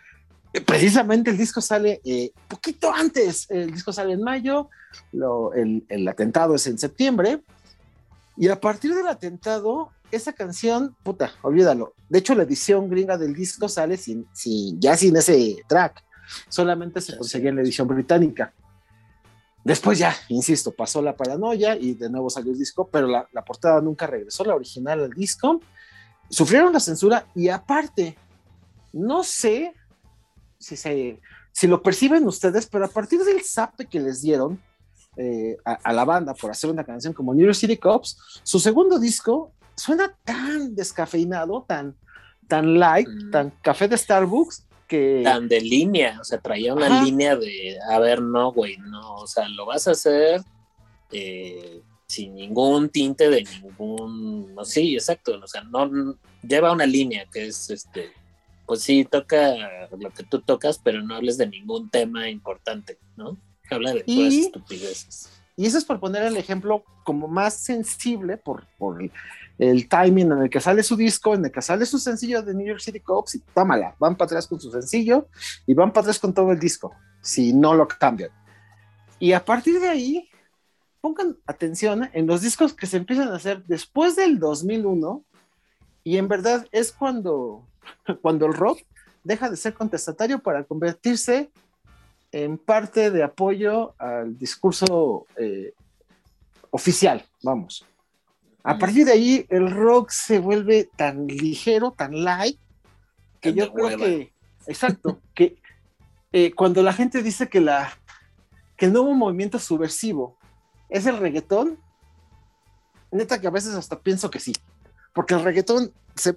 precisamente 0.67 1.31
el 1.31 1.37
disco 1.37 1.61
sale 1.61 2.01
eh, 2.05 2.33
poquito 2.49 2.93
antes, 2.93 3.51
el 3.51 3.73
disco 3.73 3.93
sale 3.93 4.13
en 4.13 4.23
mayo, 4.23 4.71
lo- 5.13 5.53
el, 5.55 5.85
el 5.89 6.07
atentado 6.07 6.55
es 6.55 6.67
en 6.67 6.79
septiembre, 6.79 7.43
y 8.37 8.49
a 8.49 8.61
partir 8.61 8.95
del 8.95 9.07
atentado, 9.07 9.91
esa 10.11 10.33
canción, 10.33 10.95
puta, 11.03 11.33
olvídalo. 11.43 11.95
De 12.09 12.19
hecho, 12.21 12.35
la 12.35 12.43
edición 12.45 12.89
gringa 12.89 13.17
del 13.19 13.35
disco 13.35 13.69
sale 13.69 13.97
sin, 13.97 14.27
sin- 14.33 14.81
ya 14.81 14.97
sin 14.97 15.17
ese 15.17 15.57
track, 15.69 16.03
solamente 16.49 17.01
se 17.01 17.17
conseguía 17.17 17.51
en 17.51 17.57
la 17.57 17.63
edición 17.63 17.87
británica. 17.89 18.53
Después 19.65 19.99
ya, 19.99 20.15
insisto, 20.29 20.73
pasó 20.73 21.01
la 21.01 21.17
paranoia 21.17 21.75
y 21.77 21.95
de 21.95 22.11
nuevo 22.11 22.29
salió 22.29 22.53
el 22.53 22.59
disco, 22.59 22.87
pero 22.87 23.07
la, 23.07 23.27
la 23.33 23.43
portada 23.45 23.81
nunca 23.81 24.07
regresó, 24.07 24.45
la 24.45 24.55
original 24.55 25.03
al 25.05 25.11
disco. 25.11 25.61
Sufrieron 26.29 26.73
la 26.73 26.81
censura 26.81 27.27
y 27.35 27.49
aparte, 27.49 28.17
no 28.93 29.25
sé 29.25 29.73
si, 30.59 30.77
se, 30.77 31.19
si 31.53 31.67
lo 31.67 31.83
perciben 31.83 32.27
ustedes, 32.27 32.67
pero 32.67 32.85
a 32.85 32.89
partir 32.89 33.21
del 33.25 33.43
zape 33.43 33.87
que 33.87 34.01
les 34.01 34.21
dieron 34.21 34.61
eh, 35.17 35.57
a, 35.65 35.73
a 35.75 35.93
la 35.93 36.05
banda 36.05 36.35
por 36.35 36.51
hacer 36.51 36.69
una 36.71 36.85
canción 36.85 37.15
como 37.15 37.33
New 37.35 37.45
York 37.47 37.57
City 37.57 37.77
Cops, 37.79 38.19
su 38.43 38.61
segundo 38.61 38.99
disco 38.99 39.53
suena 39.77 40.15
tan 40.25 40.75
descafeinado, 40.75 41.65
tan, 41.67 41.97
tan 42.49 42.79
light, 42.79 43.09
Mm. 43.09 43.31
tan 43.31 43.51
café 43.63 43.89
de 43.89 43.97
Starbucks, 43.97 44.64
que... 44.87 45.23
Tan 45.25 45.49
de 45.49 45.61
línea, 45.61 46.19
o 46.21 46.25
sea, 46.25 46.39
traía 46.39 46.75
una 46.75 46.87
Ajá. 46.87 47.03
línea 47.05 47.37
de, 47.37 47.79
a 47.91 47.99
ver, 47.99 48.21
no, 48.23 48.53
güey, 48.53 48.77
no, 48.79 49.17
o 49.17 49.27
sea, 49.27 49.49
lo 49.49 49.67
vas 49.67 49.87
a 49.89 49.93
hacer 49.93 50.43
eh, 51.11 51.83
sin 52.07 52.35
ningún 52.35 52.89
tinte 52.89 53.31
de 53.31 53.43
ningún, 53.45 54.55
no, 54.55 54.65
sí, 54.65 54.95
exacto, 54.95 55.39
o 55.43 55.47
sea, 55.47 55.63
no, 55.65 56.17
lleva 56.43 56.73
una 56.73 56.87
línea 56.87 57.27
que 57.33 57.47
es, 57.47 57.71
este, 57.71 58.13
pues 58.67 58.83
sí, 58.83 59.05
toca 59.05 59.55
lo 59.99 60.11
que 60.11 60.25
tú 60.25 60.41
tocas, 60.41 60.79
pero 60.83 61.03
no 61.03 61.15
hables 61.15 61.37
de 61.39 61.47
ningún 61.47 61.91
tema 61.91 62.29
importante, 62.29 62.99
¿no? 63.17 63.37
Habla 63.71 63.95
de 63.95 64.05
Y- 64.07 64.17
puras 64.17 64.35
estupideces. 64.35 65.31
Y 65.57 65.67
eso 65.67 65.79
es 65.79 65.85
por 65.85 66.01
poner 66.01 66.25
el 66.25 66.37
ejemplo 66.37 66.85
como 67.05 67.29
más 67.29 67.55
sensible 67.55 68.37
por, 68.37 68.67
por 68.77 69.01
el, 69.59 69.89
timing 69.89 70.33
en 70.33 70.43
el 70.43 70.51
que 70.51 70.61
sale 70.61 70.83
su 70.83 70.97
disco, 70.97 71.35
en 71.35 71.45
el 71.45 71.53
que 71.53 71.63
sale 71.63 71.87
su 71.87 71.99
sencillo 71.99 72.43
de 72.43 72.55
New 72.55 72.67
York 72.67 72.81
City 72.81 73.01
Cops 73.01 73.37
y 73.37 73.41
tómala, 73.41 73.95
van 73.99 74.17
para 74.17 74.27
atrás 74.27 74.47
con 74.47 74.61
su 74.61 74.71
sencillo 74.71 75.29
y 75.67 75.75
van 75.75 75.93
para 75.93 76.03
atrás 76.03 76.19
con 76.19 76.35
todo 76.35 76.53
el 76.53 76.59
disco, 76.59 76.95
si 77.21 77.53
no 77.53 77.75
lo 77.75 77.87
cambian. 77.87 78.31
Y 79.19 79.33
a 79.33 79.45
partir 79.45 79.81
de 79.81 79.89
ahí, 79.89 80.29
pongan 81.01 81.37
atención 81.47 82.09
en 82.13 82.27
los 82.27 82.41
discos 82.41 82.75
que 82.75 82.87
se 82.87 82.97
empiezan 82.97 83.29
a 83.29 83.37
hacer 83.37 83.63
después 83.65 84.17
del 84.17 84.39
2001, 84.39 85.25
Y 86.07 86.19
en 86.19 86.29
verdad 86.29 86.67
es 86.71 86.93
cuando, 86.93 87.67
cuando 88.23 88.47
el 88.47 88.55
rock 88.55 88.81
deja 89.23 89.49
de 89.49 89.57
ser 89.57 89.73
contestatario 89.73 90.39
para 90.39 90.65
convertirse 90.65 91.51
en 92.31 92.59
parte 92.59 93.11
de 93.11 93.23
apoyo 93.23 93.95
al 93.99 94.37
discurso 94.37 95.27
eh, 95.37 95.73
oficial, 96.71 97.25
vamos. 97.43 97.87
A 98.67 98.79
partir 98.79 99.05
de 99.05 99.13
ahí, 99.13 99.47
el 99.51 99.71
rock 99.71 100.09
se 100.09 100.39
vuelve 100.39 100.89
tan 100.97 101.27
ligero, 101.27 101.93
tan 101.93 102.25
light, 102.25 102.59
que 103.43 103.53
yo 103.53 103.71
creo 103.71 103.99
que, 103.99 104.33
exacto, 104.67 105.21
que 105.35 105.59
eh, 106.33 106.51
cuando 106.55 106.83
la 106.83 106.95
gente 106.95 107.23
dice 107.23 107.51
que, 107.51 107.61
la, 107.61 107.93
que 108.79 108.87
el 108.87 108.95
nuevo 108.95 109.13
movimiento 109.13 109.59
subversivo 109.59 110.39
es 110.89 111.05
el 111.05 111.19
reggaetón, 111.19 111.79
neta 113.11 113.39
que 113.39 113.47
a 113.47 113.51
veces 113.51 113.75
hasta 113.75 114.01
pienso 114.01 114.31
que 114.31 114.41
sí, 114.41 114.55
porque 115.13 115.35
el 115.35 115.45
reggaetón 115.45 115.93
se, 116.17 116.35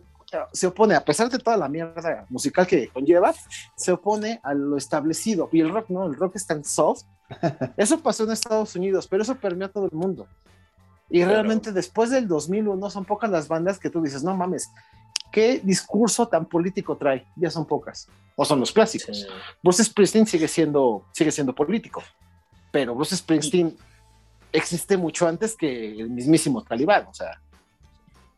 se 0.51 0.67
opone, 0.67 0.95
a 0.95 1.05
pesar 1.05 1.29
de 1.29 1.39
toda 1.39 1.55
la 1.55 1.69
mierda 1.69 2.25
musical 2.27 2.67
que 2.67 2.89
conlleva, 2.89 3.33
se 3.77 3.93
opone 3.93 4.41
a 4.43 4.53
lo 4.53 4.75
establecido, 4.75 5.47
y 5.53 5.61
el 5.61 5.69
rock 5.69 5.89
no, 5.91 6.05
el 6.05 6.15
rock 6.15 6.35
es 6.35 6.45
tan 6.45 6.65
soft. 6.65 7.03
Eso 7.77 8.01
pasó 8.01 8.25
en 8.25 8.31
Estados 8.31 8.75
Unidos, 8.75 9.07
pero 9.07 9.23
eso 9.23 9.35
permea 9.35 9.67
a 9.67 9.71
todo 9.71 9.85
el 9.85 9.91
mundo. 9.91 10.27
Y 11.09 11.23
realmente 11.23 11.71
después 11.71 12.09
del 12.09 12.27
2001 12.27 12.89
son 12.89 13.05
pocas 13.05 13.29
las 13.29 13.47
bandas 13.47 13.79
que 13.79 13.89
tú 13.89 14.01
dices, 14.01 14.23
no 14.23 14.35
mames, 14.35 14.69
¿qué 15.31 15.61
discurso 15.63 16.27
tan 16.27 16.45
político 16.45 16.97
trae? 16.97 17.25
Ya 17.35 17.49
son 17.49 17.65
pocas. 17.65 18.07
O 18.35 18.43
son 18.43 18.59
los 18.59 18.71
clásicos. 18.71 19.27
Bruce 19.63 19.83
Springsteen 19.83 20.27
sigue 20.27 20.47
siendo, 20.47 21.05
sigue 21.13 21.31
siendo 21.31 21.55
político, 21.55 22.03
pero 22.71 22.93
Bruce 22.93 23.15
Springsteen 23.15 23.75
existe 24.51 24.97
mucho 24.97 25.27
antes 25.27 25.55
que 25.55 25.99
el 25.99 26.09
mismísimo 26.09 26.63
Talibán, 26.63 27.07
o 27.07 27.13
sea. 27.13 27.41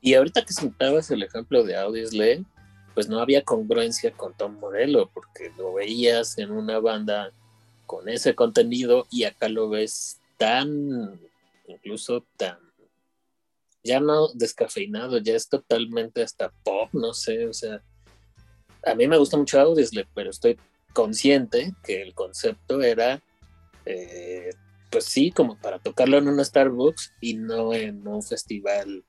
Y 0.01 0.13
ahorita 0.13 0.45
que 0.45 0.53
sentabas 0.53 1.11
el 1.11 1.23
ejemplo 1.23 1.63
de 1.63 1.75
Audioslave, 1.75 2.45
pues 2.93 3.09
no 3.09 3.19
había 3.19 3.43
congruencia 3.43 4.11
con 4.11 4.33
Tom 4.33 4.59
Morello, 4.59 5.09
porque 5.13 5.51
lo 5.57 5.73
veías 5.73 6.37
en 6.37 6.51
una 6.51 6.79
banda 6.79 7.31
con 7.85 8.07
ese 8.07 8.35
contenido 8.35 9.07
y 9.09 9.23
acá 9.23 9.49
lo 9.49 9.69
ves 9.69 10.19
tan 10.37 11.19
incluso 11.69 12.25
tan, 12.37 12.57
ya 13.83 13.99
no 13.99 14.29
descafeinado, 14.33 15.19
ya 15.19 15.35
es 15.35 15.47
totalmente 15.47 16.21
hasta 16.21 16.51
pop, 16.63 16.89
no 16.93 17.13
sé, 17.13 17.47
o 17.47 17.53
sea, 17.53 17.81
a 18.85 18.95
mí 18.95 19.07
me 19.07 19.17
gusta 19.17 19.37
mucho 19.37 19.59
Audioslave, 19.59 20.09
pero 20.13 20.29
estoy 20.29 20.57
consciente 20.93 21.73
que 21.83 22.01
el 22.01 22.13
concepto 22.13 22.81
era, 22.81 23.21
eh, 23.85 24.49
pues 24.89 25.05
sí, 25.05 25.31
como 25.31 25.57
para 25.57 25.79
tocarlo 25.79 26.17
en 26.17 26.27
una 26.27 26.43
Starbucks 26.43 27.13
y 27.21 27.35
no 27.35 27.73
en 27.73 28.07
un 28.07 28.23
festival 28.23 29.03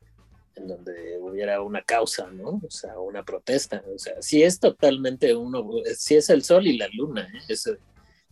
en 0.56 0.68
donde 0.68 1.18
hubiera 1.20 1.62
una 1.62 1.82
causa, 1.82 2.30
¿no? 2.30 2.60
O 2.66 2.70
sea, 2.70 2.98
una 2.98 3.24
protesta. 3.24 3.82
O 3.94 3.98
sea, 3.98 4.20
sí 4.20 4.42
es 4.42 4.60
totalmente 4.60 5.34
uno, 5.34 5.68
sí 5.96 6.16
es 6.16 6.28
el 6.30 6.42
sol 6.42 6.66
y 6.66 6.76
la 6.76 6.88
luna, 6.92 7.22
¿eh? 7.22 7.40
es 7.48 7.66
el, 7.66 7.78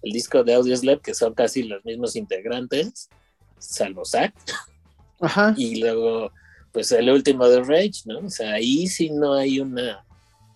disco 0.02 0.44
de 0.44 0.54
Audioslave, 0.54 1.00
que 1.00 1.14
son 1.14 1.34
casi 1.34 1.64
los 1.64 1.84
mismos 1.84 2.14
integrantes, 2.14 3.08
salvo 3.58 4.04
Zack. 4.04 4.34
Ajá. 5.20 5.54
Y 5.56 5.80
luego, 5.80 6.32
pues 6.72 6.92
el 6.92 7.10
último 7.10 7.48
de 7.48 7.62
Rage, 7.62 8.02
¿no? 8.06 8.20
O 8.20 8.30
sea, 8.30 8.54
ahí 8.54 8.86
sí 8.86 9.10
no 9.10 9.34
hay 9.34 9.60
una 9.60 10.04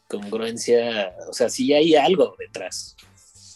congruencia, 0.09 1.15
o 1.29 1.33
sea, 1.33 1.49
sí 1.49 1.73
hay 1.73 1.95
algo 1.95 2.35
detrás. 2.39 2.97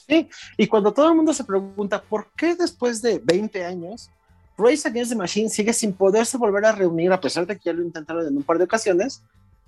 Sí, 0.08 0.28
y 0.56 0.66
cuando 0.66 0.92
todo 0.92 1.08
el 1.08 1.16
mundo 1.16 1.34
se 1.34 1.44
pregunta 1.44 2.00
por 2.02 2.30
qué 2.36 2.54
después 2.54 3.02
de 3.02 3.20
20 3.24 3.64
años 3.64 4.08
Rage 4.56 4.88
Against 4.88 5.12
the 5.12 5.16
Machine 5.16 5.50
sigue 5.50 5.72
sin 5.72 5.92
poderse 5.92 6.38
volver 6.38 6.64
a 6.64 6.72
reunir, 6.72 7.12
a 7.12 7.20
pesar 7.20 7.46
de 7.46 7.56
que 7.56 7.64
ya 7.64 7.72
lo 7.72 7.82
intentaron 7.82 8.26
en 8.26 8.36
un 8.36 8.42
par 8.42 8.58
de 8.58 8.64
ocasiones, 8.64 9.22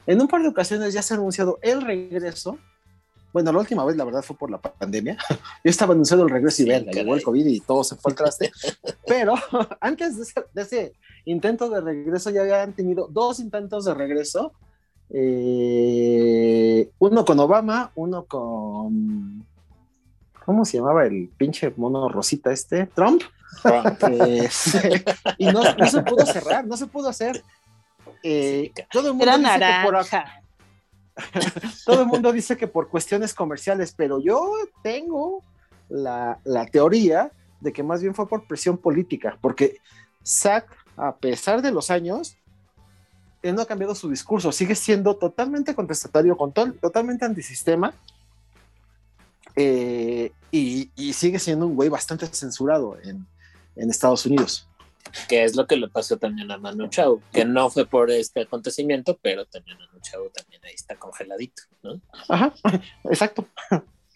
en 0.06 0.20
un 0.20 0.28
par 0.28 0.42
de 0.42 0.48
ocasiones 0.48 0.94
ya 0.94 1.02
se 1.02 1.14
ha 1.14 1.16
anunciado 1.16 1.58
el 1.62 1.82
regreso 1.82 2.58
bueno, 3.32 3.52
la 3.52 3.58
última 3.58 3.84
vez, 3.84 3.96
la 3.96 4.04
verdad, 4.04 4.22
fue 4.22 4.36
por 4.36 4.50
la 4.50 4.58
pandemia. 4.58 5.16
Yo 5.64 5.70
estaba 5.70 5.92
anunciando 5.92 6.24
el 6.24 6.30
regreso 6.32 6.62
y 6.62 6.66
verga, 6.66 6.92
llegó 6.92 7.14
el 7.14 7.22
COVID 7.22 7.46
y 7.46 7.60
todo 7.60 7.84
se 7.84 7.96
fue 7.96 8.12
al 8.12 8.16
traste. 8.16 8.50
Pero 9.06 9.34
antes 9.80 10.34
de 10.54 10.62
ese, 10.62 10.92
intento 11.24 11.68
de 11.68 11.80
regreso, 11.80 12.30
ya 12.30 12.42
habían 12.42 12.72
tenido 12.72 13.08
dos 13.10 13.40
intentos 13.40 13.84
de 13.84 13.94
regreso. 13.94 14.52
Eh, 15.10 16.90
uno 16.98 17.24
con 17.24 17.38
Obama, 17.40 17.92
uno 17.94 18.24
con. 18.24 19.46
¿Cómo 20.44 20.64
se 20.64 20.78
llamaba 20.78 21.04
el 21.04 21.28
pinche 21.36 21.72
mono 21.76 22.08
rosita 22.08 22.52
este? 22.52 22.86
Trump. 22.86 23.22
Este, 24.26 25.04
y 25.38 25.46
no, 25.46 25.62
se 25.62 26.02
pudo 26.02 26.24
cerrar, 26.26 26.66
no 26.66 26.76
se 26.76 26.86
pudo 26.86 27.08
hacer. 27.08 27.42
Eh, 28.22 28.72
todo 28.90 29.08
el 29.08 29.14
mundo 29.14 29.24
Era 29.24 29.38
naranja. 29.38 30.42
Todo 31.84 32.02
el 32.02 32.06
mundo 32.06 32.32
dice 32.32 32.56
que 32.56 32.66
por 32.66 32.88
cuestiones 32.88 33.34
comerciales, 33.34 33.92
pero 33.96 34.20
yo 34.20 34.52
tengo 34.82 35.42
la, 35.88 36.38
teoría 36.70 37.32
de 37.60 37.72
que 37.72 37.82
más 37.82 38.02
bien 38.02 38.14
fue 38.14 38.28
por 38.28 38.46
presión 38.46 38.78
política, 38.78 39.36
porque 39.40 39.78
Zack, 40.24 40.66
a 40.96 41.16
pesar 41.16 41.62
de 41.62 41.72
los 41.72 41.90
años, 41.90 42.36
él 43.42 43.54
no 43.54 43.62
ha 43.62 43.66
cambiado 43.66 43.94
su 43.94 44.08
discurso, 44.08 44.52
sigue 44.52 44.74
siendo 44.74 45.16
totalmente 45.16 45.74
contestatario, 45.74 46.36
con 46.36 46.52
totalmente 46.52 47.24
antisistema, 47.24 47.94
eh, 49.56 50.30
y, 50.52 50.90
sigue 51.12 51.38
siendo 51.38 51.66
un 51.66 51.74
güey 51.74 51.88
bastante 51.88 52.26
censurado 52.26 52.96
en, 53.02 53.26
en 53.74 53.90
Estados 53.90 54.24
Unidos 54.24 54.67
que 55.28 55.44
es 55.44 55.56
lo 55.56 55.66
que 55.66 55.76
le 55.76 55.88
pasó 55.88 56.16
también 56.16 56.50
a 56.50 56.58
Manu 56.58 56.88
Chao, 56.88 57.20
que 57.32 57.44
no 57.44 57.70
fue 57.70 57.86
por 57.86 58.10
este 58.10 58.42
acontecimiento, 58.42 59.18
pero 59.20 59.46
también 59.46 59.78
Manu 59.78 60.00
Chao 60.00 60.28
también 60.30 60.64
ahí 60.64 60.74
está 60.74 60.96
congeladito, 60.96 61.62
¿no? 61.82 62.00
Ajá, 62.28 62.54
exacto. 63.04 63.46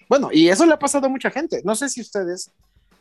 Bueno, 0.09 0.29
y 0.33 0.49
eso 0.49 0.66
le 0.66 0.75
ha 0.75 0.79
pasado 0.79 1.07
a 1.07 1.11
mucha 1.11 1.31
gente. 1.31 1.62
No 1.64 1.75
sé 1.75 1.88
si 1.88 2.01
ustedes 2.01 2.51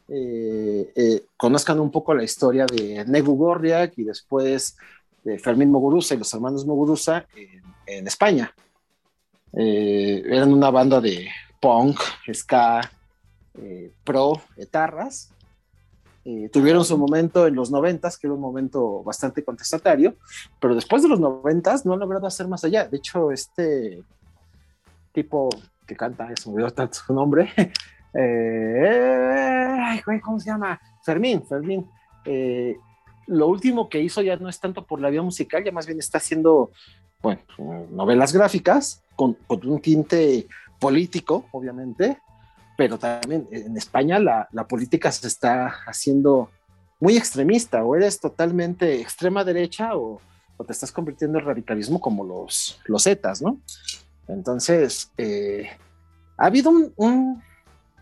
eh, 0.07 0.91
eh, 0.95 1.25
conozcan 1.37 1.79
un 1.79 1.91
poco 1.91 2.13
la 2.13 2.23
historia 2.23 2.65
de 2.65 3.05
Nebu 3.05 3.35
Gordiak 3.35 3.97
y 3.97 4.03
después 4.03 4.77
de 5.23 5.39
Fermín 5.39 5.71
Moguruza 5.71 6.15
y 6.15 6.17
los 6.17 6.33
hermanos 6.33 6.65
Moguruza 6.65 7.25
en, 7.85 8.07
España. 8.07 8.53
Eh, 9.53 10.23
eran 10.25 10.53
una 10.53 10.69
banda 10.69 10.99
de 10.99 11.29
punk, 11.59 11.99
ska, 12.33 12.91
pro, 14.03 14.41
etarras, 14.57 15.31
eh, 16.23 16.49
tuvieron 16.49 16.85
su 16.85 16.97
momento 16.97 17.47
en 17.47 17.55
los 17.55 17.71
noventas, 17.71 18.17
que 18.17 18.27
era 18.27 18.35
un 18.35 18.41
momento 18.41 19.03
bastante 19.03 19.43
contestatario, 19.43 20.15
pero 20.59 20.75
después 20.75 21.01
de 21.01 21.09
los 21.09 21.19
noventas 21.19 21.85
no 21.85 21.93
han 21.93 21.99
logrado 21.99 22.27
hacer 22.27 22.47
más 22.47 22.63
allá. 22.63 22.87
De 22.87 22.97
hecho, 22.97 23.31
este 23.31 24.03
tipo 25.13 25.49
que 25.87 25.95
canta, 25.95 26.29
se 26.35 26.47
me 26.47 26.55
olvidó 26.55 26.71
tanto 26.71 26.93
su 26.93 27.13
nombre, 27.13 27.49
eh, 28.13 30.01
¿cómo 30.23 30.39
se 30.39 30.51
llama? 30.51 30.79
Fermín, 31.03 31.43
Fermín. 31.43 31.89
Eh, 32.25 32.77
lo 33.25 33.47
último 33.47 33.89
que 33.89 33.99
hizo 34.01 34.21
ya 34.21 34.35
no 34.37 34.47
es 34.47 34.59
tanto 34.59 34.85
por 34.85 35.01
la 35.01 35.09
vía 35.09 35.23
musical, 35.23 35.63
ya 35.63 35.71
más 35.71 35.87
bien 35.87 35.97
está 35.97 36.19
haciendo, 36.19 36.71
bueno, 37.21 37.41
novelas 37.89 38.31
gráficas 38.31 39.03
con, 39.15 39.33
con 39.47 39.67
un 39.67 39.81
tinte 39.81 40.47
político, 40.79 41.45
obviamente, 41.51 42.19
pero 42.77 42.97
también 42.97 43.47
en 43.51 43.77
España 43.77 44.19
la, 44.19 44.47
política 44.67 45.11
se 45.11 45.27
está 45.27 45.67
haciendo 45.85 46.49
muy 46.99 47.17
extremista, 47.17 47.83
o 47.83 47.95
eres 47.95 48.19
totalmente 48.19 49.01
extrema 49.01 49.43
derecha 49.43 49.95
o, 49.95 50.21
te 50.65 50.73
estás 50.73 50.91
convirtiendo 50.91 51.39
en 51.39 51.45
radicalismo 51.45 51.99
como 51.99 52.23
los, 52.23 52.79
los 52.85 53.05
Zetas, 53.05 53.41
¿no? 53.41 53.59
Entonces, 54.27 55.11
eh, 55.17 55.71
ha 56.37 56.45
habido 56.45 56.71
un, 56.95 57.41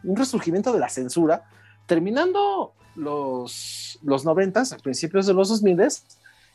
resurgimiento 0.04 0.74
de 0.74 0.80
la 0.80 0.90
censura, 0.90 1.50
terminando 1.86 2.74
los, 2.96 3.98
los 4.04 4.26
90, 4.26 4.62
a 4.62 4.78
principios 4.78 5.26
de 5.26 5.34
los 5.34 5.48
2000, 5.48 5.88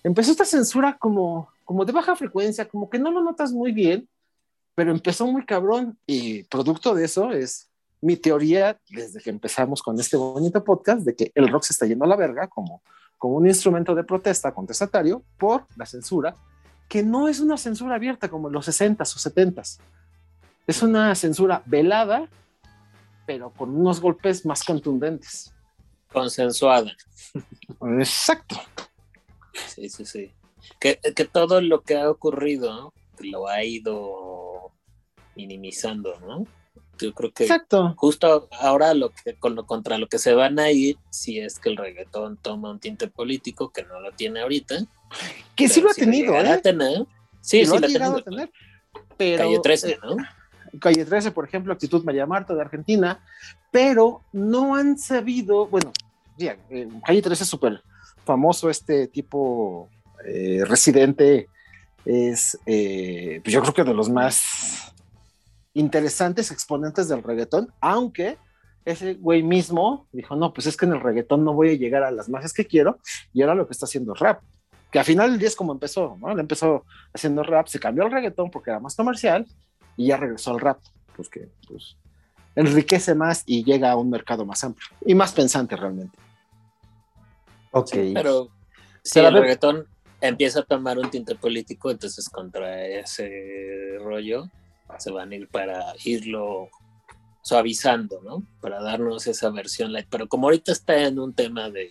empezó 0.02 0.30
esta 0.30 0.44
censura 0.44 0.98
como, 0.98 1.48
como 1.64 1.86
de 1.86 1.92
baja 1.92 2.14
frecuencia, 2.16 2.68
como 2.68 2.90
que 2.90 2.98
no 2.98 3.10
lo 3.10 3.22
notas 3.22 3.52
muy 3.52 3.72
bien, 3.72 4.06
pero 4.74 4.90
empezó 4.90 5.26
muy 5.26 5.46
cabrón 5.46 5.96
y 6.06 6.42
producto 6.44 6.94
de 6.94 7.06
eso 7.06 7.32
es 7.32 7.70
mi 8.04 8.16
teoría 8.16 8.78
desde 8.90 9.20
que 9.20 9.30
empezamos 9.30 9.82
con 9.82 9.98
este 9.98 10.18
bonito 10.18 10.62
podcast 10.62 11.00
de 11.02 11.16
que 11.16 11.32
el 11.34 11.48
rock 11.48 11.62
se 11.62 11.72
está 11.72 11.86
yendo 11.86 12.04
a 12.04 12.08
la 12.08 12.16
verga 12.16 12.48
como, 12.48 12.82
como 13.16 13.36
un 13.36 13.46
instrumento 13.46 13.94
de 13.94 14.04
protesta 14.04 14.52
contestatario 14.52 15.24
por 15.38 15.66
la 15.76 15.86
censura, 15.86 16.36
que 16.86 17.02
no 17.02 17.28
es 17.28 17.40
una 17.40 17.56
censura 17.56 17.94
abierta 17.94 18.28
como 18.28 18.48
en 18.48 18.54
los 18.54 18.68
60s 18.68 19.00
o 19.00 19.30
70s. 19.30 19.78
Es 20.66 20.82
una 20.82 21.14
censura 21.14 21.62
velada, 21.64 22.28
pero 23.26 23.50
con 23.50 23.74
unos 23.74 24.02
golpes 24.02 24.44
más 24.44 24.64
contundentes. 24.64 25.54
Consensuada. 26.12 26.92
Exacto. 27.98 28.56
Sí, 29.66 29.88
sí, 29.88 30.04
sí. 30.04 30.30
Que, 30.78 30.98
que 31.16 31.24
todo 31.24 31.62
lo 31.62 31.80
que 31.82 31.96
ha 31.96 32.10
ocurrido 32.10 32.92
lo 33.20 33.48
ha 33.48 33.64
ido 33.64 34.72
minimizando, 35.36 36.20
¿no? 36.20 36.46
Yo 37.00 37.12
creo 37.12 37.32
que 37.32 37.48
justo 37.96 38.48
ahora 38.60 38.94
lo 38.94 39.10
que, 39.10 39.34
con 39.34 39.54
lo, 39.54 39.66
contra 39.66 39.98
lo 39.98 40.06
que 40.06 40.18
se 40.18 40.34
van 40.34 40.58
a 40.58 40.70
ir, 40.70 40.96
si 41.10 41.40
es 41.40 41.58
que 41.58 41.70
el 41.70 41.76
reggaetón 41.76 42.36
toma 42.36 42.70
un 42.70 42.78
tinte 42.78 43.08
político, 43.08 43.70
que 43.70 43.82
no 43.84 44.00
lo 44.00 44.12
tiene 44.12 44.40
ahorita. 44.40 44.76
Que 45.56 45.68
sí 45.68 45.80
lo 45.80 45.90
ha 45.90 45.94
tenido, 45.94 46.34
¿eh? 46.34 46.60
tener, 46.62 47.06
Sí, 47.40 47.64
sí, 47.64 47.66
lo 47.66 47.76
ha 47.76 47.88
llegado 47.88 48.18
a 48.18 48.22
tener. 48.22 48.50
Pero, 49.16 49.44
Calle 49.44 49.60
13, 49.62 49.90
eh, 49.90 49.98
¿no? 50.02 50.16
Calle 50.80 51.04
13, 51.04 51.30
por 51.30 51.44
ejemplo, 51.44 51.72
Actitud 51.72 52.02
María 52.04 52.26
Marta 52.26 52.54
de 52.54 52.60
Argentina, 52.60 53.20
pero 53.70 54.22
no 54.32 54.74
han 54.74 54.98
sabido, 54.98 55.66
bueno, 55.66 55.92
eh, 56.38 56.88
Calle 57.04 57.22
13 57.22 57.44
es 57.44 57.48
súper 57.48 57.82
famoso 58.24 58.70
este 58.70 59.06
tipo 59.08 59.88
eh, 60.26 60.62
residente, 60.64 61.48
es, 62.04 62.58
eh, 62.66 63.40
pues 63.42 63.52
yo 63.52 63.60
creo 63.62 63.74
que 63.74 63.84
de 63.84 63.94
los 63.94 64.08
más 64.08 64.93
interesantes 65.74 66.50
exponentes 66.50 67.08
del 67.08 67.22
reggaetón, 67.22 67.72
aunque 67.80 68.38
ese 68.84 69.14
güey 69.14 69.42
mismo 69.42 70.08
dijo, 70.12 70.36
no, 70.36 70.52
pues 70.52 70.66
es 70.66 70.76
que 70.76 70.86
en 70.86 70.92
el 70.92 71.00
reggaetón 71.00 71.44
no 71.44 71.52
voy 71.52 71.70
a 71.70 71.74
llegar 71.74 72.02
a 72.02 72.10
las 72.10 72.28
masas 72.28 72.52
que 72.52 72.66
quiero, 72.66 72.98
y 73.32 73.42
ahora 73.42 73.54
lo 73.54 73.66
que 73.66 73.72
está 73.72 73.86
haciendo 73.86 74.14
es 74.14 74.20
rap, 74.20 74.42
que 74.90 74.98
al 74.98 75.04
final 75.04 75.30
del 75.30 75.38
día 75.38 75.48
es 75.48 75.56
como 75.56 75.72
empezó, 75.72 76.16
¿no? 76.20 76.30
Él 76.30 76.38
empezó 76.38 76.84
haciendo 77.12 77.42
rap, 77.42 77.66
se 77.66 77.80
cambió 77.80 78.04
al 78.04 78.12
reggaetón 78.12 78.50
porque 78.50 78.70
era 78.70 78.80
más 78.80 78.94
comercial, 78.94 79.46
y 79.96 80.08
ya 80.08 80.16
regresó 80.16 80.52
al 80.52 80.60
rap, 80.60 80.78
pues 81.16 81.28
que 81.28 81.48
pues, 81.68 81.96
enriquece 82.54 83.14
más 83.14 83.42
y 83.46 83.64
llega 83.64 83.90
a 83.90 83.96
un 83.96 84.10
mercado 84.10 84.44
más 84.44 84.62
amplio 84.64 84.88
y 85.04 85.14
más 85.14 85.32
pensante 85.32 85.76
realmente. 85.76 86.16
Ok. 87.72 87.90
Pero 88.14 88.48
si 89.02 89.14
Pero 89.14 89.26
a 89.26 89.30
el 89.30 89.34
reggaetón 89.36 89.86
empieza 90.20 90.60
a 90.60 90.64
tomar 90.64 90.98
un 90.98 91.10
tinte 91.10 91.34
político, 91.34 91.90
entonces 91.90 92.28
contra 92.28 92.86
ese 92.86 93.98
rollo 94.00 94.48
se 95.00 95.10
van 95.10 95.32
a 95.32 95.34
ir 95.36 95.48
para 95.48 95.94
irlo 96.04 96.68
suavizando, 97.42 98.20
¿no? 98.22 98.42
Para 98.60 98.80
darnos 98.82 99.26
esa 99.26 99.50
versión 99.50 99.92
light. 99.92 100.06
Pero 100.10 100.28
como 100.28 100.46
ahorita 100.46 100.72
está 100.72 100.96
en 100.98 101.18
un 101.18 101.34
tema 101.34 101.68
de, 101.70 101.90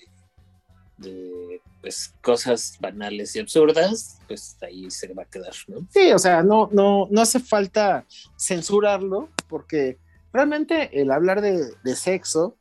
de 0.98 1.62
pues, 1.82 2.14
cosas 2.22 2.78
banales 2.80 3.36
y 3.36 3.40
absurdas, 3.40 4.20
pues 4.28 4.58
ahí 4.64 4.90
se 4.90 5.14
va 5.14 5.24
a 5.24 5.28
quedar, 5.28 5.54
¿no? 5.68 5.86
Sí, 5.92 6.12
o 6.12 6.20
sea, 6.20 6.44
no, 6.44 6.70
no, 6.72 7.08
no 7.12 7.22
hace 7.22 7.40
falta 7.40 8.06
censurarlo 8.38 9.30
porque 9.48 9.98
realmente 10.32 11.00
el 11.00 11.12
hablar 11.12 11.42
de, 11.42 11.74
de 11.84 11.96
sexo 11.96 12.56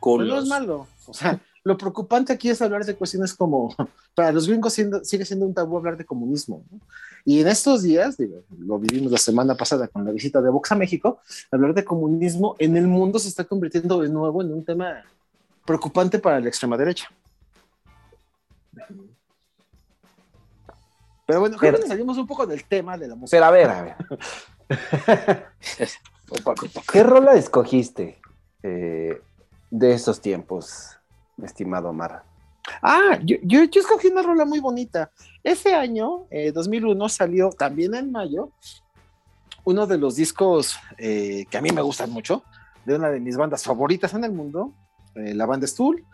pues, 0.00 0.18
no 0.18 0.24
es 0.24 0.30
Culos. 0.44 0.48
malo. 0.48 0.86
O 1.06 1.14
sea, 1.14 1.40
lo 1.64 1.76
preocupante 1.76 2.32
aquí 2.32 2.48
es 2.50 2.62
hablar 2.62 2.84
de 2.84 2.94
cuestiones 2.94 3.34
como, 3.34 3.74
para 4.14 4.30
los 4.30 4.46
gringos 4.46 4.72
siendo- 4.72 5.02
sigue 5.04 5.24
siendo 5.24 5.46
un 5.46 5.54
tabú 5.54 5.76
hablar 5.78 5.96
de 5.96 6.04
comunismo. 6.04 6.64
¿no? 6.70 6.78
Y 7.28 7.40
en 7.40 7.48
estos 7.48 7.82
días, 7.82 8.16
digo, 8.16 8.44
lo 8.56 8.78
vivimos 8.78 9.10
la 9.10 9.18
semana 9.18 9.56
pasada 9.56 9.88
con 9.88 10.04
la 10.04 10.12
visita 10.12 10.40
de 10.40 10.48
Vox 10.48 10.70
a 10.70 10.76
México, 10.76 11.18
hablar 11.50 11.74
de 11.74 11.84
comunismo 11.84 12.54
en 12.60 12.76
el 12.76 12.86
mundo 12.86 13.18
se 13.18 13.28
está 13.28 13.42
convirtiendo 13.42 14.00
de 14.00 14.08
nuevo 14.08 14.42
en 14.42 14.52
un 14.52 14.64
tema 14.64 15.02
preocupante 15.64 16.20
para 16.20 16.38
la 16.38 16.48
extrema 16.48 16.76
derecha. 16.76 17.10
Pero 21.26 21.40
bueno, 21.40 21.56
creo 21.56 21.80
que 21.80 21.88
salimos 21.88 22.16
un 22.16 22.28
poco 22.28 22.46
del 22.46 22.62
tema 22.62 22.96
de 22.96 23.08
la 23.08 23.16
música. 23.16 23.36
Pero 23.36 23.44
a 23.44 23.50
ver, 23.50 23.70
a 23.70 23.82
ver. 23.82 23.96
Un 26.30 26.38
poco, 26.44 26.66
un 26.66 26.70
poco. 26.70 26.86
¿Qué 26.92 27.02
rola 27.02 27.34
escogiste 27.34 28.20
eh, 28.62 29.20
de 29.68 29.92
esos 29.92 30.20
tiempos, 30.20 30.96
estimado 31.42 31.88
Omar? 31.88 32.22
Ah, 32.82 33.18
yo, 33.24 33.36
yo, 33.42 33.64
yo 33.64 33.80
escogí 33.80 34.08
una 34.08 34.22
rola 34.22 34.44
muy 34.44 34.60
bonita. 34.60 35.10
Ese 35.44 35.74
año, 35.74 36.26
eh, 36.30 36.52
2001, 36.52 37.08
salió 37.08 37.50
también 37.50 37.94
en 37.94 38.10
mayo 38.12 38.50
uno 39.64 39.86
de 39.86 39.98
los 39.98 40.14
discos 40.16 40.76
eh, 40.98 41.44
que 41.50 41.58
a 41.58 41.60
mí 41.60 41.70
me 41.70 41.82
gustan 41.82 42.10
mucho, 42.10 42.44
de 42.84 42.94
una 42.94 43.08
de 43.10 43.18
mis 43.20 43.36
bandas 43.36 43.64
favoritas 43.64 44.14
en 44.14 44.22
el 44.24 44.30
mundo, 44.32 44.72
eh, 45.16 45.34
la 45.34 45.44
banda 45.46 45.66
Stool. 45.66 46.04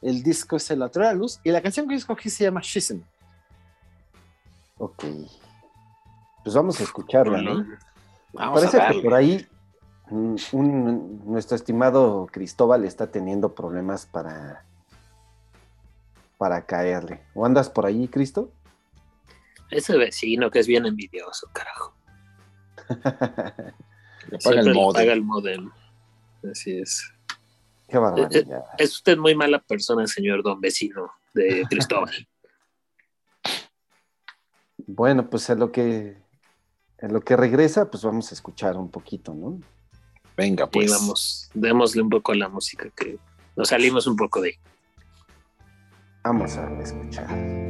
El 0.00 0.22
disco 0.22 0.56
es 0.56 0.70
El 0.70 0.82
Atrás 0.82 1.14
Luz 1.16 1.40
y 1.44 1.50
la 1.50 1.60
canción 1.60 1.86
que 1.88 1.94
yo 1.94 1.98
escogí 1.98 2.30
se 2.30 2.44
llama 2.44 2.62
Schism. 2.62 3.00
Ok. 4.78 5.04
Pues 6.42 6.54
vamos 6.54 6.80
a 6.80 6.84
escucharla, 6.84 7.42
¿no? 7.42 7.66
Vamos 8.32 8.60
Parece 8.60 8.80
a 8.80 8.90
que 8.92 9.00
por 9.00 9.12
ahí 9.14 9.46
un- 10.10 11.20
nuestro 11.26 11.56
estimado 11.56 12.26
Cristóbal 12.30 12.84
está 12.84 13.08
teniendo 13.08 13.54
problemas 13.54 14.06
para, 14.06 14.64
para 16.40 16.64
caerle. 16.64 17.20
¿O 17.34 17.44
andas 17.44 17.68
por 17.68 17.84
ahí, 17.84 18.08
Cristo? 18.08 18.50
Ese 19.70 19.98
vecino 19.98 20.50
que 20.50 20.60
es 20.60 20.66
bien 20.66 20.86
envidioso, 20.86 21.50
carajo. 21.52 21.94
Le 24.30 24.38
paga 24.44 24.60
el 24.60 24.64
le 24.64 24.72
modem. 24.72 24.94
paga 24.94 25.12
el 25.12 25.22
modem. 25.22 25.70
Así 26.50 26.78
es. 26.78 27.12
Qué 27.86 27.98
barbaridad. 27.98 28.64
Es 28.78 28.94
usted 28.94 29.18
muy 29.18 29.34
mala 29.34 29.58
persona, 29.58 30.06
señor 30.06 30.42
don 30.42 30.62
vecino 30.62 31.12
de 31.34 31.66
Cristóbal. 31.68 32.26
Bueno, 34.78 35.28
pues 35.28 35.50
en 35.50 35.58
lo 35.58 35.70
que 35.70 36.16
en 36.96 37.12
lo 37.12 37.20
que 37.20 37.36
regresa, 37.36 37.90
pues 37.90 38.02
vamos 38.02 38.30
a 38.30 38.34
escuchar 38.34 38.78
un 38.78 38.90
poquito, 38.90 39.34
¿no? 39.34 39.60
Venga, 40.38 40.64
y 40.64 40.68
pues. 40.68 40.90
vamos, 40.90 41.50
démosle 41.52 42.00
un 42.00 42.08
poco 42.08 42.32
a 42.32 42.36
la 42.36 42.48
música 42.48 42.88
que 42.96 43.18
nos 43.56 43.68
salimos 43.68 44.06
un 44.06 44.16
poco 44.16 44.40
de 44.40 44.48
ahí. 44.48 44.54
Vamos 46.22 46.56
a 46.58 46.68
escuchar. 46.82 47.69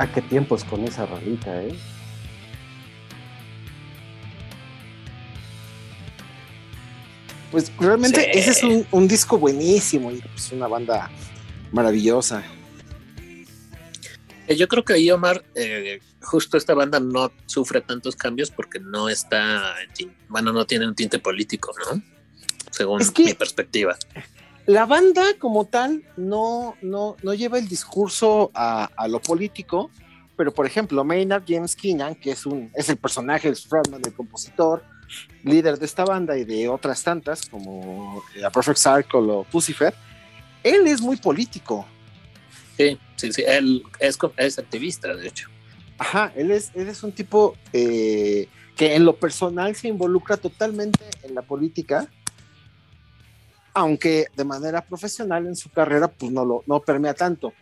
Ah, 0.00 0.06
qué 0.10 0.22
tiempos 0.22 0.64
con 0.64 0.82
esa 0.84 1.04
rolita, 1.04 1.62
¿eh? 1.62 1.74
Pues 7.50 7.72
realmente 7.78 8.22
Sí. 8.32 8.38
ese 8.38 8.50
es 8.52 8.62
un, 8.62 8.86
un 8.92 9.08
disco 9.08 9.36
buenísimo 9.38 10.12
y 10.12 10.22
es 10.36 10.52
una 10.52 10.68
banda 10.68 11.10
maravillosa. 11.72 12.44
Eh, 14.46 14.56
Yo 14.56 14.68
creo 14.68 14.84
que 14.84 14.92
ahí, 14.94 15.10
Omar, 15.10 15.44
eh, 15.56 16.00
justo 16.22 16.56
esta 16.56 16.74
banda 16.74 17.00
no 17.00 17.32
sufre 17.46 17.80
tantos 17.80 18.14
cambios 18.14 18.50
porque 18.50 18.78
no 18.78 19.08
está, 19.08 19.74
bueno, 20.28 20.52
no 20.52 20.64
tiene 20.64 20.86
un 20.86 20.94
tinte 20.94 21.18
político, 21.18 21.72
¿no? 21.92 22.02
Según 22.70 23.00
Es 23.00 23.10
que- 23.10 23.24
mi 23.24 23.34
perspectiva. 23.34 23.96
La 24.70 24.86
banda 24.86 25.24
como 25.40 25.64
tal 25.64 26.04
no, 26.16 26.76
no, 26.80 27.16
no 27.24 27.34
lleva 27.34 27.58
el 27.58 27.66
discurso 27.66 28.52
a, 28.54 28.84
a 28.96 29.08
lo 29.08 29.20
político, 29.20 29.90
pero 30.36 30.54
por 30.54 30.64
ejemplo, 30.64 31.02
Maynard 31.02 31.42
James 31.44 31.74
Keenan, 31.74 32.14
que 32.14 32.30
es, 32.30 32.46
un, 32.46 32.70
es 32.76 32.88
el 32.88 32.96
personaje, 32.96 33.48
el 33.48 33.56
frontman, 33.56 34.00
el 34.04 34.14
compositor, 34.14 34.84
líder 35.42 35.76
de 35.76 35.86
esta 35.86 36.04
banda 36.04 36.38
y 36.38 36.44
de 36.44 36.68
otras 36.68 37.02
tantas 37.02 37.48
como 37.48 38.22
eh, 38.36 38.44
A 38.44 38.50
Perfect 38.50 38.78
Circle 38.78 39.32
o 39.32 39.42
Pucifer, 39.42 39.92
él 40.62 40.86
es 40.86 41.00
muy 41.00 41.16
político. 41.16 41.84
Sí, 42.76 42.96
sí, 43.16 43.32
sí. 43.32 43.42
Él 43.44 43.82
es, 43.98 44.16
es 44.36 44.58
activista, 44.60 45.16
de 45.16 45.26
hecho. 45.26 45.48
Ajá, 45.98 46.32
él 46.36 46.52
es, 46.52 46.70
él 46.76 46.88
es 46.88 47.02
un 47.02 47.10
tipo 47.10 47.56
eh, 47.72 48.46
que 48.76 48.94
en 48.94 49.04
lo 49.04 49.16
personal 49.16 49.74
se 49.74 49.88
involucra 49.88 50.36
totalmente 50.36 51.04
en 51.24 51.34
la 51.34 51.42
política, 51.42 52.08
aunque 53.74 54.26
de 54.36 54.44
manera 54.44 54.80
profesional 54.82 55.46
en 55.46 55.56
su 55.56 55.70
carrera, 55.70 56.08
pues 56.08 56.30
no 56.32 56.44
lo 56.44 56.62
no 56.66 56.80
permea 56.80 57.14
tanto. 57.14 57.52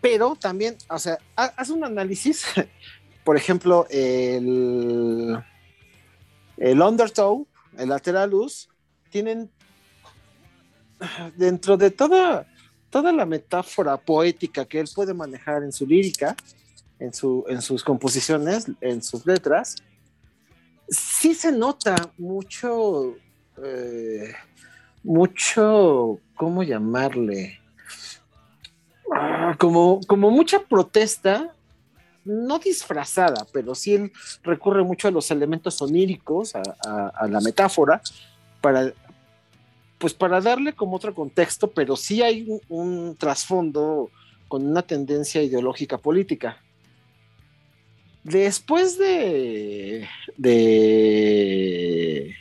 Pero 0.00 0.36
también, 0.36 0.76
o 0.88 0.98
sea, 0.98 1.18
ha- 1.36 1.52
haz 1.56 1.70
un 1.70 1.82
análisis, 1.84 2.44
por 3.24 3.36
ejemplo, 3.36 3.86
el, 3.90 5.36
el 6.56 6.80
Undertow, 6.80 7.46
el 7.76 7.88
Lateralus, 7.88 8.68
tienen 9.10 9.50
dentro 11.36 11.76
de 11.76 11.90
toda, 11.90 12.46
toda 12.90 13.12
la 13.12 13.24
metáfora 13.26 13.96
poética 13.96 14.64
que 14.64 14.80
él 14.80 14.88
puede 14.94 15.14
manejar 15.14 15.62
en 15.62 15.72
su 15.72 15.86
lírica, 15.86 16.36
en, 16.98 17.12
su, 17.14 17.44
en 17.48 17.62
sus 17.62 17.84
composiciones, 17.84 18.66
en 18.80 19.02
sus 19.02 19.24
letras, 19.24 19.76
sí 20.88 21.34
se 21.34 21.52
nota 21.52 21.94
mucho, 22.18 23.16
eh, 23.64 24.32
mucho, 25.02 26.18
¿cómo 26.36 26.62
llamarle? 26.62 27.60
Ah, 29.14 29.56
como, 29.58 30.00
como 30.06 30.30
mucha 30.30 30.60
protesta, 30.60 31.54
no 32.24 32.58
disfrazada, 32.58 33.46
pero 33.52 33.74
sí 33.74 34.12
recurre 34.42 34.84
mucho 34.84 35.08
a 35.08 35.10
los 35.10 35.30
elementos 35.30 35.80
oníricos, 35.80 36.54
a 36.54 37.26
la 37.28 37.40
metáfora, 37.40 38.02
para, 38.60 38.92
pues 39.98 40.14
para 40.14 40.40
darle 40.40 40.74
como 40.74 40.96
otro 40.96 41.14
contexto, 41.14 41.70
pero 41.70 41.96
sí 41.96 42.22
hay 42.22 42.46
un, 42.48 42.60
un 42.68 43.16
trasfondo 43.16 44.10
con 44.46 44.66
una 44.66 44.82
tendencia 44.82 45.42
ideológica 45.42 45.98
política. 45.98 46.58
Después 48.24 48.98
de, 48.98 50.06
de 50.36 52.34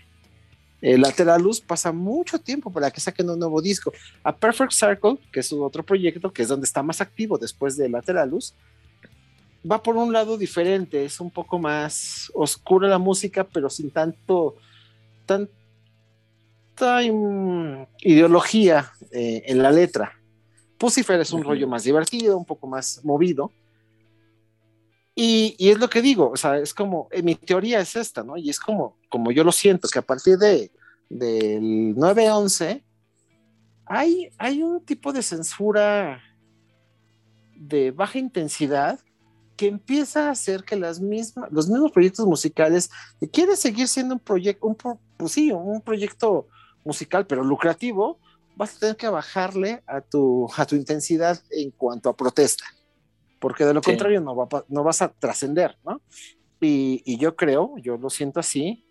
eh, 0.81 0.97
Lateralus 0.97 1.59
pasa 1.59 1.91
mucho 1.91 2.39
tiempo 2.39 2.71
para 2.71 2.91
que 2.91 2.99
saquen 2.99 3.29
un 3.29 3.39
nuevo 3.39 3.61
disco. 3.61 3.91
A 4.23 4.35
Perfect 4.35 4.71
Circle, 4.71 5.17
que 5.31 5.39
es 5.39 5.47
su 5.47 5.63
otro 5.63 5.83
proyecto, 5.83 6.31
que 6.31 6.43
es 6.43 6.47
donde 6.47 6.65
está 6.65 6.83
más 6.83 7.01
activo 7.01 7.37
después 7.37 7.77
de 7.77 7.89
Lateralus, 7.89 8.53
va 9.69 9.81
por 9.81 9.95
un 9.95 10.13
lado 10.13 10.37
diferente, 10.37 11.05
es 11.05 11.19
un 11.19 11.31
poco 11.31 11.59
más 11.59 12.31
oscura 12.33 12.87
la 12.87 12.99
música, 12.99 13.43
pero 13.43 13.69
sin 13.69 13.91
tanto, 13.91 14.55
tanta 15.25 17.01
ideología 17.99 18.91
eh, 19.11 19.43
en 19.45 19.61
la 19.61 19.71
letra. 19.71 20.13
Pucifer 20.77 21.19
es 21.19 21.31
un 21.31 21.43
rollo 21.43 21.67
más 21.67 21.83
divertido, 21.83 22.37
un 22.37 22.45
poco 22.45 22.67
más 22.67 23.03
movido. 23.03 23.51
Y, 25.19 25.55
es 25.57 25.79
lo 25.79 25.89
que 25.89 26.03
digo, 26.03 26.29
o 26.29 26.37
sea, 26.37 26.59
es 26.59 26.75
como, 26.75 27.07
eh, 27.09 27.23
mi 27.23 27.33
teoría 27.33 27.79
es 27.79 27.95
esta, 27.95 28.21
¿no? 28.23 28.37
Y 28.37 28.51
es 28.51 28.59
como, 28.59 28.99
como 29.09 29.31
yo 29.31 29.43
lo 29.43 29.51
siento, 29.51 29.87
que 29.87 29.97
a 29.97 30.03
partir 30.03 30.37
de, 30.37 30.71
del 31.09 31.95
9-11 31.95 32.83
hay, 33.87 34.29
hay 34.37 34.61
un 34.61 34.85
tipo 34.85 35.11
de 35.11 35.23
censura 35.23 36.21
de 37.55 37.89
baja 37.89 38.19
intensidad 38.19 38.99
que 39.55 39.65
empieza 39.65 40.27
a 40.27 40.31
hacer 40.31 40.63
que 40.63 40.75
las 40.75 40.99
mismas, 40.99 41.51
los 41.51 41.67
mismos 41.67 41.91
proyectos 41.91 42.27
musicales, 42.27 42.91
que 43.19 43.27
quieren 43.27 43.57
seguir 43.57 43.87
siendo 43.87 44.13
un 44.13 44.19
proyecto, 44.19 44.67
un, 44.67 44.77
pues 45.17 45.31
sí, 45.31 45.51
un 45.51 45.81
proyecto 45.81 46.47
musical, 46.85 47.25
pero 47.25 47.43
lucrativo, 47.43 48.19
vas 48.55 48.75
a 48.75 48.79
tener 48.79 48.95
que 48.95 49.09
bajarle 49.09 49.81
a 49.87 49.99
tu, 49.99 50.47
a 50.55 50.63
tu 50.67 50.75
intensidad 50.75 51.41
en 51.49 51.71
cuanto 51.71 52.07
a 52.07 52.15
protesta, 52.15 52.65
porque 53.39 53.65
de 53.65 53.73
lo 53.73 53.81
Sí. 53.81 53.91
contrario 53.91 54.21
no, 54.21 54.35
va, 54.35 54.47
no 54.67 54.83
vas 54.83 55.01
a 55.01 55.09
trascender, 55.09 55.77
¿no? 55.85 56.01
Y, 56.59 57.03
y 57.05 57.17
yo 57.17 57.35
creo, 57.35 57.75
yo 57.77 57.97
lo 57.97 58.09
siento 58.09 58.39
así, 58.39 58.83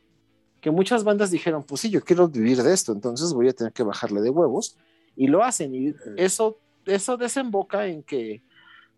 que 0.60 0.70
muchas 0.70 1.04
bandas 1.04 1.30
dijeron, 1.30 1.62
pues 1.64 1.80
sí, 1.80 1.90
yo 1.90 2.02
quiero 2.02 2.28
vivir 2.28 2.62
de 2.62 2.72
esto, 2.72 2.92
entonces 2.92 3.32
voy 3.32 3.48
a 3.48 3.52
tener 3.52 3.72
que 3.72 3.82
bajarle 3.82 4.20
de 4.20 4.30
huevos, 4.30 4.76
y 5.16 5.26
lo 5.28 5.42
hacen, 5.44 5.74
y 5.74 5.94
eso, 6.16 6.58
eso 6.84 7.16
desemboca 7.16 7.86
en 7.86 8.02
que, 8.02 8.42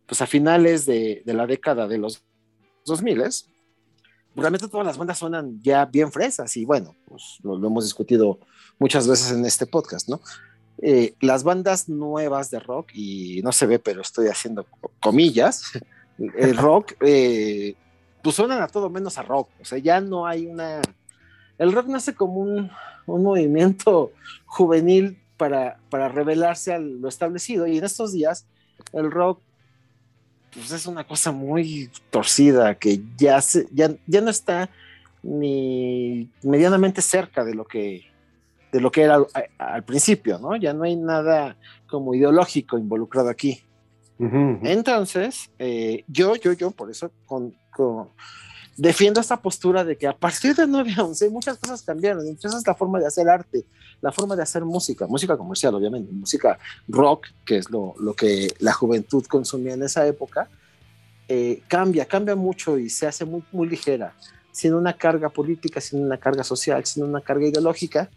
pues 0.07 0.21
a 0.23 0.27
finales 0.27 0.87
de, 0.87 1.23
de 1.25 1.35
la 1.35 1.47
década 1.47 1.87
de 1.87 1.99
los 1.99 2.23
2000, 2.87 3.23
realmente 4.35 4.69
todas 4.69 4.87
las 4.87 4.97
bandas 4.97 5.19
suenan 5.19 5.61
ya 5.63 5.85
bien 5.85 6.11
fresas, 6.13 6.57
y 6.57 6.65
bueno, 6.65 6.95
pues 7.07 7.39
lo, 7.43 7.59
lo 7.59 7.69
hemos 7.69 7.85
discutido 7.85 8.39
muchas 8.79 9.09
veces 9.09 9.33
en 9.33 9.45
este 9.45 9.67
podcast, 9.67 10.09
¿no? 10.09 10.21
Eh, 10.81 11.15
las 11.21 11.43
bandas 11.43 11.89
nuevas 11.89 12.51
de 12.51 12.61
rock, 12.61 12.91
y 12.95 13.41
no 13.43 13.53
se 13.53 13.67
ve, 13.67 13.79
pero 13.79 14.01
estoy 14.01 14.29
haciendo 14.29 14.65
co- 14.65 14.93
comillas, 15.01 15.65
el 16.19 16.57
rock, 16.57 16.95
eh, 17.01 17.75
pues 18.23 18.37
suenan 18.37 18.63
a 18.63 18.69
todo 18.69 18.89
menos 18.89 19.19
a 19.19 19.23
rock, 19.23 19.49
o 19.61 19.65
sea, 19.65 19.79
ya 19.79 20.01
no 20.01 20.27
hay 20.27 20.47
una... 20.47 20.81
El 21.59 21.73
rock 21.73 21.87
nace 21.89 22.15
como 22.15 22.35
un, 22.41 22.71
un 23.07 23.23
movimiento 23.25 24.13
juvenil 24.47 25.19
para, 25.37 25.79
para 25.91 26.09
revelarse 26.09 26.73
a 26.73 26.79
lo 26.79 27.09
establecido, 27.09 27.67
y 27.67 27.79
en 27.79 27.85
estos 27.85 28.13
días 28.13 28.47
el 28.93 29.11
rock 29.11 29.41
pues 30.55 30.71
es 30.71 30.87
una 30.87 31.05
cosa 31.07 31.31
muy 31.31 31.91
torcida 32.11 32.75
que 32.77 33.01
ya, 33.19 33.41
se, 33.41 33.67
ya, 33.71 33.91
ya 34.07 34.21
no 34.21 34.31
está 34.31 34.71
ni 35.23 36.31
medianamente 36.43 37.03
cerca 37.03 37.45
de 37.45 37.55
lo 37.55 37.67
que 37.67 38.08
de 38.73 38.81
lo 38.81 38.91
que 38.91 39.03
era 39.03 39.19
al, 39.59 39.85
principio, 39.85 40.39
¿no? 40.39 40.57
Ya 40.57 40.73
no 40.73 40.85
hay 40.85 40.97
nada 40.97 41.57
como 41.89 42.15
ideológico 42.15 42.79
involucrado 42.79 43.29
aquí. 43.29 43.63
Ujú. 44.19 44.59
Entonces, 44.63 45.51
eh, 45.59 46.05
yo, 46.09 46.37
yo, 46.37 46.53
yo, 46.53 46.71
por 46.71 46.91
eso 46.91 47.11
con, 47.27 47.55
con- 47.71 48.09
defiendo 48.77 49.21
esta 49.21 49.37
postura 49.37 49.85
de 49.85 49.97
que 49.97 50.07
a 50.07 50.17
partir 50.17 50.55
de 50.55 50.67
9 50.67 50.95
a 50.97 51.05
11 51.05 51.29
muchas 51.31 51.59
cosas 51.59 51.83
cambiaron. 51.83 52.27
Entonces, 52.27 52.63
la 52.67 52.75
forma 52.75 53.01
de 53.01 53.07
hacer 53.07 53.29
arte, 53.29 53.65
la 54.01 54.13
forma 54.13 54.37
de 54.37 54.43
hacer 54.43 54.65
música, 54.65 55.07
música 55.07 55.37
comercial, 55.37 55.75
obviamente, 55.75 56.13
música 56.13 56.59
rock, 56.87 57.27
que 57.45 57.59
es 57.59 57.71
lo, 57.71 57.95
lo 57.99 58.15
que 58.15 58.55
la 58.61 58.73
juventud 58.73 59.25
consumía 59.27 59.75
en 59.75 59.83
esa 59.83 60.07
época, 60.07 60.49
eh, 61.27 61.63
cambia, 61.69 62.07
cambia 62.07 62.37
mucho 62.37 62.79
y 62.79 62.89
se 62.89 63.07
hace 63.07 63.25
muy, 63.25 63.43
muy 63.53 63.69
ligera, 63.69 64.15
sin 64.53 64.75
una 64.75 64.93
carga 64.93 65.29
política, 65.29 65.81
sin 65.81 66.05
una 66.05 66.17
carga 66.17 66.45
social, 66.45 66.85
sin 66.87 67.03
una 67.03 67.21
carga 67.21 67.47
ideológica, 67.47 68.09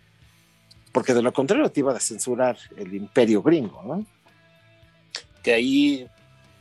porque 0.91 1.13
de 1.13 1.21
lo 1.21 1.31
contrario 1.33 1.69
te 1.71 1.79
iba 1.79 1.95
a 1.95 1.99
censurar 1.99 2.57
el 2.77 2.93
imperio 2.93 3.41
gringo, 3.41 3.81
¿no? 3.83 4.05
que 5.41 5.53
ahí, 5.53 6.07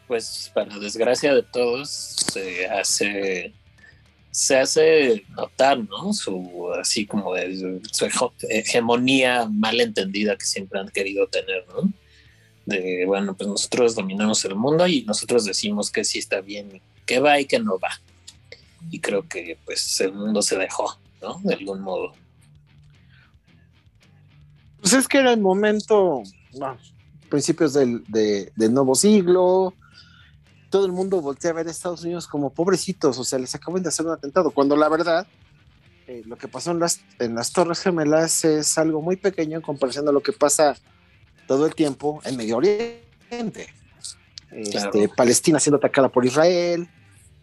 pues 0.06 0.50
para 0.54 0.78
desgracia 0.78 1.34
de 1.34 1.42
todos, 1.42 1.90
se 1.90 2.66
hace 2.66 3.52
se 4.32 4.56
hace 4.56 5.24
notar, 5.30 5.78
¿no? 5.78 6.12
Su 6.12 6.72
así 6.80 7.04
como 7.04 7.34
de, 7.34 7.80
su 7.90 8.08
hegemonía 8.48 9.48
mal 9.50 9.80
entendida 9.80 10.36
que 10.36 10.46
siempre 10.46 10.78
han 10.78 10.88
querido 10.88 11.26
tener, 11.26 11.66
¿no? 11.68 11.92
De 12.64 13.04
bueno, 13.06 13.36
pues 13.36 13.48
nosotros 13.48 13.96
dominamos 13.96 14.44
el 14.44 14.54
mundo 14.54 14.86
y 14.86 15.02
nosotros 15.02 15.44
decimos 15.44 15.90
que 15.90 16.04
sí 16.04 16.20
está 16.20 16.40
bien, 16.40 16.80
que 17.06 17.18
va 17.18 17.40
y 17.40 17.46
que 17.46 17.58
no 17.58 17.78
va. 17.78 17.90
Y 18.90 19.00
creo 19.00 19.28
que 19.28 19.58
pues 19.64 20.00
el 20.00 20.12
mundo 20.12 20.42
se 20.42 20.56
dejó, 20.56 20.96
¿no? 21.20 21.40
De 21.42 21.54
algún 21.54 21.80
modo. 21.80 22.12
Pues 24.80 24.92
es 24.94 25.06
que 25.08 25.18
era 25.18 25.32
el 25.32 25.40
momento, 25.40 26.22
bueno, 26.52 26.76
principios 27.28 27.74
del, 27.74 28.02
de- 28.08 28.52
del 28.56 28.72
nuevo 28.72 28.94
siglo, 28.94 29.74
todo 30.70 30.86
el 30.86 30.92
mundo 30.92 31.20
voltea 31.20 31.50
a 31.50 31.54
ver 31.54 31.68
a 31.68 31.70
Estados 31.70 32.02
Unidos 32.04 32.26
como 32.26 32.50
pobrecitos, 32.50 33.18
o 33.18 33.24
sea, 33.24 33.38
les 33.38 33.54
acaban 33.54 33.82
de 33.82 33.88
hacer 33.88 34.06
un 34.06 34.12
atentado, 34.12 34.50
cuando 34.50 34.76
la 34.76 34.88
verdad, 34.88 35.26
eh, 36.06 36.22
lo 36.26 36.36
que 36.36 36.48
pasó 36.48 36.70
en 36.70 36.80
las, 36.80 37.00
en 37.18 37.34
las 37.34 37.52
Torres 37.52 37.80
Gemelas 37.80 38.44
es 38.44 38.78
algo 38.78 39.00
muy 39.02 39.16
pequeño 39.16 39.56
en 39.56 39.62
comparación 39.62 40.08
a 40.08 40.12
lo 40.12 40.22
que 40.22 40.32
pasa 40.32 40.76
todo 41.46 41.66
el 41.66 41.74
tiempo 41.74 42.20
en 42.24 42.36
Medio 42.36 42.56
Oriente. 42.58 43.68
Este, 44.50 44.70
Claro. 44.70 44.92
Palestina 45.16 45.60
siendo 45.60 45.76
atacada 45.76 46.08
por 46.08 46.24
Israel, 46.24 46.88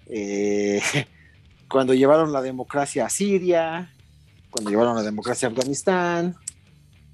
eh, 0.08 0.82
cuando 1.70 1.94
llevaron 1.94 2.32
la 2.34 2.42
democracia 2.42 3.06
a 3.06 3.10
Siria, 3.10 3.94
cuando 4.50 4.70
llevaron 4.72 4.96
la 4.96 5.04
democracia 5.04 5.48
a 5.48 5.52
Afganistán, 5.52 6.36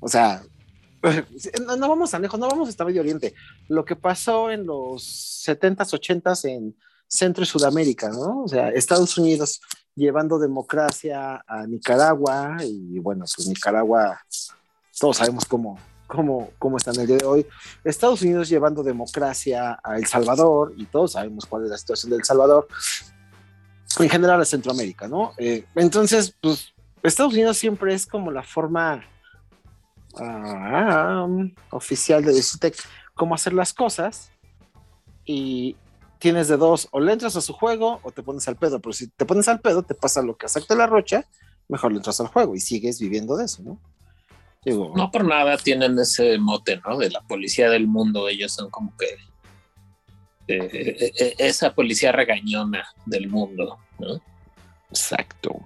o 0.04 0.08
sea, 0.08 0.44
no, 1.66 1.76
no 1.78 1.90
vamos 1.90 2.12
tan 2.12 2.22
lejos, 2.22 2.40
no 2.40 2.50
vamos 2.50 2.70
hasta 2.70 2.86
Medio 2.86 3.02
Oriente. 3.02 3.34
Lo 3.70 3.86
que 3.86 3.96
pasó 3.96 4.52
en 4.52 4.66
los 4.66 5.44
70s, 5.48 6.22
80s 6.22 6.50
en 6.50 6.76
Centro 7.08 7.44
y 7.44 7.48
Sudamérica, 7.48 8.10
¿no? 8.10 8.44
O 8.44 8.48
sea, 8.48 8.70
Estados 8.70 9.18
Unidos 9.18 9.62
llevando 9.96 10.40
democracia 10.40 11.44
a 11.48 11.68
Nicaragua 11.68 12.58
y 12.64 13.00
bueno, 13.00 13.26
pues 13.34 13.48
Nicaragua, 13.48 14.20
todos 15.00 15.18
sabemos 15.18 15.46
cómo, 15.46 15.78
cómo, 16.08 16.52
cómo 16.60 16.78
está 16.78 16.92
en 16.92 17.02
el 17.02 17.08
día 17.08 17.18
de 17.18 17.26
hoy. 17.26 17.48
Estados 17.84 18.22
Unidos 18.22 18.50
llevando 18.50 18.84
democracia 18.84 19.80
a 19.84 19.98
El 19.98 20.06
Salvador 20.08 20.74
y 20.76 20.86
todos 20.86 21.14
sabemos 21.14 21.46
cuál 21.46 21.64
es 21.64 21.70
la 21.70 21.78
situación 21.78 22.10
de 22.10 22.18
El 22.18 22.24
Salvador. 22.24 22.68
En 24.00 24.10
general 24.10 24.42
a 24.42 24.46
Centroamérica, 24.46 25.08
¿no? 25.08 25.34
Eh, 25.38 25.66
entonces, 25.76 26.36
pues 26.42 26.74
Estados 27.04 27.34
Unidos 27.34 27.58
siempre 27.58 27.94
es 27.94 28.08
como 28.08 28.32
la 28.32 28.42
forma 28.42 29.04
ah, 30.20 31.28
oficial 31.72 32.24
de 32.24 32.34
decirte 32.34 32.74
cómo 33.14 33.36
hacer 33.36 33.54
las 33.54 33.74
cosas 33.74 34.32
y 35.26 35.76
tienes 36.20 36.48
de 36.48 36.58
dos, 36.58 36.88
o 36.92 37.00
le 37.00 37.14
entras 37.14 37.36
a 37.36 37.42
su 37.42 37.54
juego 37.54 38.00
o 38.04 38.12
te 38.12 38.24
pones 38.24 38.48
al 38.48 38.56
pedo, 38.56 38.80
pero 38.80 38.94
si 38.94 39.08
te 39.10 39.26
pones 39.26 39.48
al 39.48 39.60
pedo 39.60 39.84
te 39.84 39.96
pasa 39.96 40.22
lo 40.22 40.38
que 40.38 40.46
acepta 40.46 40.76
la 40.76 40.88
rocha, 40.88 41.26
mejor 41.68 41.92
le 41.92 41.98
entras 41.98 42.20
al 42.20 42.28
juego 42.28 42.56
y 42.56 42.60
sigues 42.60 43.00
viviendo 43.00 43.36
de 43.36 43.46
eso, 43.46 43.62
¿no? 43.64 43.80
Digo, 44.66 44.94
No 44.96 45.12
por 45.12 45.26
nada 45.26 45.58
tienen 45.58 46.00
ese 46.00 46.38
mote, 46.38 46.80
¿no? 46.86 46.98
De 46.98 47.10
la 47.10 47.22
policía 47.22 47.70
del 47.70 47.88
mundo. 47.88 48.30
Ellos 48.30 48.54
son 48.54 48.70
como 48.70 48.96
que 48.98 49.08
eh, 50.48 50.70
eh, 50.72 51.12
eh, 51.20 51.36
esa 51.38 51.74
policía 51.74 52.12
regañona 52.12 52.88
del 53.06 53.30
mundo, 53.30 53.78
¿no? 54.00 54.22
Exacto. 54.90 55.60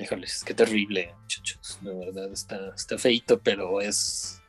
Híjoles, 0.00 0.44
qué 0.44 0.54
terrible, 0.54 1.14
muchachos. 1.22 1.78
De 1.80 1.94
verdad 1.94 2.32
está, 2.32 2.72
está 2.74 2.98
feito, 2.98 3.38
pero 3.40 3.80
es. 3.80 4.40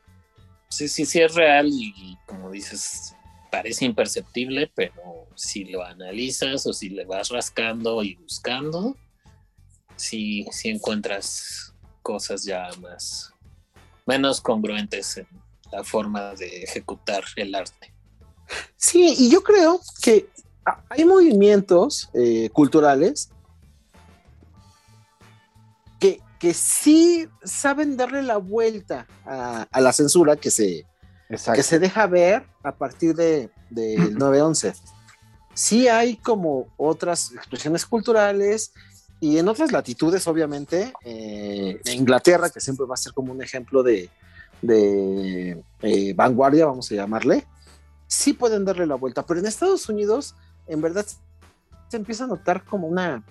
Sí, 0.70 0.88
sí, 0.88 1.06
sí 1.06 1.20
es 1.22 1.34
real 1.34 1.68
y 1.68 2.18
como 2.28 2.52
dices, 2.52 3.16
parece 3.52 3.86
imperceptible, 3.86 4.72
pero 4.76 5.28
si 5.36 5.66
lo 5.66 5.84
analizas 5.84 6.66
o 6.68 6.74
si 6.74 6.90
le 6.90 7.06
vas 7.06 7.30
rascando 7.30 8.04
y 8.04 8.16
buscando, 8.16 8.96
sí, 9.96 10.46
sí 10.52 10.70
encuentras 10.70 11.74
cosas 12.04 12.44
ya 12.44 12.70
más 12.80 13.34
menos 14.06 14.42
congruentes 14.42 15.18
en 15.18 15.28
la 15.72 15.84
forma 15.84 16.34
de 16.34 16.64
ejecutar 16.64 17.24
el 17.36 17.54
arte. 17.54 17.94
Sí, 18.76 19.16
y 19.18 19.30
yo 19.30 19.44
creo 19.44 19.80
que 20.02 20.28
hay 20.90 21.06
movimientos 21.06 22.10
eh, 22.14 22.50
culturales 22.52 23.30
que, 26.00 26.22
que 26.40 26.54
sí 26.54 27.28
saben 27.44 27.98
darle 27.98 28.24
la 28.24 28.38
vuelta 28.38 29.08
a, 29.26 29.68
a 29.72 29.82
la 29.82 29.94
censura 29.94 30.36
que 30.36 30.52
se, 30.52 30.86
Exacto. 31.30 31.58
que 31.58 31.64
se 31.64 31.80
deja 31.80 32.08
ver 32.08 32.46
a 32.64 32.76
partir 32.76 33.16
de, 33.16 33.50
del 33.70 34.16
9-11. 34.18 34.74
Sí 35.54 35.88
hay 35.88 36.16
como 36.16 36.68
otras 36.78 37.32
expresiones 37.34 37.86
culturales 37.86 38.72
y 39.20 39.38
en 39.38 39.48
otras 39.48 39.72
latitudes, 39.72 40.26
obviamente, 40.28 40.94
eh, 41.04 41.80
en 41.84 41.94
Inglaterra, 41.94 42.50
que 42.50 42.62
siempre 42.62 42.86
va 42.86 42.94
a 42.94 42.98
ser 42.98 43.14
como 43.14 43.34
un 43.34 43.44
ejemplo 43.44 43.84
de, 43.84 44.10
de, 44.62 45.62
eh, 45.82 46.14
vanguardia, 46.14 46.66
vamos 46.66 46.90
a 46.92 46.96
llamarle, 46.96 47.46
sí 48.08 48.34
pueden 48.34 48.64
darle 48.64 48.88
la 48.88 48.96
vuelta, 48.96 49.26
pero 49.26 49.40
en 49.40 49.46
Estados 49.46 49.90
Unidos, 49.90 50.36
en 50.68 50.82
verdad, 50.82 51.06
se 51.90 51.98
empieza 51.98 52.24
a 52.24 52.28
notar 52.28 52.64
como 52.64 52.88
una, 52.88 53.24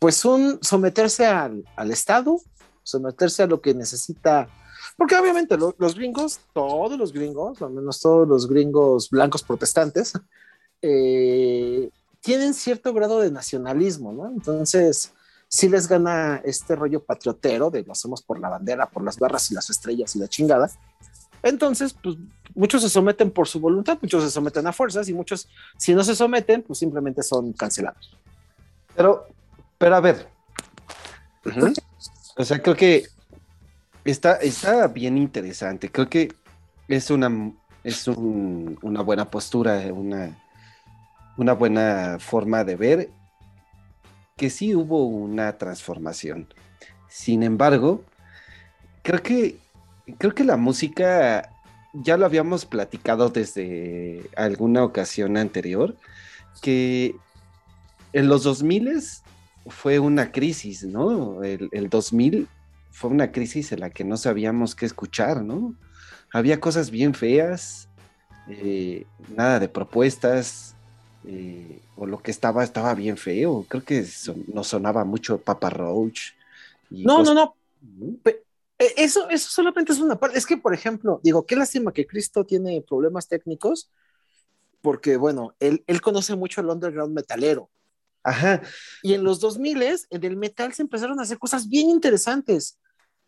pues 0.00 0.24
un 0.24 0.58
someterse 0.62 1.26
al, 1.26 1.62
al 1.76 1.90
Estado, 1.92 2.40
someterse 2.82 3.44
a 3.44 3.46
lo 3.46 3.60
que 3.60 3.74
necesita 3.74 4.48
porque 4.96 5.16
obviamente 5.16 5.56
lo- 5.56 5.74
los 5.78 5.94
gringos, 5.94 6.40
todos 6.52 6.98
los 6.98 7.12
gringos, 7.12 7.62
al 7.62 7.70
menos 7.70 8.00
todos 8.00 8.26
los 8.28 8.48
gringos 8.48 9.08
blancos 9.08 9.42
protestantes, 9.42 10.12
eh, 10.82 11.90
tienen 12.20 12.52
cierto 12.54 12.92
grado 12.92 13.20
de 13.20 13.30
nacionalismo, 13.30 14.12
¿no? 14.12 14.28
Entonces, 14.28 15.12
sí 15.48 15.68
les 15.68 15.88
gana 15.88 16.40
este 16.44 16.76
rollo 16.76 17.02
patriotero 17.02 17.70
de 17.70 17.82
lo 17.82 17.92
hacemos 17.92 18.22
por 18.22 18.38
la 18.40 18.50
bandera, 18.50 18.90
por 18.90 19.02
las 19.04 19.18
barras 19.18 19.50
y 19.50 19.54
las 19.54 19.70
estrellas 19.70 20.14
y 20.16 20.18
la 20.18 20.28
chingada. 20.28 20.70
Entonces, 21.42 21.94
pues 22.02 22.16
muchos 22.54 22.82
se 22.82 22.90
someten 22.90 23.30
por 23.30 23.48
su 23.48 23.58
voluntad, 23.60 23.98
muchos 24.02 24.22
se 24.22 24.30
someten 24.30 24.66
a 24.66 24.72
fuerzas 24.72 25.08
y 25.08 25.14
muchos, 25.14 25.48
si 25.78 25.94
no 25.94 26.04
se 26.04 26.14
someten, 26.14 26.62
pues 26.62 26.78
simplemente 26.78 27.22
son 27.22 27.52
cancelados. 27.54 28.18
Pero, 28.94 29.26
pero 29.80 29.96
a 29.96 30.00
ver, 30.00 30.28
o 32.36 32.44
sea, 32.44 32.60
creo 32.60 32.76
que 32.76 33.06
está, 34.04 34.34
está 34.36 34.86
bien 34.88 35.16
interesante. 35.16 35.90
Creo 35.90 36.10
que 36.10 36.34
es 36.86 37.10
una, 37.10 37.52
es 37.82 38.06
un- 38.06 38.78
una 38.82 39.00
buena 39.00 39.30
postura, 39.30 39.78
una, 39.90 40.36
una 41.38 41.54
buena 41.54 42.18
forma 42.20 42.62
de 42.62 42.76
ver 42.76 43.08
que 44.36 44.50
sí 44.50 44.74
hubo 44.74 45.06
una 45.06 45.56
transformación. 45.56 46.46
Sin 47.08 47.42
embargo, 47.42 48.04
creo 49.02 49.22
que, 49.22 49.56
creo 50.18 50.34
que 50.34 50.44
la 50.44 50.58
música 50.58 51.48
ya 51.94 52.18
lo 52.18 52.26
habíamos 52.26 52.66
platicado 52.66 53.30
desde 53.30 54.28
alguna 54.36 54.84
ocasión 54.84 55.38
anterior, 55.38 55.96
que 56.60 57.16
en 58.12 58.28
los 58.28 58.42
2000 58.42 58.88
fue 59.66 59.98
una 59.98 60.32
crisis, 60.32 60.84
¿no? 60.84 61.42
El, 61.42 61.68
el 61.72 61.88
2000 61.88 62.48
fue 62.90 63.10
una 63.10 63.30
crisis 63.32 63.72
en 63.72 63.80
la 63.80 63.90
que 63.90 64.04
no 64.04 64.16
sabíamos 64.16 64.74
qué 64.74 64.86
escuchar, 64.86 65.42
¿no? 65.44 65.74
Había 66.32 66.60
cosas 66.60 66.90
bien 66.90 67.14
feas, 67.14 67.88
eh, 68.48 69.04
nada 69.36 69.60
de 69.60 69.68
propuestas, 69.68 70.74
eh, 71.26 71.80
o 71.96 72.06
lo 72.06 72.18
que 72.22 72.30
estaba 72.30 72.64
estaba 72.64 72.94
bien 72.94 73.16
feo. 73.16 73.64
Creo 73.68 73.84
que 73.84 74.04
son- 74.04 74.44
nos 74.52 74.68
sonaba 74.68 75.04
mucho 75.04 75.38
Papa 75.38 75.70
Roach. 75.70 76.32
y 76.90 77.04
No, 77.04 77.18
no, 77.18 77.22
cosas- 77.22 77.34
no, 77.34 77.54
Eh, 78.24 78.94
Eso, 78.96 79.28
eso 79.28 79.50
solamente 79.50 79.92
es 79.92 80.00
una 80.00 80.18
parte. 80.18 80.38
Es 80.38 80.46
que, 80.46 80.56
por 80.56 80.72
ejemplo, 80.74 81.20
digo, 81.22 81.44
qué 81.44 81.54
lástima 81.54 81.92
que 81.92 82.06
Cristo 82.06 82.44
tiene 82.46 82.80
problemas 82.82 83.28
técnicos, 83.28 83.90
porque, 84.80 85.16
bueno, 85.18 85.54
él, 85.60 85.84
él 85.86 86.00
conoce 86.00 86.34
mucho 86.34 86.62
el 86.62 86.68
underground 86.68 87.14
metalero. 87.14 87.68
Ajá, 88.22 88.60
Y 89.02 89.14
en 89.14 89.24
los 89.24 89.40
2000 89.40 89.82
en 89.82 90.24
el 90.24 90.36
metal 90.36 90.72
se 90.72 90.82
empezaron 90.82 91.18
a 91.18 91.22
hacer 91.22 91.38
cosas 91.38 91.68
bien 91.68 91.88
interesantes. 91.88 92.78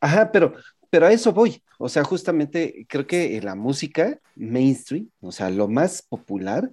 Ajá, 0.00 0.30
pero, 0.30 0.54
pero 0.90 1.06
a 1.06 1.12
eso 1.12 1.32
voy. 1.32 1.62
O 1.78 1.88
sea, 1.88 2.04
justamente 2.04 2.86
creo 2.88 3.06
que 3.06 3.40
la 3.40 3.54
música 3.54 4.18
mainstream, 4.36 5.08
o 5.20 5.32
sea, 5.32 5.50
lo 5.50 5.68
más 5.68 6.02
popular, 6.02 6.70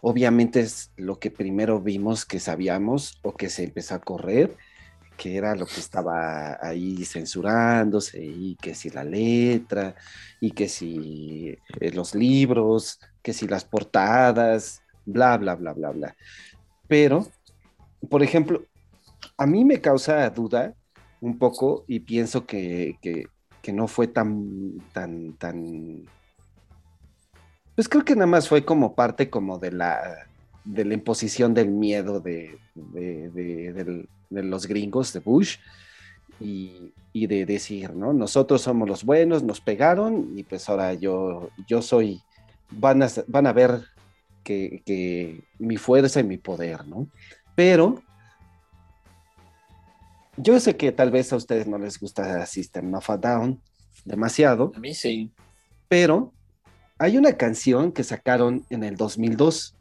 obviamente 0.00 0.60
es 0.60 0.90
lo 0.96 1.18
que 1.18 1.30
primero 1.30 1.80
vimos 1.80 2.24
que 2.24 2.40
sabíamos 2.40 3.18
o 3.22 3.34
que 3.34 3.50
se 3.50 3.64
empezó 3.64 3.96
a 3.96 4.00
correr, 4.00 4.56
que 5.16 5.36
era 5.36 5.56
lo 5.56 5.66
que 5.66 5.80
estaba 5.80 6.58
ahí 6.62 7.04
censurándose 7.04 8.24
y 8.24 8.54
que 8.56 8.74
si 8.74 8.90
la 8.90 9.02
letra 9.02 9.96
y 10.40 10.52
que 10.52 10.68
si 10.68 11.58
eh, 11.80 11.90
los 11.90 12.14
libros, 12.14 13.00
que 13.22 13.32
si 13.32 13.48
las 13.48 13.64
portadas, 13.64 14.82
bla, 15.04 15.36
bla, 15.36 15.56
bla, 15.56 15.72
bla, 15.72 15.90
bla. 15.90 16.16
Pero, 16.86 17.26
por 18.10 18.22
ejemplo, 18.22 18.62
a 19.38 19.46
mí 19.46 19.64
me 19.64 19.80
causa 19.80 20.28
duda 20.30 20.74
un 21.20 21.38
poco 21.38 21.84
y 21.88 22.00
pienso 22.00 22.46
que, 22.46 22.96
que- 23.02 23.26
no 23.72 23.86
fue 23.86 24.08
tan, 24.08 24.78
tan, 24.94 25.34
tan... 25.36 26.04
Pues 27.74 27.88
creo 27.88 28.04
que 28.04 28.14
nada 28.14 28.26
más 28.26 28.48
fue 28.48 28.64
como 28.64 28.94
parte 28.94 29.30
como 29.30 29.58
de 29.58 29.72
la, 29.72 30.00
de 30.64 30.84
la 30.84 30.94
imposición 30.94 31.54
del 31.54 31.68
miedo 31.70 32.20
de, 32.20 32.58
de- 32.74 34.06
de 34.30 34.42
los 34.42 34.66
gringos, 34.66 35.12
de 35.12 35.20
Bush, 35.20 35.56
y, 36.40 36.94
y 37.12 37.26
de 37.26 37.46
decir, 37.46 37.94
¿no? 37.94 38.12
Nosotros 38.12 38.62
somos 38.62 38.88
los 38.88 39.04
buenos, 39.04 39.42
nos 39.42 39.60
pegaron 39.60 40.32
y 40.36 40.44
pues 40.44 40.68
ahora 40.68 40.94
yo, 40.94 41.50
yo 41.68 41.82
soy, 41.82 42.20
van 42.70 43.02
a, 43.02 43.08
van 43.28 43.46
a 43.46 43.52
ver 43.52 43.82
que, 44.44 44.82
que 44.86 45.44
mi 45.58 45.76
fuerza 45.76 46.20
y 46.20 46.24
mi 46.24 46.38
poder, 46.38 46.86
¿no? 46.86 47.08
Pero 47.58 48.00
yo 50.36 50.60
sé 50.60 50.76
que 50.76 50.92
tal 50.92 51.10
vez 51.10 51.32
a 51.32 51.36
ustedes 51.36 51.66
no 51.66 51.76
les 51.76 51.98
gusta 51.98 52.46
System 52.46 52.94
of 52.94 53.10
a 53.10 53.16
Down 53.16 53.60
demasiado, 54.04 54.70
A 54.76 54.78
mí 54.78 54.94
sí. 54.94 55.32
pero 55.88 56.32
hay 57.00 57.18
una 57.18 57.32
canción 57.32 57.90
que 57.90 58.04
sacaron 58.04 58.64
en 58.70 58.84
el 58.84 58.94
2002. 58.96 59.74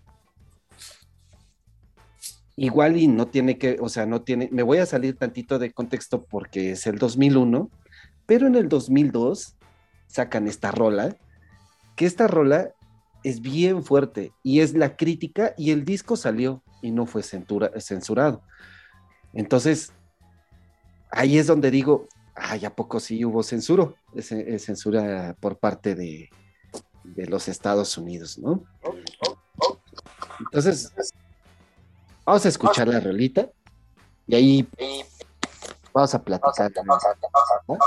Igual 2.55 2.97
y 2.97 3.07
no 3.07 3.27
tiene 3.27 3.59
que, 3.59 3.77
o 3.79 3.89
sea, 3.89 4.07
no 4.07 4.23
tiene, 4.23 4.49
me 4.51 4.63
voy 4.63 4.79
a 4.79 4.87
salir 4.87 5.15
tantito 5.15 5.59
de 5.59 5.71
contexto 5.71 6.25
porque 6.25 6.71
es 6.71 6.87
el 6.87 6.97
2001, 6.97 7.69
pero 8.25 8.47
en 8.47 8.55
el 8.55 8.69
2002 8.69 9.55
sacan 10.07 10.47
esta 10.47 10.71
rola, 10.71 11.15
que 11.95 12.07
esta 12.07 12.25
rola 12.25 12.73
es 13.23 13.39
bien 13.41 13.83
fuerte 13.83 14.31
y 14.41 14.61
es 14.61 14.73
la 14.73 14.95
crítica 14.95 15.53
y 15.59 15.69
el 15.69 15.85
disco 15.85 16.15
salió 16.15 16.63
y 16.81 16.91
no 16.91 17.05
fue 17.05 17.23
censurado. 17.23 18.41
Entonces, 19.33 19.91
ahí 21.11 21.37
es 21.37 21.47
donde 21.47 21.71
digo, 21.71 22.07
ay, 22.35 22.65
¿a 22.65 22.75
poco 22.75 22.99
sí 22.99 23.23
hubo 23.25 23.43
censura? 23.43 23.89
Es- 24.15 24.31
es 24.31 24.65
censura 24.65 25.35
por 25.39 25.57
parte 25.57 25.95
de, 25.95 26.29
de 27.03 27.25
los 27.27 27.47
Estados 27.47 27.97
Unidos, 27.97 28.37
¿no? 28.37 28.63
Entonces, 30.39 30.93
vamos 32.25 32.45
a 32.45 32.49
escuchar 32.49 32.87
la 32.87 32.99
rolita 32.99 33.49
y 34.27 34.35
ahí 34.35 34.69
vamos 35.93 36.13
a 36.13 36.21
platicar. 36.23 36.71
¿no? 37.67 37.77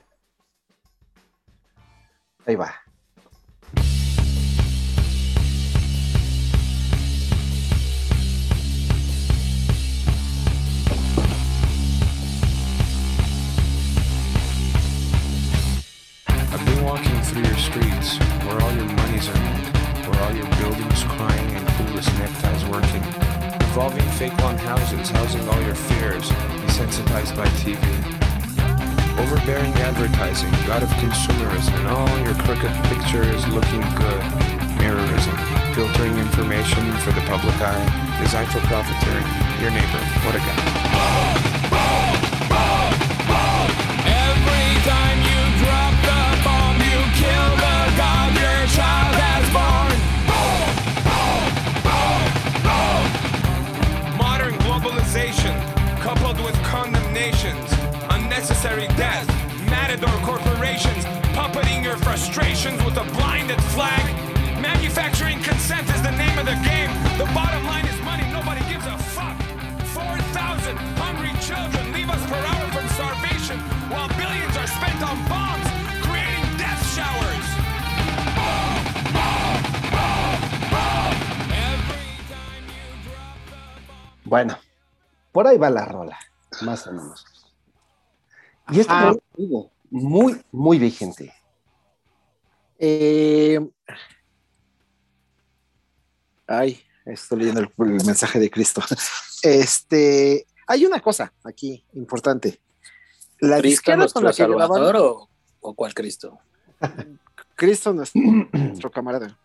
been 16.66 16.86
walking 16.86 17.22
through 17.24 17.44
your 17.44 17.58
streets 17.58 18.18
where 18.46 18.62
all 18.62 18.72
your 18.72 18.86
money's 18.86 19.28
earned, 19.28 19.78
where 20.08 20.24
all 20.24 20.34
your 20.34 20.48
buildings 20.56 21.04
crying 21.04 21.50
and 21.54 21.68
clueless 21.68 22.08
neckties 22.18 22.64
working. 22.70 23.04
Evolving 23.72 24.10
fake 24.12 24.38
long 24.40 24.58
houses, 24.58 25.10
housing 25.10 25.46
all 25.50 25.62
your 25.64 25.76
fears, 25.76 26.30
desensitized 26.30 27.36
by 27.36 27.48
TV. 27.60 28.07
Overbearing 29.28 29.74
advertising, 29.74 30.50
god 30.66 30.84
of 30.84 30.90
consumerism, 30.92 31.74
and 31.80 31.88
all 31.90 32.20
your 32.20 32.34
crooked 32.36 32.72
pictures 32.86 33.46
looking 33.50 33.82
good. 33.82 34.24
Mirrorism, 34.80 35.36
filtering 35.76 36.18
information 36.18 36.96
for 37.00 37.12
the 37.12 37.20
public 37.28 37.56
eye, 37.60 38.20
designed 38.24 38.48
for 38.48 38.62
profiteering. 38.62 39.28
Your 39.60 39.72
neighbor, 39.72 40.00
what 40.24 40.36
a 40.36 40.40
guy. 40.40 41.87
Unnecessary 58.48 58.88
death, 58.96 59.28
matador 59.70 60.08
corporations, 60.24 61.04
puppeting 61.36 61.84
your 61.84 61.98
frustrations 61.98 62.82
with 62.86 62.96
a 62.96 63.04
blinded 63.20 63.62
flag. 63.76 64.04
Manufacturing 64.62 65.44
consent 65.44 65.84
is 65.90 66.02
the 66.02 66.12
name 66.12 66.38
of 66.40 66.46
the 66.46 66.56
game. 66.64 66.88
The 67.18 67.28
bottom 67.36 67.66
line 67.66 67.86
is 67.86 68.00
money, 68.06 68.24
nobody 68.32 68.62
gives 68.72 68.86
a 68.86 68.98
fuck. 69.12 69.36
4,000 69.92 70.78
hungry 70.96 71.36
children 71.44 71.92
leave 71.92 72.10
us 72.10 72.24
per 72.32 72.40
hour 72.40 72.68
from 72.72 72.88
starvation, 72.96 73.60
while 73.92 74.08
billions 74.16 74.56
are 74.56 74.68
spent 74.68 75.04
on 75.04 75.18
bombs, 75.28 75.68
creating 76.08 76.48
death 76.56 76.80
showers. 76.96 77.48
Bueno, 84.24 84.58
por 85.34 85.48
ahí 85.48 85.58
va 85.58 85.70
la 85.70 85.84
rola, 85.84 86.18
más 86.62 86.88
o 86.88 86.94
menos. 86.94 87.37
Y 88.72 88.82
Ajá. 88.82 89.06
rola 89.12 89.18
estuvo 89.32 89.72
muy, 89.90 90.42
muy 90.52 90.78
vigente. 90.80 91.34
Eh, 92.80 93.60
Ay, 96.46 96.82
estoy 97.06 97.40
leyendo 97.40 97.62
el, 97.62 97.70
el 97.78 98.06
mensaje 98.06 98.40
de 98.40 98.50
Cristo. 98.50 98.82
Este, 99.44 100.48
hay 100.66 100.86
una 100.86 101.00
cosa 101.02 101.34
aquí 101.44 101.86
importante. 101.94 102.60
La 103.40 103.58
¿Cristo 103.60 103.92
con 103.92 104.00
nuestro 104.00 104.22
la 104.24 104.34
que 104.34 104.44
grababan- 104.44 104.68
Salvador 104.68 104.96
o, 104.98 105.30
o 105.62 105.74
cuál 105.76 105.94
Cristo? 105.94 106.40
Cristo, 107.56 107.94
nuestro, 107.94 108.22
nuestro 108.52 108.90
camarada. 108.92 109.38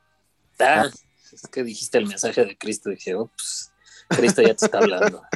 Ah, 0.58 0.88
es 1.32 1.42
que 1.50 1.62
dijiste 1.64 1.98
el 1.98 2.06
mensaje 2.06 2.44
de 2.44 2.56
Cristo. 2.56 2.90
Dije, 2.90 3.14
oh, 3.14 3.26
pues, 3.36 3.72
Cristo 4.08 4.42
ya 4.42 4.54
te 4.54 4.64
está 4.66 4.78
hablando. 4.78 5.22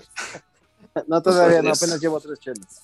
No, 1.08 1.20
todavía 1.20 1.60
no, 1.60 1.68
Pues, 1.68 1.82
apenas 1.82 2.00
llevo 2.00 2.18
tres 2.22 2.38
chelas. 2.40 2.80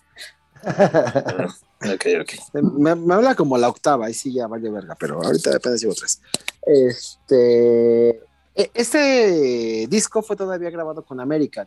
Ok, 1.82 2.06
ok. 2.20 2.62
Me, 2.78 2.94
me 2.94 3.14
habla 3.14 3.34
como 3.34 3.58
la 3.58 3.68
octava, 3.68 4.06
ahí 4.06 4.14
sí 4.14 4.32
ya 4.32 4.46
vale 4.46 4.70
verga, 4.70 4.94
pero 4.98 5.20
ahorita 5.20 5.56
apenas 5.56 5.80
llevo 5.80 5.94
tres. 5.94 6.20
Este, 6.64 8.10
e- 8.54 8.70
este 8.74 9.86
disco 9.88 10.22
fue 10.22 10.36
todavía 10.36 10.70
grabado 10.70 11.04
con 11.04 11.18
American. 11.18 11.66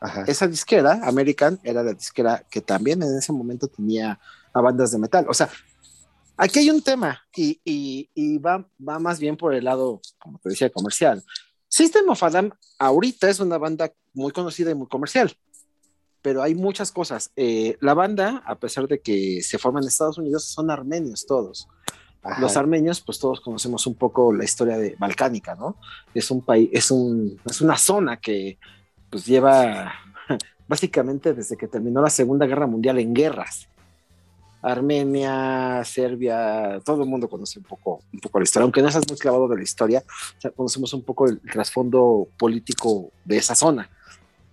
Ajá. 0.00 0.24
Esa 0.26 0.46
disquera, 0.46 1.00
American, 1.04 1.58
era 1.62 1.82
la 1.82 1.92
disquera 1.92 2.42
que 2.50 2.60
también 2.62 3.02
en 3.02 3.16
ese 3.18 3.32
momento 3.32 3.68
tenía 3.68 4.18
a 4.54 4.60
bandas 4.62 4.90
de 4.92 4.98
metal. 4.98 5.26
O 5.28 5.34
sea, 5.34 5.50
aquí 6.38 6.60
hay 6.60 6.70
un 6.70 6.80
tema 6.82 7.20
y, 7.34 7.60
y- 7.64 8.08
y 8.14 8.38
va, 8.38 8.66
va 8.86 8.98
más 8.98 9.18
bien 9.18 9.36
por 9.36 9.52
el 9.54 9.64
lado, 9.64 10.00
como 10.18 10.38
te 10.38 10.48
decía, 10.50 10.70
comercial. 10.70 11.22
System 11.68 12.08
of 12.08 12.22
a 12.22 12.30
Down 12.30 12.54
ahorita 12.78 13.28
es 13.28 13.40
una 13.40 13.58
banda 13.58 13.92
muy 14.14 14.32
conocida 14.32 14.70
y 14.70 14.74
muy 14.74 14.86
comercial, 14.88 15.36
pero 16.26 16.42
hay 16.42 16.56
muchas 16.56 16.90
cosas. 16.90 17.30
Eh, 17.36 17.76
la 17.78 17.94
banda, 17.94 18.42
a 18.44 18.56
pesar 18.56 18.88
de 18.88 18.98
que 18.98 19.40
se 19.44 19.58
forma 19.58 19.78
en 19.78 19.86
Estados 19.86 20.18
Unidos, 20.18 20.42
son 20.42 20.72
armenios 20.72 21.24
todos. 21.24 21.68
Ajá. 22.20 22.40
Los 22.40 22.56
armenios, 22.56 23.00
pues 23.00 23.20
todos 23.20 23.40
conocemos 23.40 23.86
un 23.86 23.94
poco 23.94 24.32
la 24.32 24.42
historia 24.42 24.76
de 24.76 24.96
balcánica, 24.98 25.54
¿no? 25.54 25.76
Es 26.12 26.32
un 26.32 26.44
país, 26.44 26.68
es 26.72 26.90
un, 26.90 27.40
es 27.44 27.60
una 27.60 27.78
zona 27.78 28.16
que 28.16 28.58
pues 29.08 29.24
lleva 29.24 29.92
básicamente 30.66 31.32
desde 31.32 31.56
que 31.56 31.68
terminó 31.68 32.02
la 32.02 32.10
Segunda 32.10 32.44
Guerra 32.44 32.66
Mundial 32.66 32.98
en 32.98 33.14
guerras. 33.14 33.68
Armenia, 34.62 35.84
Serbia, 35.84 36.80
todo 36.84 37.04
el 37.04 37.08
mundo 37.08 37.28
conoce 37.28 37.60
un 37.60 37.66
poco, 37.66 38.00
un 38.12 38.18
poco 38.18 38.40
la 38.40 38.42
historia, 38.42 38.64
aunque 38.64 38.82
no 38.82 38.90
seas 38.90 39.06
muy 39.08 39.16
clavado 39.16 39.46
de 39.46 39.58
la 39.58 39.62
historia, 39.62 40.02
o 40.38 40.40
sea, 40.40 40.50
conocemos 40.50 40.92
un 40.92 41.04
poco 41.04 41.28
el 41.28 41.40
trasfondo 41.40 42.26
político 42.36 43.12
de 43.24 43.36
esa 43.36 43.54
zona. 43.54 43.88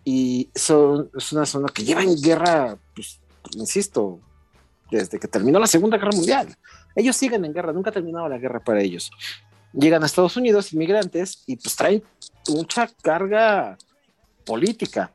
Y 0.03 0.49
son, 0.53 1.09
es 1.17 1.31
una 1.31 1.45
zona 1.45 1.69
que 1.73 1.83
lleva 1.83 2.03
en 2.03 2.21
guerra, 2.21 2.77
pues, 2.95 3.19
insisto, 3.55 4.19
desde 4.91 5.19
que 5.19 5.27
terminó 5.27 5.59
la 5.59 5.67
Segunda 5.67 5.97
Guerra 5.97 6.11
Mundial. 6.11 6.55
Ellos 6.95 7.15
siguen 7.15 7.45
en 7.45 7.53
guerra, 7.53 7.73
nunca 7.73 7.89
ha 7.89 7.93
terminado 7.93 8.27
la 8.29 8.37
guerra 8.37 8.59
para 8.59 8.81
ellos. 8.81 9.09
Llegan 9.73 10.03
a 10.03 10.05
Estados 10.05 10.37
Unidos 10.37 10.71
inmigrantes 10.73 11.43
y 11.47 11.55
pues 11.55 11.75
traen 11.75 12.03
mucha 12.47 12.87
carga 13.01 13.77
política. 14.45 15.11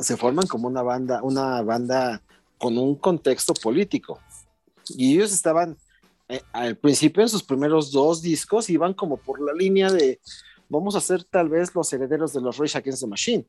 Se 0.00 0.16
forman 0.16 0.46
como 0.46 0.68
una 0.68 0.82
banda, 0.82 1.22
una 1.22 1.60
banda 1.62 2.22
con 2.58 2.78
un 2.78 2.94
contexto 2.94 3.52
político. 3.52 4.18
Y 4.88 5.14
ellos 5.14 5.32
estaban, 5.32 5.76
eh, 6.28 6.40
al 6.52 6.76
principio 6.76 7.22
en 7.22 7.28
sus 7.28 7.42
primeros 7.42 7.92
dos 7.92 8.22
discos, 8.22 8.70
iban 8.70 8.94
como 8.94 9.18
por 9.18 9.40
la 9.40 9.52
línea 9.52 9.90
de 9.90 10.20
vamos 10.68 10.96
a 10.96 11.00
ser 11.00 11.24
tal 11.24 11.48
vez 11.48 11.74
los 11.74 11.92
herederos 11.92 12.32
de 12.32 12.40
los 12.40 12.56
Rage 12.56 12.78
Against 12.78 13.02
the 13.02 13.06
Machine. 13.06 13.46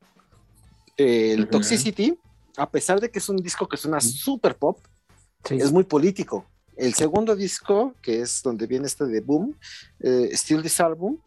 El. 0.97 1.47
Toxicity, 1.49 2.17
a 2.57 2.69
pesar 2.69 2.99
de 2.99 3.09
que 3.09 3.19
es 3.19 3.29
un 3.29 3.37
disco 3.37 3.67
que 3.67 3.77
suena 3.77 4.01
super 4.01 4.55
pop, 4.55 4.79
Sí. 5.43 5.55
es 5.55 5.71
muy 5.71 5.83
político. 5.83 6.45
El 6.75 6.93
segundo 6.93 7.35
disco, 7.35 7.93
que 8.01 8.21
es 8.21 8.41
donde 8.43 8.67
viene 8.67 8.87
este 8.87 9.05
de 9.05 9.21
Boom, 9.21 9.55
eh, 9.99 10.29
Still 10.33 10.61
This 10.61 10.79
Album, 10.79 11.17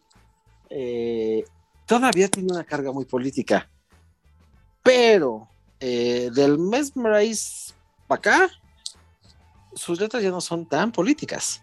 eh, 0.69 1.43
todavía 1.85 2.27
tiene 2.29 2.51
una 2.53 2.63
carga 2.63 2.91
muy 2.91 3.05
política. 3.05 3.69
Pero 4.83 5.47
eh, 5.79 6.29
del 6.33 6.57
Mesmerize 6.57 7.73
para 8.07 8.19
acá, 8.19 8.49
sus 9.73 9.99
letras 9.99 10.21
ya 10.21 10.29
no 10.29 10.41
son 10.41 10.67
tan 10.67 10.91
políticas. 10.91 11.61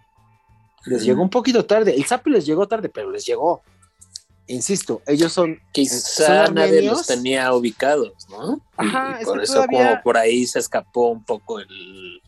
Les 0.86 1.02
llegó 1.04 1.22
un 1.22 1.30
poquito 1.30 1.64
tarde. 1.64 1.94
El 1.94 2.04
Zappi 2.04 2.30
les 2.30 2.46
llegó 2.46 2.66
tarde, 2.66 2.88
pero 2.88 3.11
les 3.11 3.24
llegó. 3.24 3.62
Insisto, 4.49 5.03
ellos 5.07 5.32
son. 5.32 5.55
son 5.57 5.62
Quizá 5.72 6.49
nadie 6.51 6.82
los 6.82 7.07
tenía 7.07 7.53
ubicados, 7.53 8.12
¿no? 8.30 8.61
Ajá, 8.76 9.16
Y 9.18 9.22
es 9.22 9.28
por 9.28 9.38
que 9.38 9.44
eso 9.44 9.55
todavía- 9.55 9.88
como 9.90 10.03
por 10.03 10.16
ahí 10.16 10.46
se 10.46 10.59
escapó 10.59 11.09
un 11.11 11.22
poco 11.22 11.61
el, 11.61 12.22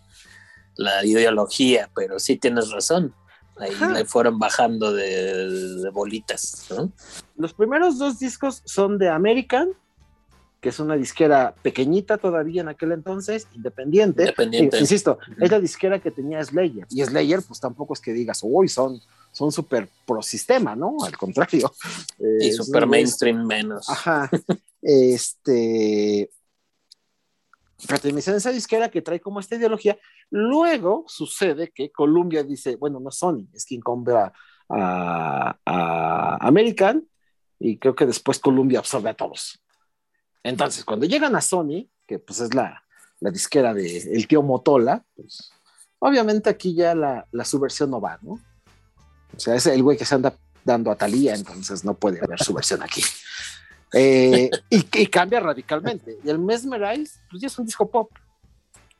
la 0.76 1.04
ideología, 1.04 1.90
pero 1.94 2.18
sí 2.18 2.36
tienes 2.36 2.70
razón. 2.70 3.14
Ahí 3.58 3.72
Ajá. 3.74 3.92
le 3.92 4.04
fueron 4.04 4.38
bajando 4.38 4.92
de, 4.92 5.48
de 5.82 5.90
bolitas, 5.90 6.66
¿no? 6.70 6.90
Los 7.36 7.52
primeros 7.52 7.98
dos 7.98 8.18
discos 8.18 8.62
son 8.64 8.96
de 8.98 9.08
American, 9.08 9.70
que 10.62 10.68
es 10.70 10.78
una 10.78 10.96
disquera 10.96 11.54
pequeñita 11.62 12.18
todavía 12.18 12.60
en 12.62 12.68
aquel 12.68 12.92
entonces, 12.92 13.46
independiente. 13.54 14.22
Independiente. 14.24 14.76
Eh, 14.76 14.80
Insisto, 14.80 15.18
es 15.38 15.50
la 15.50 15.58
disquera 15.60 15.98
que 15.98 16.10
tenía 16.10 16.42
Slayer. 16.44 16.86
Y 16.90 17.02
Slayer, 17.02 17.40
pues 17.42 17.60
tampoco 17.60 17.94
es 17.94 18.00
que 18.00 18.12
digas, 18.12 18.40
uy, 18.42 18.68
son, 18.68 19.00
son 19.40 19.50
súper 19.50 19.88
pro 20.06 20.20
sistema, 20.20 20.76
¿no? 20.76 20.98
Al 21.02 21.16
contrario. 21.16 21.72
Eh, 22.18 22.38
Y 22.42 22.70
una- 22.70 22.84
mainstream 22.86 23.46
menos. 23.46 23.88
Ajá. 23.88 24.28
este. 24.82 26.30
A 27.88 27.94
esa 27.96 28.52
disquera 28.52 28.90
que 28.90 29.00
trae 29.00 29.18
como 29.20 29.40
esta 29.40 29.56
ideología. 29.56 29.96
Luego 30.28 31.04
sucede 31.08 31.72
que 31.74 31.90
Columbia 31.90 32.42
dice: 32.44 32.76
Bueno, 32.76 33.00
no 33.00 33.10
Sony, 33.10 33.48
es 33.54 33.64
quien 33.64 33.80
compra 33.80 34.30
a, 34.68 35.56
a 35.64 36.36
American. 36.46 37.08
Y 37.58 37.78
creo 37.78 37.94
que 37.94 38.04
después 38.04 38.38
Columbia 38.38 38.80
absorbe 38.80 39.08
a 39.08 39.14
todos. 39.14 39.58
Entonces, 40.42 40.84
cuando 40.84 41.06
llegan 41.06 41.34
a 41.34 41.40
Sony, 41.40 41.88
que 42.06 42.18
pues 42.18 42.40
es 42.40 42.52
la, 42.54 42.84
la 43.20 43.30
disquera 43.30 43.72
de 43.72 43.96
el 43.96 44.26
tío 44.28 44.42
Motola, 44.42 45.02
pues 45.16 45.50
obviamente 45.98 46.50
aquí 46.50 46.74
ya 46.74 46.94
la, 46.94 47.26
la 47.32 47.44
subversión 47.46 47.90
no 47.90 48.02
va, 48.02 48.18
¿no? 48.20 48.38
O 49.36 49.40
sea, 49.40 49.54
es 49.54 49.66
el 49.66 49.82
güey 49.82 49.96
que 49.96 50.04
se 50.04 50.14
anda 50.14 50.34
dando 50.64 50.90
a 50.90 50.96
Talía, 50.96 51.34
entonces 51.34 51.84
no 51.84 51.94
puede 51.94 52.20
haber 52.22 52.42
subversión 52.42 52.82
aquí. 52.82 53.02
Eh, 53.92 54.50
y, 54.68 55.02
y 55.02 55.06
cambia 55.06 55.40
radicalmente. 55.40 56.18
Y 56.22 56.28
el 56.30 56.38
Mesmerize, 56.38 57.18
pues 57.30 57.40
ya 57.42 57.46
es 57.48 57.58
un 57.58 57.66
disco 57.66 57.90
pop, 57.90 58.10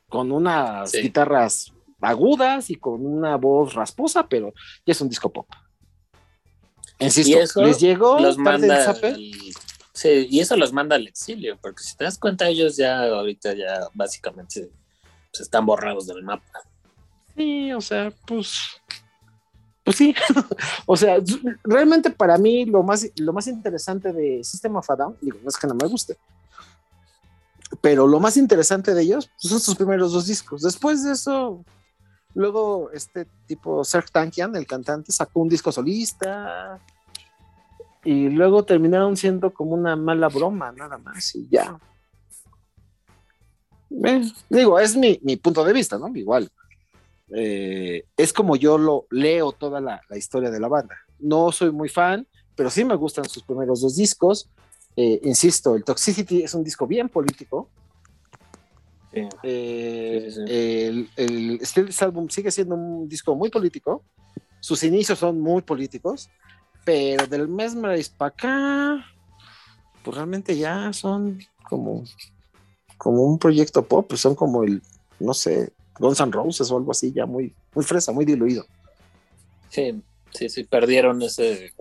con 0.09 0.31
unas 0.31 0.91
Sí. 0.91 1.01
guitarras 1.01 1.71
agudas 2.01 2.69
y 2.71 2.75
con 2.75 3.05
una 3.05 3.35
voz 3.37 3.73
rasposa, 3.75 4.27
pero 4.27 4.51
ya 4.85 4.91
es 4.91 5.01
un 5.01 5.07
disco 5.09 5.31
pop. 5.31 5.47
Insisto, 6.99 7.31
Y 7.31 7.41
eso 7.41 7.63
les 7.63 7.79
llegó 7.79 8.19
los 8.19 8.37
manda 8.37 8.89
al- 8.89 9.15
sí, 9.93 10.27
y 10.29 10.39
eso 10.39 10.55
los 10.57 10.71
manda 10.73 10.95
al 10.95 11.07
exilio, 11.07 11.57
porque 11.61 11.81
si 11.83 11.95
te 11.95 12.03
das 12.03 12.17
cuenta, 12.17 12.47
ellos 12.47 12.77
ya 12.77 13.03
ahorita 13.03 13.53
ya 13.53 13.87
básicamente 13.93 14.69
pues, 15.31 15.41
están 15.41 15.65
borrados 15.65 16.07
del 16.07 16.23
mapa. 16.23 16.45
Sí, 17.35 17.71
o 17.73 17.81
sea, 17.81 18.11
pues. 18.27 18.55
Pues 19.83 19.97
sí, 19.97 20.13
o 20.85 20.95
sea, 20.95 21.17
realmente 21.63 22.11
para 22.11 22.37
mí 22.37 22.65
lo 22.65 22.83
más, 22.83 23.07
lo 23.15 23.33
más 23.33 23.47
interesante 23.47 24.13
de 24.13 24.43
System 24.43 24.75
of 24.75 24.89
a 24.89 25.13
digo, 25.21 25.39
no 25.41 25.49
es 25.49 25.57
que 25.57 25.67
no 25.67 25.73
me 25.73 25.87
guste, 25.87 26.17
pero 27.81 28.05
lo 28.05 28.19
más 28.19 28.37
interesante 28.37 28.93
de 28.93 29.01
ellos 29.01 29.29
pues, 29.41 29.49
son 29.49 29.59
sus 29.59 29.75
primeros 29.75 30.13
dos 30.13 30.27
discos. 30.27 30.61
Después 30.61 31.03
de 31.03 31.13
eso, 31.13 31.65
luego 32.35 32.91
este 32.93 33.25
tipo 33.47 33.83
Serge 33.83 34.09
Tankian, 34.11 34.55
el 34.55 34.67
cantante, 34.67 35.11
sacó 35.11 35.39
un 35.39 35.49
disco 35.49 35.71
solista 35.71 36.79
y 38.03 38.29
luego 38.29 38.63
terminaron 38.63 39.17
siendo 39.17 39.51
como 39.51 39.71
una 39.71 39.95
mala 39.95 40.27
broma, 40.27 40.71
nada 40.71 40.99
más, 40.99 41.33
y 41.35 41.47
ya. 41.49 41.79
Eh, 44.05 44.31
digo, 44.47 44.79
es 44.79 44.95
mi, 44.95 45.19
mi 45.23 45.37
punto 45.37 45.63
de 45.63 45.73
vista, 45.73 45.97
¿no? 45.97 46.07
Igual 46.15 46.51
eh, 47.33 48.05
es 48.17 48.33
como 48.33 48.55
yo 48.55 48.77
lo 48.77 49.05
leo 49.09 49.51
toda 49.51 49.79
la, 49.79 50.01
la, 50.09 50.17
historia 50.17 50.49
de 50.49 50.59
la 50.59 50.67
banda. 50.67 50.95
No 51.19 51.51
soy 51.51 51.71
muy 51.71 51.89
fan, 51.89 52.27
pero 52.55 52.69
sí 52.69 52.83
me 52.83 52.95
gustan 52.95 53.27
sus 53.27 53.43
primeros 53.43 53.81
dos 53.81 53.95
discos. 53.95 54.49
Eh, 54.95 55.21
insisto, 55.23 55.75
el 55.75 55.83
Toxicity 55.83 56.43
es 56.43 56.53
un 56.53 56.63
disco 56.63 56.85
bien 56.87 57.09
político. 57.09 57.69
Sí. 59.13 59.27
Eh, 59.43 60.01
Sí, 60.29 60.31
sí, 60.31 60.41
sí. 60.45 60.53
El, 60.53 61.09
el 61.15 61.59
Still 61.65 61.85
This 61.85 62.01
Album 62.01 62.29
sigue 62.29 62.51
siendo 62.51 62.75
un 62.75 63.07
disco 63.07 63.35
muy 63.35 63.49
político. 63.49 64.03
Sus 64.59 64.83
inicios 64.83 65.19
son 65.19 65.39
muy 65.39 65.61
políticos, 65.63 66.29
pero 66.85 67.25
del 67.27 67.47
Mesmerize 67.47 68.11
para 68.15 68.29
acá, 68.29 69.05
pues 70.03 70.15
realmente 70.15 70.55
ya 70.55 70.93
son 70.93 71.39
como, 71.67 72.03
como 72.97 73.23
un 73.23 73.39
proyecto 73.39 73.83
pop, 73.87 74.05
pues 74.07 74.21
son 74.21 74.35
como 74.35 74.63
el, 74.63 74.81
no 75.19 75.33
sé, 75.33 75.73
Guns 76.01 76.19
N' 76.19 76.31
Roses 76.31 76.69
o 76.71 76.77
algo 76.77 76.91
así, 76.91 77.11
ya 77.13 77.25
muy, 77.25 77.53
muy 77.73 77.85
fresa, 77.85 78.11
muy 78.11 78.25
diluido. 78.25 78.65
Sí, 79.69 80.01
sí, 80.33 80.49
sí, 80.49 80.63
perdieron 80.65 81.21
ese, 81.21 81.73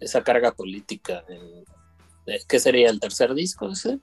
esa 0.00 0.22
carga 0.22 0.52
política. 0.52 1.24
en- 1.28 1.64
¿Qué 2.46 2.58
sería 2.60 2.90
el 2.90 3.00
tercer 3.00 3.32
disco 3.34 3.70
ese? 3.70 3.98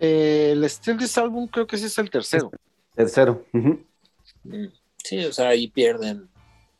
Eh, 0.00 0.50
el 0.52 0.64
Still 0.68 0.96
This 0.98 1.16
Album 1.18 1.46
creo 1.46 1.66
que 1.66 1.76
ese 1.76 1.86
es 1.86 1.98
el 1.98 2.10
tercero. 2.10 2.50
Tercero. 2.94 3.44
Mm, 3.52 4.66
Sí, 5.04 5.24
o 5.24 5.32
sea, 5.32 5.50
ahí 5.50 5.68
pierden 5.68 6.28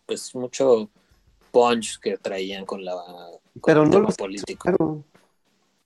pues 0.05 0.35
mucho 0.35 0.91
punch 1.53 2.01
que 2.01 2.19
traían 2.19 2.67
con 2.67 2.85
la 2.85 2.93
con 3.61 3.73
Pero 3.73 3.83
el 3.85 3.89
no 3.91 3.93
tema 3.93 4.07
los 4.09 4.17
político. 4.17 4.65
censuraron. 4.65 5.05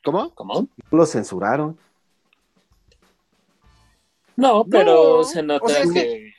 ¿Cómo? 0.03 0.35
¿Cómo? 0.35 0.69
Lo 0.91 1.05
censuraron. 1.05 1.79
No, 4.41 4.64
pero 4.64 5.18
No, 5.18 5.24
se 5.24 5.43
nota 5.43 5.64
o 5.64 5.68
sea, 5.68 5.82
es 5.82 5.93
que, 5.93 6.32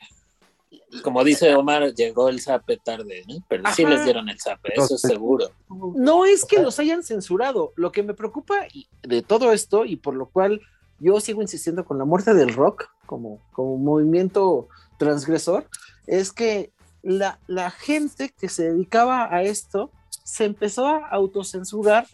como 1.02 1.24
dice 1.24 1.54
Omar, 1.54 1.94
llegó 1.94 2.28
el 2.28 2.40
zape 2.40 2.76
tarde, 2.76 3.22
¿no? 3.26 3.36
pero 3.48 3.64
sí 3.74 3.84
les 3.84 4.04
dieron 4.04 4.28
el 4.28 4.38
zape, 4.40 4.74
eso 4.74 4.94
es 4.94 5.00
seguro. 5.00 5.50
No 5.68 6.26
es 6.26 6.44
que 6.44 6.60
los 6.60 6.78
hayan 6.78 7.02
censurado. 7.02 7.72
Lo 7.76 7.92
que 7.92 8.02
me 8.02 8.14
preocupa 8.14 8.66
de 9.02 9.22
todo 9.22 9.52
esto, 9.52 9.84
y 9.84 9.96
por 9.96 10.14
lo 10.14 10.28
cual 10.28 10.60
yo 10.98 11.18
sigo 11.20 11.42
insistiendo 11.42 11.84
con 11.84 11.98
la 11.98 12.04
muerte 12.04 12.34
del 12.34 12.54
rock 12.54 12.88
como, 13.06 13.40
como 13.52 13.76
movimiento 13.78 14.68
transgresor, 14.98 15.68
es 16.06 16.32
que 16.32 16.72
la, 17.02 17.40
la 17.46 17.70
gente 17.70 18.32
que 18.38 18.48
se 18.48 18.70
dedicaba 18.70 19.34
a 19.34 19.42
esto 19.42 19.90
se 20.24 20.44
empezó 20.44 20.86
a 20.86 21.08
autocensurar, 21.08 22.06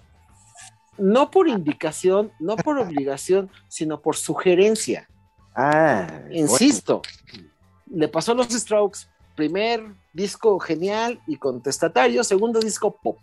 no 0.97 1.31
por 1.31 1.49
indicación, 1.49 2.33
no 2.41 2.57
por 2.57 2.79
obligación, 2.79 3.51
sino 3.69 4.01
por 4.01 4.17
sugerencia. 4.17 5.09
Ah, 5.61 6.07
Insisto, 6.31 7.03
le 7.91 8.07
pasó 8.07 8.31
a 8.31 8.37
los 8.37 8.47
Strokes, 8.47 9.09
primer 9.35 9.83
disco 10.13 10.57
genial 10.61 11.21
y 11.27 11.35
contestatario, 11.35 12.23
segundo 12.23 12.61
disco 12.61 12.97
pop. 13.03 13.19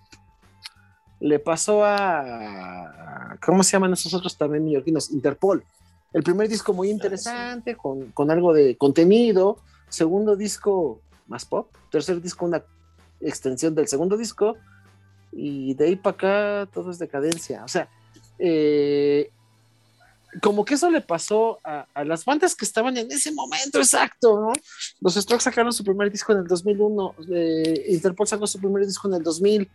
Le 1.22 1.40
pasó 1.40 1.86
a, 1.86 3.38
¿cómo 3.42 3.64
se 3.64 3.72
llaman 3.72 3.94
esos 3.94 4.14
otros 4.14 4.38
también 4.38 4.66
neoyorquinos? 4.66 5.12
Interpol. 5.12 5.64
El 6.12 6.24
primer 6.24 6.50
disco 6.50 6.74
muy 6.74 6.90
interesante, 6.90 7.78
con, 7.78 8.12
con 8.12 8.30
algo 8.30 8.54
de 8.54 8.76
contenido, 8.76 9.60
segundo 9.88 10.36
disco 10.36 11.00
más 11.28 11.46
pop, 11.46 11.74
tercer 11.90 12.22
disco 12.22 12.46
una 12.46 12.62
extensión 13.22 13.76
del 13.76 13.88
segundo 13.88 14.18
disco, 14.18 14.58
y 15.32 15.74
de 15.76 15.86
ahí 15.86 15.96
para 15.96 16.16
acá 16.64 16.72
todo 16.74 16.92
es 16.92 17.00
decadencia. 17.00 17.64
O 17.64 17.70
sea, 17.70 17.88
eh, 18.40 19.32
como 20.42 20.66
que 20.66 20.74
eso 20.74 20.90
le 20.90 21.02
pasó 21.02 21.60
a, 21.64 21.88
a, 21.94 22.04
las 22.04 22.26
bandas 22.26 22.56
que 22.56 22.66
estaban 22.66 22.98
en 22.98 23.12
ese 23.12 23.32
momento 23.32 23.80
exacto, 23.80 24.40
¿no? 24.40 24.54
Los 25.02 25.16
Strokes 25.16 25.44
sacaron 25.44 25.72
su 25.72 25.84
primer 25.84 26.12
disco 26.12 26.34
en 26.34 26.40
el 26.40 26.48
2001, 26.48 27.16
eh, 27.34 27.86
Interpol 27.90 28.28
sacó 28.28 28.48
su 28.48 28.60
primer 28.60 28.86
disco 28.86 29.08
en 29.08 29.16
el 29.16 29.24
2000, 29.24 29.70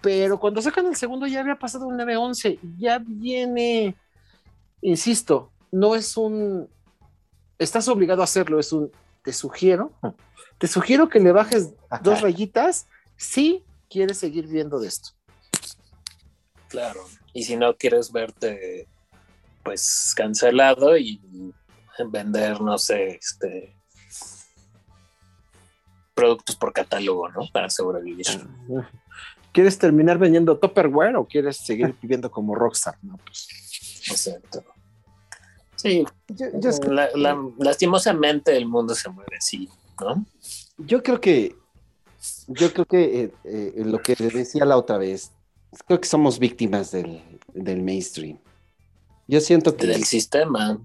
pero 0.00 0.38
cuando 0.38 0.62
sacan 0.62 0.86
el 0.86 0.96
segundo 0.96 1.26
ya 1.26 1.40
había 1.40 1.58
pasado 1.58 1.86
un 1.86 1.98
9-11, 1.98 2.58
ya 2.78 2.98
viene, 2.98 3.96
insisto, 4.80 5.50
no 5.70 5.94
es 5.94 6.16
un, 6.16 6.68
estás 7.58 7.88
obligado 7.88 8.20
a 8.20 8.24
hacerlo, 8.24 8.60
es 8.60 8.72
un, 8.72 8.90
te 9.22 9.32
sugiero, 9.32 9.92
te 10.58 10.68
sugiero 10.68 11.08
que 11.08 11.20
le 11.20 11.32
bajes 11.32 11.70
dos 12.02 12.20
rayitas 12.20 12.86
si 13.16 13.64
quieres 13.88 14.18
seguir 14.18 14.46
viendo 14.46 14.78
de 14.78 14.88
esto. 14.88 15.10
Claro, 16.68 17.04
y 17.32 17.42
si 17.42 17.56
no 17.56 17.76
quieres 17.76 18.12
verte 18.12 18.86
pues 19.62 20.12
cancelado 20.16 20.96
y 20.96 21.20
vender, 22.10 22.60
no 22.60 22.78
sé, 22.78 23.18
este 23.20 23.76
productos 26.14 26.56
por 26.56 26.72
catálogo, 26.72 27.28
¿no? 27.30 27.40
Para 27.52 27.70
sobrevivir. 27.70 28.26
¿Quieres 29.52 29.78
terminar 29.78 30.18
vendiendo 30.18 30.58
Tupperware 30.58 31.16
o 31.16 31.26
quieres 31.26 31.56
seguir 31.56 31.94
viviendo 32.02 32.30
como 32.30 32.54
rockstar? 32.54 32.96
No, 33.02 33.16
pues. 33.18 33.48
Exacto. 34.08 34.64
Sí, 35.76 36.04
Yo, 36.28 36.46
yo 36.60 36.68
es 36.70 36.78
que- 36.78 36.88
la- 36.88 37.08
la- 37.14 37.38
lastimosamente 37.58 38.54
el 38.56 38.66
mundo 38.66 38.94
se 38.94 39.08
mueve 39.08 39.36
así, 39.38 39.68
¿no? 40.00 40.24
yo 40.76 41.02
creo 41.02 41.20
que, 41.20 41.56
yo 42.48 42.72
creo 42.72 42.84
que 42.84 43.22
eh, 43.24 43.34
eh, 43.44 43.72
lo 43.76 43.98
que 44.00 44.14
decía 44.14 44.64
la 44.66 44.76
otra 44.76 44.98
vez, 44.98 45.32
creo 45.86 46.00
que 46.00 46.08
somos 46.08 46.38
víctimas 46.38 46.90
del, 46.90 47.22
del 47.54 47.82
mainstream. 47.82 48.38
Yo 49.30 49.40
siento 49.40 49.76
que 49.76 49.86
Del 49.86 50.02
sistema. 50.04 50.80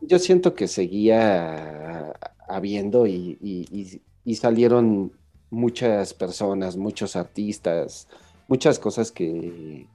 yo 0.00 0.18
siento 0.20 0.54
que 0.54 0.68
seguía 0.68 2.12
habiendo 2.48 3.06
y, 3.08 3.36
y- 3.42 3.66
y- 3.72 4.00
y 4.24 4.34
salieron 4.36 5.10
muchas 5.50 6.14
personas, 6.14 6.76
muchos 6.76 7.16
artistas, 7.16 8.06
muchas 8.46 8.78
cosas 8.78 9.10
que, 9.10 9.88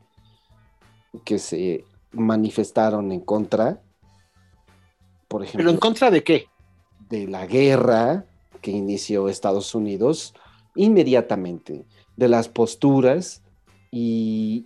que 1.23 1.39
se 1.39 1.85
manifestaron 2.11 3.13
en 3.13 3.21
contra, 3.21 3.81
por 5.29 5.39
¿Pero 5.41 5.43
ejemplo, 5.49 5.71
en 5.71 5.77
contra 5.77 6.11
de 6.11 6.21
qué? 6.21 6.47
de 7.09 7.27
la 7.27 7.45
guerra 7.45 8.25
que 8.61 8.71
inició 8.71 9.29
Estados 9.29 9.73
Unidos 9.73 10.33
inmediatamente, 10.75 11.85
de 12.17 12.27
las 12.27 12.49
posturas 12.49 13.41
y, 13.89 14.65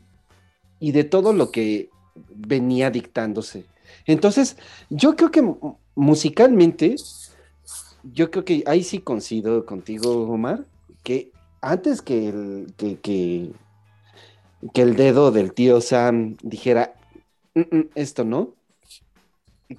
y 0.79 0.93
de 0.93 1.03
todo 1.03 1.31
lo 1.33 1.51
que 1.51 1.89
venía 2.35 2.89
dictándose. 2.89 3.65
Entonces, 4.05 4.57
yo 4.89 5.15
creo 5.15 5.31
que 5.31 5.41
mu- 5.41 5.75
musicalmente, 5.95 6.95
yo 8.13 8.31
creo 8.31 8.45
que 8.45 8.63
ahí 8.65 8.83
sí 8.83 8.99
coincido 8.99 9.65
contigo, 9.65 10.27
Omar, 10.29 10.65
que 11.03 11.31
antes 11.61 12.01
que 12.01 12.29
el, 12.29 12.73
que, 12.77 12.97
que, 12.99 13.51
que 14.73 14.81
el 14.81 14.95
dedo 14.95 15.31
del 15.31 15.53
tío 15.53 15.81
Sam 15.81 16.35
dijera, 16.43 16.93
"Mm, 17.55 17.61
mm, 17.77 17.89
esto 17.95 18.23
no, 18.23 18.53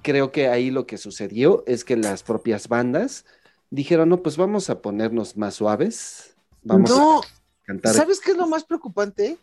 creo 0.03 0.31
que 0.31 0.47
ahí 0.47 0.71
lo 0.71 0.85
que 0.85 0.97
sucedió 0.97 1.63
es 1.65 1.83
que 1.83 1.97
las 1.97 2.23
propias 2.23 2.67
bandas 2.67 3.25
dijeron, 3.69 4.09
no, 4.09 4.21
pues 4.21 4.37
vamos 4.37 4.69
a 4.69 4.81
ponernos 4.81 5.37
más 5.37 5.55
suaves, 5.55 6.35
vamos 6.63 6.91
no, 6.91 7.21
a 7.21 7.27
cantar. 7.65 7.95
¿sabes 7.95 8.19
qué 8.19 8.31
es 8.31 8.37
lo 8.37 8.47
más 8.47 8.63
preocupante? 8.63 9.37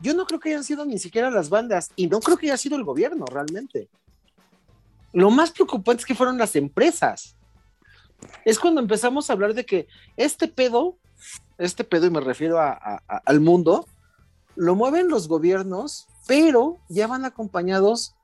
Yo 0.00 0.14
no 0.14 0.26
creo 0.26 0.40
que 0.40 0.50
hayan 0.50 0.64
sido 0.64 0.84
ni 0.84 0.98
siquiera 0.98 1.30
las 1.30 1.48
bandas 1.48 1.90
y 1.96 2.06
no 2.06 2.20
creo 2.20 2.36
que 2.36 2.46
haya 2.46 2.56
sido 2.56 2.76
el 2.76 2.84
gobierno 2.84 3.24
realmente. 3.26 3.88
Lo 5.12 5.30
más 5.30 5.50
preocupante 5.50 6.00
es 6.02 6.06
que 6.06 6.14
fueron 6.14 6.36
las 6.38 6.54
empresas. 6.56 7.34
Es 8.44 8.58
cuando 8.58 8.80
empezamos 8.80 9.28
a 9.28 9.32
hablar 9.32 9.54
de 9.54 9.64
que 9.64 9.86
este 10.16 10.48
pedo, 10.48 10.96
este 11.58 11.84
pedo, 11.84 12.06
y 12.06 12.10
me 12.10 12.20
refiero 12.20 12.58
a- 12.60 12.72
a- 12.72 13.02
a- 13.08 13.22
al 13.24 13.40
mundo, 13.40 13.86
lo 14.54 14.74
mueven 14.74 15.08
los 15.08 15.28
gobiernos, 15.28 16.06
pero 16.26 16.78
ya 16.88 17.06
van 17.06 17.24
acompañados 17.24 18.14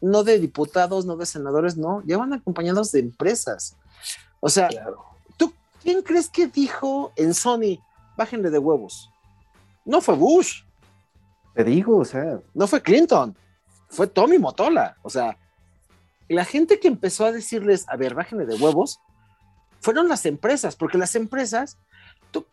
no 0.00 0.22
de 0.24 0.38
diputados, 0.38 1.06
no 1.06 1.16
de 1.16 1.24
senadores, 1.26 1.76
no, 1.76 2.02
ya 2.04 2.18
van 2.18 2.32
acompañados 2.32 2.92
de 2.92 3.00
empresas. 3.00 3.76
O 4.40 4.48
sea, 4.50 4.68
Claro. 4.68 5.02
¿Tú 5.36 5.52
quién 5.82 6.02
crees 6.02 6.28
que 6.28 6.46
dijo 6.46 7.12
en 7.16 7.32
Sony, 7.34 7.78
bájenle 8.16 8.50
de 8.50 8.58
huevos? 8.58 9.10
No 9.84 10.00
fue 10.00 10.14
Bush, 10.16 10.62
Te 11.54 11.64
digo, 11.64 11.98
o 11.98 12.04
sea, 12.04 12.40
no 12.52 12.66
fue 12.66 12.82
Clinton, 12.82 13.36
fue 13.88 14.06
Tommy 14.06 14.38
Motola. 14.38 14.96
O 15.02 15.10
sea, 15.10 15.38
la 16.28 16.44
gente 16.44 16.80
que 16.80 16.88
empezó 16.88 17.24
a 17.24 17.32
decirles, 17.32 17.84
a 17.88 17.96
ver, 17.96 18.14
bájenle 18.14 18.46
de 18.46 18.56
huevos, 18.56 19.00
fueron 19.80 20.08
las 20.08 20.26
empresas, 20.26 20.76
porque 20.76 20.98
las 20.98 21.14
empresas, 21.14 21.78
tú, 22.30 22.44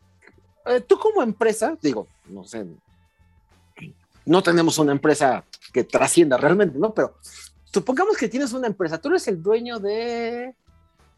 eh, 0.65 0.81
tú 0.81 0.99
como 0.99 1.23
empresa, 1.23 1.77
digo, 1.81 2.07
no 2.25 2.43
sé, 2.43 2.65
no 4.25 4.43
tenemos 4.43 4.77
una 4.77 4.91
empresa 4.91 5.43
que 5.73 5.83
trascienda 5.83 6.37
realmente, 6.37 6.77
¿no? 6.77 6.93
Pero 6.93 7.15
supongamos 7.73 8.17
que 8.17 8.27
tienes 8.27 8.53
una 8.53 8.67
empresa, 8.67 8.99
tú 8.99 9.09
eres 9.09 9.27
el 9.27 9.41
dueño 9.41 9.79
de 9.79 10.53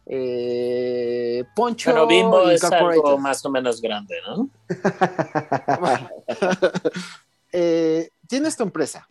eh, 0.05 1.43
Poncho 1.55 1.91
Pero 1.91 2.07
Bimbo 2.07 2.49
es 2.49 2.63
algo 2.63 3.17
más 3.17 3.43
o 3.45 3.49
menos 3.49 3.81
grande, 3.81 4.15
¿no? 4.25 4.49
Eh, 7.53 8.09
tienes 8.27 8.57
tu 8.57 8.63
empresa. 8.63 9.07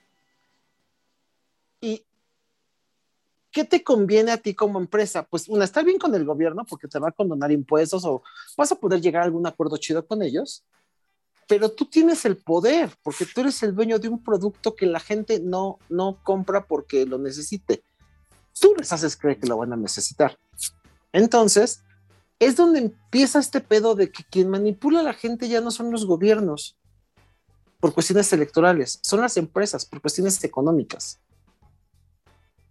¿Y 1.80 2.04
qué 3.52 3.64
te 3.64 3.84
conviene 3.84 4.32
a 4.32 4.36
ti 4.36 4.52
como 4.52 4.80
empresa? 4.80 5.22
Pues 5.22 5.48
una, 5.48 5.64
estar 5.64 5.84
bien 5.84 5.98
con 5.98 6.12
el 6.16 6.24
gobierno 6.24 6.64
porque 6.68 6.88
te 6.88 6.98
va 6.98 7.08
a 7.08 7.12
condonar 7.12 7.52
impuestos 7.52 8.04
o 8.04 8.22
vas 8.56 8.72
a 8.72 8.74
poder 8.74 9.00
llegar 9.00 9.22
a 9.22 9.26
algún 9.26 9.46
acuerdo 9.46 9.76
chido 9.76 10.04
con 10.04 10.22
ellos, 10.22 10.64
pero 11.46 11.70
tú 11.70 11.84
tienes 11.84 12.24
el 12.24 12.36
poder 12.36 12.90
porque 13.02 13.26
tú 13.26 13.42
eres 13.42 13.62
el 13.62 13.74
dueño 13.76 14.00
de 14.00 14.08
un 14.08 14.22
producto 14.22 14.74
que 14.74 14.86
la 14.86 15.00
gente 15.00 15.38
no, 15.38 15.78
no 15.88 16.18
compra 16.24 16.66
porque 16.66 17.06
lo 17.06 17.18
necesite. 17.18 17.84
Tú 18.60 18.74
les 18.76 18.92
haces 18.92 19.16
creer 19.16 19.38
que 19.38 19.46
lo 19.46 19.56
van 19.56 19.72
a 19.72 19.76
necesitar. 19.76 20.36
Entonces, 21.12 21.84
es 22.40 22.56
donde 22.56 22.80
empieza 22.80 23.38
este 23.38 23.60
pedo 23.60 23.94
de 23.94 24.10
que 24.10 24.24
quien 24.24 24.50
manipula 24.50 25.00
a 25.00 25.04
la 25.04 25.14
gente 25.14 25.48
ya 25.48 25.60
no 25.60 25.70
son 25.70 25.92
los 25.92 26.06
gobiernos 26.06 26.76
por 27.82 27.92
cuestiones 27.92 28.32
electorales, 28.32 29.00
son 29.02 29.22
las 29.22 29.36
empresas 29.36 29.84
por 29.84 30.00
cuestiones 30.00 30.42
económicas. 30.44 31.18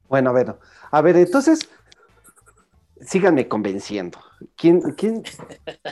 Bueno, 0.08 0.30
a 0.30 0.34
ver, 0.34 0.56
a 0.90 1.02
ver, 1.02 1.18
entonces, 1.18 1.60
síganme 3.02 3.46
convenciendo. 3.50 4.20
¿Quién, 4.56 4.80
quién? 4.94 5.22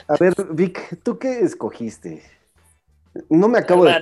A 0.08 0.16
ver, 0.18 0.34
Vic, 0.52 1.02
¿tú 1.02 1.18
qué 1.18 1.40
escogiste? 1.40 2.22
No 3.28 3.46
me 3.48 3.58
acabo 3.58 3.84
de... 3.84 3.92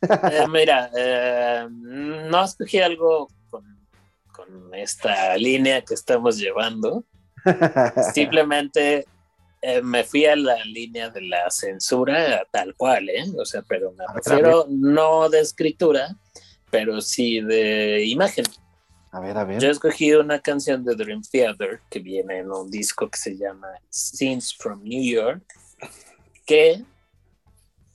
Eh, 0.00 0.46
mira, 0.48 0.90
eh, 0.96 1.68
no 1.70 2.42
escogí 2.42 2.78
algo 2.78 3.28
con, 3.50 3.86
con 4.32 4.74
esta 4.74 5.36
línea 5.36 5.82
que 5.82 5.92
estamos 5.92 6.38
llevando. 6.38 7.04
Simplemente 8.14 9.06
eh, 9.62 9.82
me 9.82 10.04
fui 10.04 10.26
a 10.26 10.36
la 10.36 10.62
línea 10.64 11.10
de 11.10 11.22
la 11.22 11.50
censura 11.50 12.46
tal 12.50 12.74
cual, 12.74 13.08
¿eh? 13.08 13.24
O 13.38 13.44
sea, 13.44 13.62
pero 13.66 13.92
me 13.92 14.04
A 14.04 14.12
ver, 14.12 14.22
a 14.24 14.30
refiero 14.30 14.66
no 14.68 15.28
de 15.28 15.40
escritura, 15.40 16.16
pero 16.70 17.00
sí 17.00 17.40
de 17.40 18.04
imagen. 18.04 18.44
A 19.12 19.20
ver, 19.20 19.36
a 19.38 19.44
ver. 19.44 19.60
Yo 19.60 19.70
escogí 19.70 20.12
una 20.12 20.40
canción 20.40 20.84
de 20.84 20.94
Dream 20.94 21.22
Theater 21.22 21.80
que 21.90 22.00
viene 22.00 22.38
en 22.38 22.50
un 22.50 22.70
disco 22.70 23.08
que 23.08 23.18
se 23.18 23.36
llama 23.36 23.68
Scenes 23.88 24.54
from 24.54 24.82
New 24.82 25.02
York, 25.02 25.42
que 26.44 26.84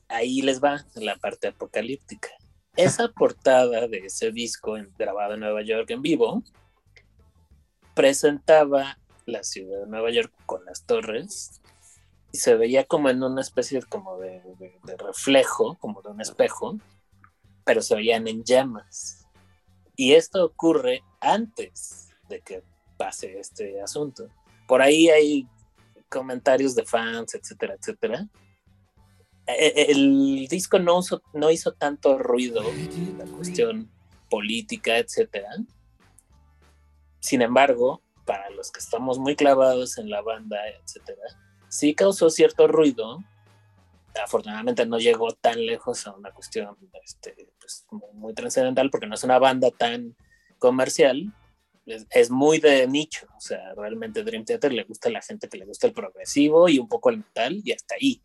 ahí 0.07 0.41
les 0.41 0.62
va 0.62 0.84
la 0.95 1.16
parte 1.18 1.47
apocalíptica. 1.47 2.30
Esa 2.76 3.09
portada 3.09 3.88
de 3.88 3.99
ese 4.05 4.32
disco 4.32 4.76
grabado 4.97 5.36
en 5.36 5.41
Nueva 5.41 5.62
York 5.62 5.89
en 5.91 6.01
vivo 6.01 6.43
presentaba 7.93 8.97
la 9.32 9.43
ciudad 9.43 9.79
de 9.82 9.88
Nueva 9.88 10.11
York 10.11 10.32
con 10.45 10.63
las 10.65 10.86
torres 10.86 11.61
y 12.32 12.38
se 12.38 12.55
veía 12.55 12.86
como 12.86 13.09
en 13.09 13.23
una 13.23 13.41
especie 13.41 13.82
como 13.84 14.17
de, 14.19 14.41
de- 14.59 14.79
de 14.84 14.97
reflejo, 14.97 15.77
como 15.79 16.01
de 16.01 16.09
un 16.09 16.21
espejo, 16.21 16.77
pero 17.65 17.82
se 17.82 17.95
veían 17.95 18.27
en 18.27 18.43
llamas. 18.43 19.25
Y 19.95 20.13
esto 20.13 20.45
ocurre 20.45 21.03
antes 21.19 22.09
de 22.29 22.41
que 22.41 22.63
pase 22.97 23.39
este 23.39 23.82
asunto. 23.82 24.27
Por 24.67 24.82
ahí 24.82 25.09
hay 25.09 25.47
comentarios 26.09 26.75
de 26.75 26.86
fans, 26.86 27.34
etcétera, 27.36 27.75
etcétera. 27.79 28.27
E- 29.47 29.73
e- 29.75 29.91
El 29.91 30.47
disco 30.49 30.79
no, 30.79 30.97
uso- 30.99 31.21
no 31.34 31.51
hizo 31.51 31.73
tanto 31.73 32.17
ruido 32.17 32.61
la 33.17 33.25
cuestión 33.25 33.91
política, 34.29 34.97
etcétera. 34.97 35.49
Sin 37.19 37.41
embargo, 37.41 38.01
para 38.32 38.49
los 38.51 38.71
que 38.71 38.79
estamos 38.79 39.19
muy 39.19 39.36
clavados 39.36 39.97
en 39.97 40.09
la 40.09 40.21
banda, 40.21 40.57
etcétera, 40.69 41.21
sí 41.67 41.93
causó 41.93 42.29
cierto 42.29 42.65
ruido. 42.65 43.21
Afortunadamente 44.23 44.86
no 44.86 44.99
llegó 44.99 45.34
tan 45.34 45.65
lejos 45.65 46.07
a 46.07 46.13
una 46.13 46.32
cuestión 46.32 46.77
este, 47.03 47.36
pues, 47.59 47.86
muy, 47.91 48.34
trascendental 48.34 48.89
porque 48.89 49.05
no 49.05 49.15
es 49.15 49.25
una 49.25 49.38
banda 49.38 49.69
tan 49.69 50.15
comercial, 50.59 51.34
es 51.86 52.32
muy 52.32 52.59
de 52.59 52.88
nicho, 52.88 53.27
o 53.36 53.41
sea, 53.41 53.73
realmente 53.75 54.23
Dream 54.23 54.45
Theater 54.45 54.71
le 54.71 54.86
gusta 54.86 55.09
a 55.09 55.11
la 55.11 55.21
gente 55.21 55.49
que 55.49 55.57
le 55.57 55.65
gusta 55.65 55.88
el 55.88 55.93
progresivo 55.93 56.69
y 56.69 56.79
un 56.79 56.88
poco 56.88 57.09
el 57.09 57.17
metal 57.17 57.61
y 57.65 57.73
hasta 57.73 57.95
ahí. 57.95 58.21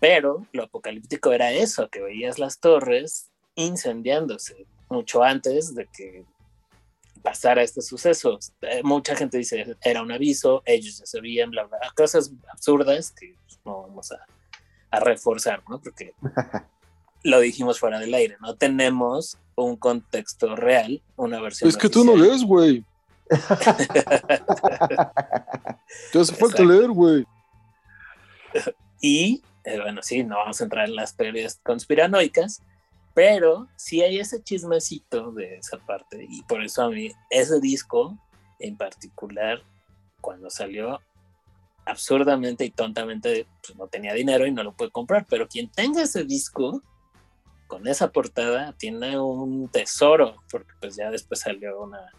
Pero 0.00 0.48
lo 0.50 0.64
apocalíptico 0.64 1.32
era 1.32 1.52
eso, 1.52 1.88
que 1.90 2.00
veías 2.00 2.40
las 2.40 2.58
torres 2.58 3.30
incendiándose 3.54 4.66
mucho 4.88 5.22
antes 5.22 5.76
de 5.76 5.86
que 5.96 6.24
pasara 7.22 7.62
este 7.62 7.82
suceso. 7.82 8.38
Eh, 8.62 8.82
mucha 8.82 9.16
gente 9.16 9.38
dice 9.38 9.76
era 9.82 10.02
un 10.02 10.12
aviso, 10.12 10.62
ellos 10.64 10.98
ya 10.98 11.06
sabían, 11.06 11.50
bla, 11.50 11.64
bla, 11.64 11.78
cosas 11.96 12.32
absurdas 12.52 13.12
que 13.12 13.36
pues, 13.46 13.60
no 13.64 13.82
vamos 13.82 14.12
a, 14.12 14.26
a 14.90 15.00
reforzar, 15.00 15.62
¿no? 15.68 15.80
Porque 15.80 16.14
lo 17.22 17.40
dijimos 17.40 17.78
fuera 17.80 17.98
del 17.98 18.14
aire, 18.14 18.36
no 18.40 18.56
tenemos 18.56 19.38
un 19.56 19.76
contexto 19.76 20.54
real, 20.54 21.02
una 21.16 21.40
versión. 21.40 21.68
Es 21.68 21.76
que 21.76 21.88
tú 21.88 22.04
no 22.04 22.16
lees, 22.16 22.44
güey. 22.44 22.84
Te 26.12 26.20
hace 26.20 26.34
falta 26.34 26.62
leer, 26.62 26.90
güey. 26.90 27.26
Y, 29.00 29.42
eh, 29.64 29.80
bueno, 29.80 30.02
sí, 30.02 30.22
no 30.22 30.36
vamos 30.36 30.60
a 30.60 30.64
entrar 30.64 30.88
en 30.88 30.94
las 30.94 31.16
teorías 31.16 31.58
conspiranoicas, 31.64 32.62
pero 33.16 33.66
sí 33.76 34.02
hay 34.02 34.18
ese 34.18 34.42
chismecito 34.42 35.32
de 35.32 35.56
esa 35.56 35.78
parte. 35.78 36.26
Y 36.28 36.42
por 36.42 36.62
eso 36.62 36.82
a 36.82 36.90
mí, 36.90 37.10
ese 37.30 37.60
disco 37.60 38.18
en 38.58 38.76
particular, 38.76 39.62
cuando 40.20 40.50
salió, 40.50 41.00
absurdamente 41.86 42.66
y 42.66 42.70
tontamente, 42.70 43.46
pues 43.62 43.74
no 43.78 43.88
tenía 43.88 44.12
dinero 44.12 44.46
y 44.46 44.52
no 44.52 44.62
lo 44.62 44.76
pude 44.76 44.90
comprar. 44.90 45.24
Pero 45.30 45.48
quien 45.48 45.70
tenga 45.70 46.02
ese 46.02 46.24
disco, 46.24 46.82
con 47.66 47.88
esa 47.88 48.12
portada, 48.12 48.74
tiene 48.74 49.18
un 49.18 49.70
tesoro, 49.70 50.36
porque 50.50 50.74
pues 50.78 50.96
ya 50.96 51.10
después 51.10 51.40
salió 51.40 51.80
una 51.80 52.12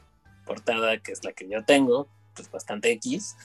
portada 0.47 0.97
que 0.97 1.11
es 1.11 1.23
la 1.23 1.31
que 1.31 1.47
yo 1.47 1.63
tengo, 1.63 2.07
pues 2.33 2.49
bastante 2.49 2.89
X 2.93 3.35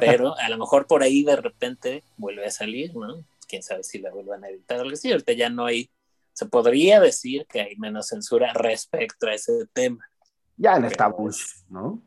pero 0.00 0.36
a 0.38 0.48
lo 0.48 0.58
mejor 0.58 0.86
por 0.86 1.02
ahí 1.02 1.22
de 1.22 1.36
repente 1.36 2.04
vuelve 2.16 2.46
a 2.46 2.50
salir, 2.50 2.94
¿no? 2.94 3.24
Quién 3.46 3.62
sabe 3.62 3.82
si 3.82 3.98
la 3.98 4.10
vuelvan 4.10 4.44
a 4.44 4.48
editar 4.48 4.78
o 4.78 4.82
algo 4.82 4.94
así. 4.94 5.10
Ahorita 5.10 5.32
ya 5.32 5.48
no 5.48 5.64
hay, 5.64 5.90
se 6.38 6.46
podría 6.46 7.00
decir 7.00 7.46
que 7.48 7.60
hay 7.60 7.76
menos 7.78 8.06
censura 8.06 8.52
respecto 8.52 9.26
a 9.26 9.34
ese 9.34 9.66
tema. 9.72 10.08
Ya 10.56 10.74
está 10.76 11.06
Pero 11.06 11.16
Bush, 11.16 11.64
¿no? 11.68 12.00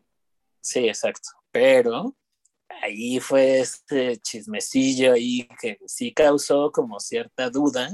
Sí, 0.61 0.87
exacto. 0.87 1.31
Pero 1.51 2.15
ahí 2.81 3.19
fue 3.19 3.59
este 3.59 4.15
chismecillo 4.19 5.11
ahí 5.11 5.49
que 5.59 5.79
sí 5.85 6.13
causó 6.13 6.71
como 6.71 6.97
cierta 7.01 7.49
duda 7.49 7.89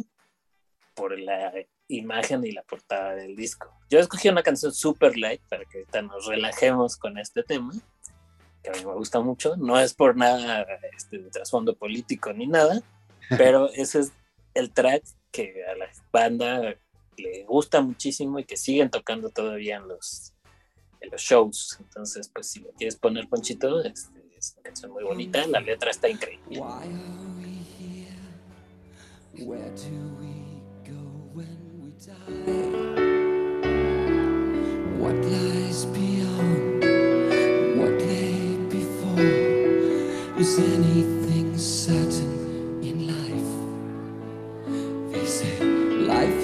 por 0.94 1.18
la 1.18 1.52
imagen 1.88 2.46
y 2.46 2.52
la 2.52 2.62
portada 2.62 3.16
del 3.16 3.36
disco. 3.36 3.76
Yo 3.90 3.98
escogí 3.98 4.30
una 4.30 4.44
canción 4.44 4.72
super 4.72 5.18
light 5.18 5.42
para 5.50 5.66
que 5.66 5.80
ahorita 5.80 6.04
nos 6.04 6.28
relajemos 6.28 6.98
con 6.98 7.18
este 7.18 7.42
tema, 7.42 7.74
que 8.62 8.70
a 8.70 8.74
mí 8.74 8.86
me 8.86 8.94
gusta 8.94 9.22
mucho. 9.22 9.58
No 9.58 9.80
es 9.80 9.96
por 9.96 10.16
nada 10.16 10.68
este, 10.96 11.18
de 11.18 11.32
trasfondo 11.32 11.76
político 11.76 12.32
ni 12.32 12.46
nada, 12.46 12.84
pero 13.40 13.72
ese 13.72 14.02
es 14.02 14.12
el 14.54 14.72
track 14.72 15.04
que 15.32 15.64
banda 16.22 16.76
le 17.18 17.44
gusta 17.46 17.82
muchísimo 17.82 18.40
y 18.40 18.46
que 18.46 18.58
siguen 18.58 18.90
tocando 18.90 19.30
todavía 19.30 19.78
en 19.78 19.88
los, 19.88 20.34
en 21.02 21.10
los 21.12 21.22
shows. 21.22 21.78
Entonces, 21.80 22.30
pues 22.34 22.48
si 22.48 22.60
lo 22.60 22.72
quieres 22.74 22.96
poner, 22.96 23.28
Ponchito, 23.28 23.84
este, 23.84 24.24
es 24.38 24.54
una 24.54 24.64
canción 24.64 24.92
muy 24.92 25.04
bonita, 25.04 25.46
la 25.48 25.60
letra 25.60 25.92
está 25.92 26.10
increíble. 26.10 26.60
Why 26.60 26.66
are 26.66 27.28
we 27.40 27.58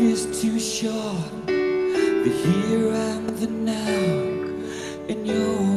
is 0.05 0.41
too 0.41 0.59
short, 0.59 1.47
the 1.47 2.31
here 2.43 2.89
and 2.89 3.29
the 3.37 3.47
now, 3.47 3.73
and 5.07 5.25
you're 5.25 5.72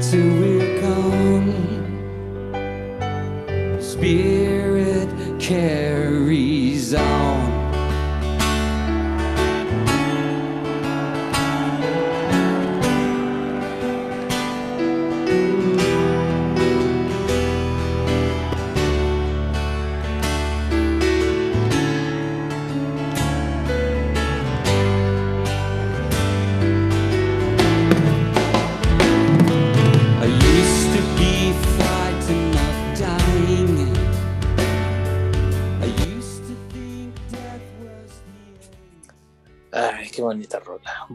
to 0.00 0.49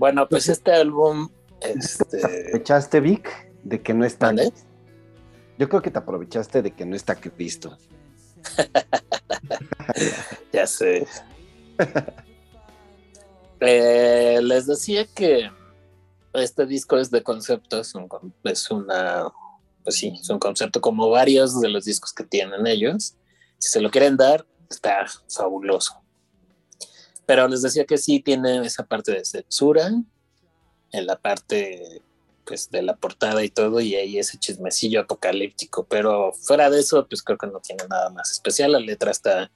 Bueno, 0.05 0.29
pues 0.29 0.49
este 0.49 0.71
álbum, 0.71 1.29
este, 1.61 2.23
¿Aprovechaste, 2.23 2.99
Vic, 2.99 3.27
de 3.63 3.81
que 3.81 3.91
no 3.95 4.05
está? 4.05 4.27
¿Mande? 4.27 4.53
Yo 5.57 5.67
creo 5.67 5.81
que 5.81 5.89
te 5.89 5.97
aprovechaste 5.97 6.61
de 6.61 6.75
que 6.75 6.85
no 6.85 6.95
está 6.95 7.15
Cristo. 7.15 7.75
ya 10.53 10.67
sé. 10.67 11.07
Eh, 13.61 14.41
les 14.43 14.67
decía 14.67 15.07
que 15.07 15.49
este 16.33 16.67
disco 16.67 16.99
es 16.99 17.09
de 17.09 17.23
concepto, 17.23 17.79
es, 17.79 17.95
un 17.95 18.07
con- 18.07 18.31
es 18.43 18.69
una, 18.69 19.33
pues 19.83 19.95
sí, 19.95 20.15
es 20.21 20.29
un 20.29 20.37
concepto 20.37 20.81
como 20.81 21.09
varios 21.09 21.59
de 21.61 21.69
los 21.69 21.85
discos 21.85 22.13
que 22.13 22.25
tienen 22.25 22.67
ellos. 22.67 23.15
Si 23.57 23.69
se 23.69 23.81
lo 23.81 23.89
quieren 23.89 24.17
dar, 24.17 24.45
está 24.69 25.07
fabuloso. 25.29 25.99
Pero 27.25 27.47
les 27.47 27.61
decía 27.61 27.85
que 27.85 27.97
sí 27.97 28.19
tiene 28.19 28.65
esa 28.65 28.85
parte 28.85 29.11
de 29.11 29.25
censura, 29.25 29.91
en 30.91 31.07
la 31.07 31.17
parte 31.17 32.01
pues 32.45 32.69
de 32.69 32.83
la 32.83 32.95
portada 32.95 33.43
y 33.43 33.49
todo, 33.49 33.81
y 33.81 33.95
ahí 33.95 34.19
ese 34.19 34.37
chismecillo 34.37 35.01
apocalíptico. 35.01 35.85
Pero 35.85 36.31
fuera 36.31 36.69
de 36.69 36.79
eso, 36.79 37.07
pues 37.07 37.23
creo 37.23 37.37
que 37.37 37.47
no 37.47 37.59
tiene 37.59 37.83
nada 37.89 38.09
más 38.11 38.31
especial. 38.31 38.73
La 38.73 38.79
letra 38.79 39.11
está 39.11 39.51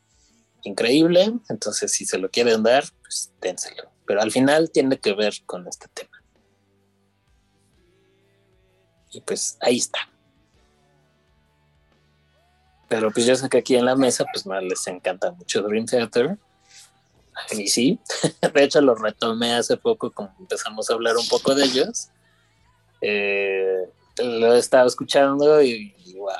increíble, 0.63 1.31
entonces 1.49 1.91
si 1.91 2.05
se 2.05 2.17
lo 2.17 2.29
quieren 2.29 2.63
dar, 2.63 2.83
pues 3.01 3.31
dénselo. 3.39 3.83
Pero 4.05 4.21
al 4.21 4.31
final 4.31 4.71
tiene 4.71 4.99
que 4.99 5.13
ver 5.13 5.35
con 5.45 5.67
este 5.67 5.87
tema. 5.93 6.23
Y 9.11 9.21
pues 9.21 9.57
ahí 9.61 9.77
está. 9.77 9.99
Pero 12.87 13.11
pues 13.11 13.25
yo 13.27 13.35
sé 13.35 13.49
que 13.49 13.59
aquí 13.59 13.75
en 13.75 13.85
la 13.85 13.95
mesa 13.95 14.25
pues 14.33 14.45
no 14.47 14.59
les 14.59 14.85
encanta 14.87 15.31
mucho 15.31 15.61
Dream 15.61 15.85
Theater. 15.85 16.37
Mí 17.55 17.67
sí. 17.67 17.99
De 18.53 18.63
hecho 18.63 18.81
lo 18.81 18.95
retomé 18.95 19.53
hace 19.55 19.77
poco 19.77 20.11
como 20.11 20.33
empezamos 20.39 20.89
a 20.89 20.93
hablar 20.93 21.17
un 21.17 21.27
poco 21.27 21.55
de 21.55 21.65
ellos. 21.65 22.09
Eh, 23.01 23.89
lo 24.17 24.53
he 24.53 24.59
estado 24.59 24.87
escuchando 24.87 25.61
y, 25.61 25.95
y 26.05 26.13
wow, 26.15 26.33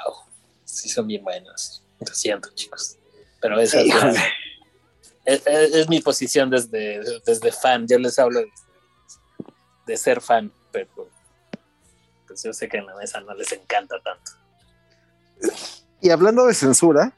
sí 0.66 0.90
son 0.90 1.08
bien 1.08 1.24
buenos. 1.24 1.82
Lo 2.00 2.14
siento 2.14 2.50
chicos. 2.54 2.98
Pero 3.42 3.60
esa 3.60 3.82
Híjole. 3.82 4.20
es, 5.26 5.46
es- 5.48 5.74
es 5.76 5.90
mi 5.90 6.02
posición 6.02 6.50
desde, 6.50 7.02
desde 7.26 7.52
fan. 7.52 7.88
Yo 7.88 7.98
les 8.00 8.18
hablo 8.20 8.40
de, 8.40 8.52
de 9.86 9.98
ser 9.98 10.20
fan, 10.22 10.52
pero 10.72 11.10
pues 12.28 12.44
yo 12.44 12.52
sé 12.54 12.68
que 12.70 12.78
en 12.78 12.86
la 12.86 12.96
mesa 12.96 13.22
no 13.22 13.34
les 13.34 13.52
encanta 13.54 13.96
tanto. 14.02 14.32
Y 16.02 16.10
hablando 16.10 16.46
de 16.46 16.54
censura, 16.54 17.14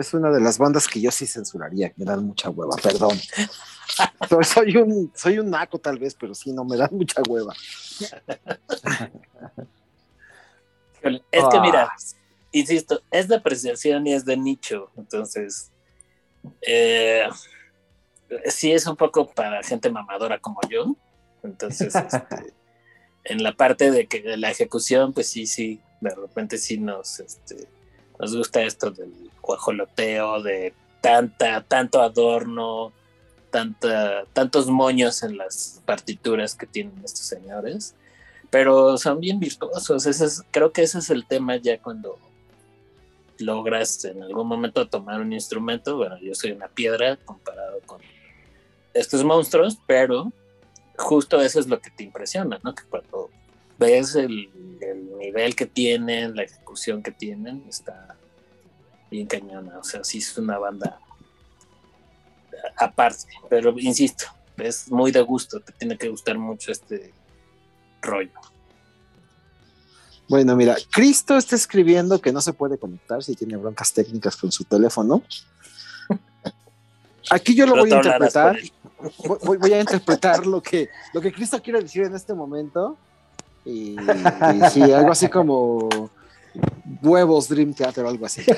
es 0.00 0.14
una 0.14 0.30
de 0.30 0.40
las 0.40 0.58
bandas 0.58 0.88
que 0.88 1.00
yo 1.00 1.10
sí 1.10 1.26
censuraría, 1.26 1.92
me 1.96 2.04
dan 2.04 2.24
mucha 2.24 2.50
hueva, 2.50 2.76
perdón. 2.82 3.18
Pero 4.28 4.42
soy 4.44 4.76
un, 4.76 5.12
soy 5.14 5.38
un 5.38 5.50
naco 5.50 5.78
tal 5.78 5.98
vez, 5.98 6.14
pero 6.14 6.34
sí, 6.34 6.52
no 6.52 6.64
me 6.64 6.76
dan 6.76 6.90
mucha 6.92 7.20
hueva. 7.28 7.54
Es 11.02 11.44
que 11.50 11.56
Ah. 11.56 11.60
mira, 11.62 11.90
insisto, 12.52 13.02
es 13.10 13.28
de 13.28 13.36
apreciación 13.36 14.06
y 14.06 14.12
es 14.12 14.24
de 14.24 14.36
nicho, 14.36 14.90
entonces 14.96 15.70
eh, 16.62 17.26
sí 18.46 18.72
es 18.72 18.86
un 18.86 18.96
poco 18.96 19.30
para 19.30 19.62
gente 19.62 19.90
mamadora 19.90 20.38
como 20.38 20.60
yo, 20.68 20.94
entonces 21.42 21.94
este, 21.94 22.54
en 23.24 23.42
la 23.42 23.54
parte 23.54 23.90
de 23.90 24.06
que 24.06 24.20
de 24.22 24.36
la 24.36 24.50
ejecución, 24.50 25.12
pues 25.12 25.28
sí, 25.28 25.46
sí, 25.46 25.80
de 26.00 26.14
repente 26.14 26.58
sí 26.58 26.78
nos, 26.78 27.20
este, 27.20 27.66
nos 28.20 28.36
gusta 28.36 28.62
esto 28.62 28.90
del 28.90 29.12
guajoloteo, 29.40 30.42
de 30.42 30.74
tanta, 31.00 31.62
tanto 31.62 32.02
adorno, 32.02 32.92
tanta, 33.50 34.24
tantos 34.32 34.68
moños 34.68 35.22
en 35.22 35.36
las 35.36 35.80
partituras 35.86 36.54
que 36.54 36.66
tienen 36.66 36.94
estos 37.04 37.26
señores 37.26 37.94
pero 38.50 38.98
son 38.98 39.20
bien 39.20 39.38
virtuosos. 39.38 40.06
Ese 40.06 40.24
es, 40.24 40.42
creo 40.50 40.72
que 40.72 40.82
ese 40.82 40.98
es 40.98 41.08
el 41.10 41.24
tema 41.24 41.56
ya 41.56 41.80
cuando 41.80 42.18
logras 43.38 44.04
en 44.04 44.22
algún 44.22 44.46
momento 44.46 44.88
tomar 44.88 45.20
un 45.20 45.32
instrumento. 45.32 45.96
Bueno, 45.96 46.18
yo 46.18 46.34
soy 46.34 46.50
una 46.50 46.68
piedra 46.68 47.16
comparado 47.16 47.80
con 47.86 48.00
estos 48.92 49.24
monstruos, 49.24 49.78
pero 49.86 50.32
justo 50.98 51.40
eso 51.40 51.60
es 51.60 51.68
lo 51.68 51.80
que 51.80 51.90
te 51.90 52.02
impresiona, 52.02 52.58
¿no? 52.62 52.74
Que 52.74 52.82
cuando 52.84 53.30
ves 53.80 54.14
el, 54.14 54.48
el 54.80 55.18
nivel 55.18 55.56
que 55.56 55.66
tienen, 55.66 56.36
la 56.36 56.42
ejecución 56.44 57.02
que 57.02 57.10
tienen, 57.10 57.64
está 57.68 58.14
bien 59.10 59.26
cañona. 59.26 59.78
O 59.78 59.84
sea, 59.84 60.04
sí 60.04 60.18
es 60.18 60.36
una 60.38 60.58
banda 60.58 61.00
aparte, 62.76 63.24
pero 63.48 63.74
insisto, 63.78 64.26
es 64.58 64.90
muy 64.90 65.10
de 65.10 65.22
gusto, 65.22 65.60
te 65.60 65.72
tiene 65.72 65.96
que 65.96 66.08
gustar 66.08 66.38
mucho 66.38 66.70
este 66.70 67.12
rollo. 68.02 68.30
Bueno, 70.28 70.54
mira, 70.54 70.76
Cristo 70.92 71.36
está 71.36 71.56
escribiendo 71.56 72.20
que 72.20 72.32
no 72.32 72.40
se 72.40 72.52
puede 72.52 72.78
conectar 72.78 73.24
si 73.24 73.34
tiene 73.34 73.56
broncas 73.56 73.92
técnicas 73.92 74.36
con 74.36 74.52
su 74.52 74.62
teléfono. 74.64 75.22
Aquí 77.30 77.54
yo 77.54 77.66
lo 77.66 77.76
voy 77.76 77.90
a 77.92 77.96
interpretar. 77.96 78.58
voy- 79.44 79.56
voy 79.58 79.72
a 79.72 79.80
interpretar 79.80 80.46
lo 80.46 80.62
que, 80.62 80.88
lo 81.14 81.20
que 81.20 81.32
Cristo 81.32 81.60
quiere 81.62 81.80
decir 81.80 82.04
en 82.04 82.14
este 82.14 82.34
momento. 82.34 82.96
Y, 83.64 83.96
y 84.00 84.70
sí, 84.70 84.82
algo 84.92 85.12
así 85.12 85.28
como 85.28 86.10
huevos 87.02 87.48
Dream 87.48 87.74
Theater 87.74 88.04
o 88.04 88.08
algo 88.08 88.26
así. 88.26 88.42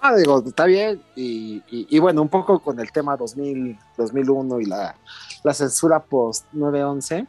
Ah, 0.00 0.16
digo, 0.16 0.42
está 0.44 0.64
bien. 0.64 1.00
Y, 1.14 1.62
y- 1.70 1.86
y 1.90 1.98
bueno, 2.00 2.22
un 2.22 2.28
poco 2.28 2.58
con 2.60 2.80
el 2.80 2.90
tema 2.90 3.16
2000, 3.16 3.78
2001 3.96 4.60
y 4.60 4.64
la, 4.64 4.96
la 5.44 5.54
censura 5.54 6.00
post 6.02 6.46
911. 6.52 7.26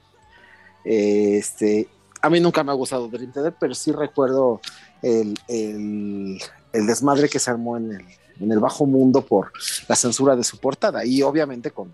eh, 0.85 1.37
Este, 1.37 1.87
a 2.21 2.29
mí 2.31 2.39
nunca 2.39 2.63
me 2.63 2.71
ha 2.71 2.75
gustado 2.75 3.07
Dream 3.09 3.31
Theater, 3.31 3.53
pero 3.59 3.75
sí 3.75 3.91
recuerdo 3.91 4.59
el, 5.03 5.37
el- 5.47 6.41
el 6.71 6.87
desmadre 6.87 7.29
que 7.29 7.37
se 7.37 7.51
armó 7.51 7.77
en 7.77 7.91
el, 7.91 8.05
en 8.39 8.51
el 8.51 8.59
bajo 8.59 8.85
mundo 8.85 9.25
por 9.25 9.51
la 9.87 9.95
censura 9.95 10.35
de 10.35 10.43
su 10.43 10.57
portada. 10.57 11.05
Y 11.05 11.21
obviamente 11.21 11.71
con, 11.71 11.91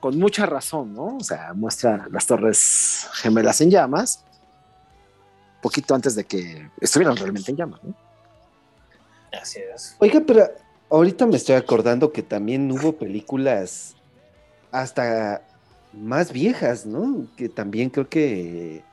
con 0.00 0.18
mucha 0.18 0.46
razón, 0.46 0.94
¿no? 0.94 1.16
O 1.16 1.24
sea, 1.24 1.52
muestra 1.54 2.06
las 2.10 2.26
torres 2.26 3.08
gemelas 3.14 3.60
en 3.60 3.70
llamas, 3.70 4.24
poquito 5.62 5.94
antes 5.94 6.14
de 6.14 6.24
que 6.24 6.70
estuvieran 6.80 7.16
realmente 7.16 7.50
en 7.50 7.56
llamas, 7.56 7.82
¿no? 7.82 7.94
Así 9.40 9.60
es. 9.74 9.96
Oiga, 9.98 10.22
pero 10.26 10.48
ahorita 10.90 11.26
me 11.26 11.36
estoy 11.36 11.56
acordando 11.56 12.12
que 12.12 12.22
también 12.22 12.70
hubo 12.70 12.92
películas 12.92 13.94
hasta 14.70 15.42
más 15.92 16.32
viejas, 16.32 16.86
¿no? 16.86 17.26
Que 17.36 17.48
también 17.48 17.90
creo 17.90 18.08
que 18.08 18.84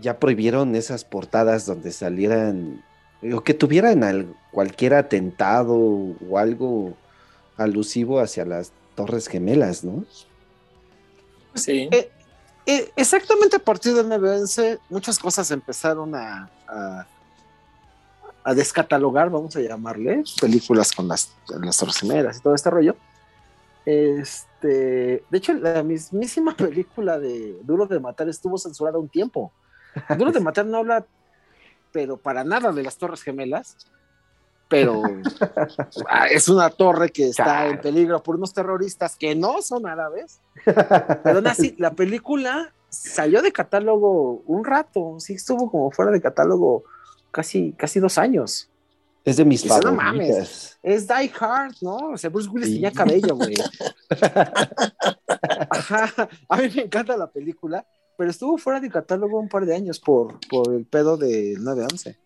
ya 0.00 0.18
prohibieron 0.18 0.74
esas 0.76 1.04
portadas 1.04 1.66
donde 1.66 1.92
salieran 1.92 2.82
o 3.22 3.40
que 3.42 3.54
tuvieran 3.54 4.02
al- 4.04 4.34
cualquier 4.50 4.94
atentado 4.94 5.74
o 5.76 6.38
algo 6.38 6.94
alusivo 7.56 8.20
hacia 8.20 8.44
las 8.44 8.72
Torres 8.94 9.28
Gemelas, 9.28 9.84
¿no? 9.84 10.04
Sí. 11.54 11.88
Eh, 11.92 12.10
eh, 12.66 12.90
exactamente 12.96 13.56
a 13.56 13.58
partir 13.58 13.94
del 13.94 14.08
911, 14.08 14.78
muchas 14.88 15.18
cosas 15.18 15.50
empezaron 15.50 16.14
a, 16.14 16.48
a, 16.68 17.06
a 18.44 18.54
descatalogar, 18.54 19.30
vamos 19.30 19.54
a 19.56 19.60
llamarle, 19.60 20.22
películas 20.40 20.92
con 20.92 21.08
las, 21.08 21.32
las 21.60 21.76
Torres 21.76 21.96
Gemelas 21.98 22.38
y 22.38 22.40
todo 22.40 22.54
este 22.54 22.70
rollo. 22.70 22.96
Este, 23.86 25.24
de 25.28 25.38
hecho, 25.38 25.52
la 25.54 25.82
mismísima 25.82 26.54
película 26.56 27.18
de 27.18 27.58
Duro 27.62 27.86
de 27.86 27.98
Matar 28.00 28.28
estuvo 28.28 28.58
censurada 28.58 28.98
un 28.98 29.08
tiempo. 29.08 29.52
Duro 30.16 30.30
de 30.32 30.40
Matar 30.40 30.66
no 30.66 30.78
habla, 30.78 31.06
pero 31.92 32.16
para 32.16 32.44
nada 32.44 32.72
de 32.72 32.82
las 32.82 32.96
Torres 32.98 33.22
Gemelas. 33.22 33.76
pero 34.68 35.02
ah, 36.08 36.26
es 36.28 36.48
una 36.48 36.70
torre 36.70 37.10
que 37.10 37.28
está 37.28 37.44
Chale. 37.44 37.70
en 37.72 37.80
peligro 37.80 38.22
por 38.22 38.36
unos 38.36 38.52
terroristas 38.54 39.16
que 39.16 39.34
no 39.34 39.62
son 39.62 39.86
árabes. 39.86 40.40
Pero 40.64 41.40
así, 41.48 41.74
la 41.78 41.90
película 41.92 42.72
salió 42.88 43.42
de 43.42 43.52
catálogo 43.52 44.42
un 44.46 44.64
rato, 44.64 45.16
sí 45.18 45.34
estuvo 45.34 45.70
como 45.70 45.90
fuera 45.90 46.10
de 46.12 46.20
catálogo 46.20 46.84
casi, 47.30 47.72
casi 47.72 47.98
dos 48.00 48.16
años. 48.18 48.68
Es 49.24 49.36
de 49.36 49.44
mis 49.44 49.62
Dice, 49.62 49.74
no 49.84 49.94
favoritas. 49.96 50.78
Es 50.82 51.06
Die 51.06 51.30
Hard, 51.38 51.74
¿no? 51.82 51.96
O 52.12 52.16
sea, 52.16 52.30
Bruce 52.30 52.48
Willis 52.48 52.68
Sí. 52.68 52.74
tenía 52.76 52.90
cabello, 52.92 53.36
güey. 53.36 53.54
Ajá, 55.70 56.28
a 56.48 56.56
mí 56.56 56.70
me 56.74 56.82
encanta 56.82 57.16
la 57.16 57.30
película, 57.30 57.84
pero 58.20 58.32
estuvo 58.32 58.58
fuera 58.58 58.80
de 58.80 58.90
catálogo 58.90 59.40
un 59.40 59.48
par 59.48 59.64
de 59.64 59.74
años 59.74 59.98
por, 59.98 60.38
por 60.46 60.74
el 60.74 60.84
pedo 60.84 61.16
del 61.16 61.56
9-11. 61.60 62.18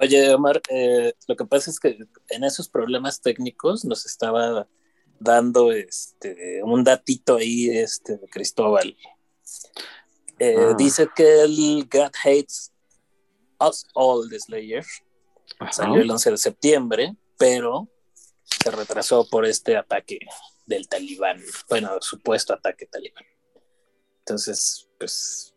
Oye, 0.00 0.32
Omar, 0.32 0.62
eh, 0.70 1.12
lo 1.26 1.36
que 1.36 1.44
pasa 1.44 1.70
es 1.70 1.78
que 1.78 1.98
en 2.30 2.44
esos 2.44 2.70
problemas 2.70 3.20
técnicos 3.20 3.84
nos 3.84 4.06
estaba 4.06 4.66
dando 5.20 5.70
este 5.70 6.62
un 6.64 6.82
datito 6.82 7.36
ahí 7.36 7.68
este 7.68 8.16
de 8.16 8.26
Cristóbal. 8.26 8.96
Eh, 10.38 10.56
Ah. 10.56 10.74
Dice 10.78 11.10
que 11.14 11.42
el 11.42 11.86
God 11.92 12.12
Hates 12.24 12.72
Us 13.60 13.86
All 13.92 14.30
de 14.30 14.40
Slayer 14.40 14.86
salió 15.70 16.00
el 16.00 16.10
11 16.10 16.30
de 16.30 16.38
septiembre, 16.38 17.16
pero 17.36 17.86
se 18.44 18.70
retrasó 18.70 19.28
por 19.28 19.44
este 19.44 19.76
ataque 19.76 20.20
del 20.64 20.88
talibán, 20.88 21.38
bueno, 21.68 21.98
supuesto 22.00 22.54
ataque 22.54 22.86
talibán. 22.86 23.24
Entonces, 24.20 24.87
pues, 24.98 25.54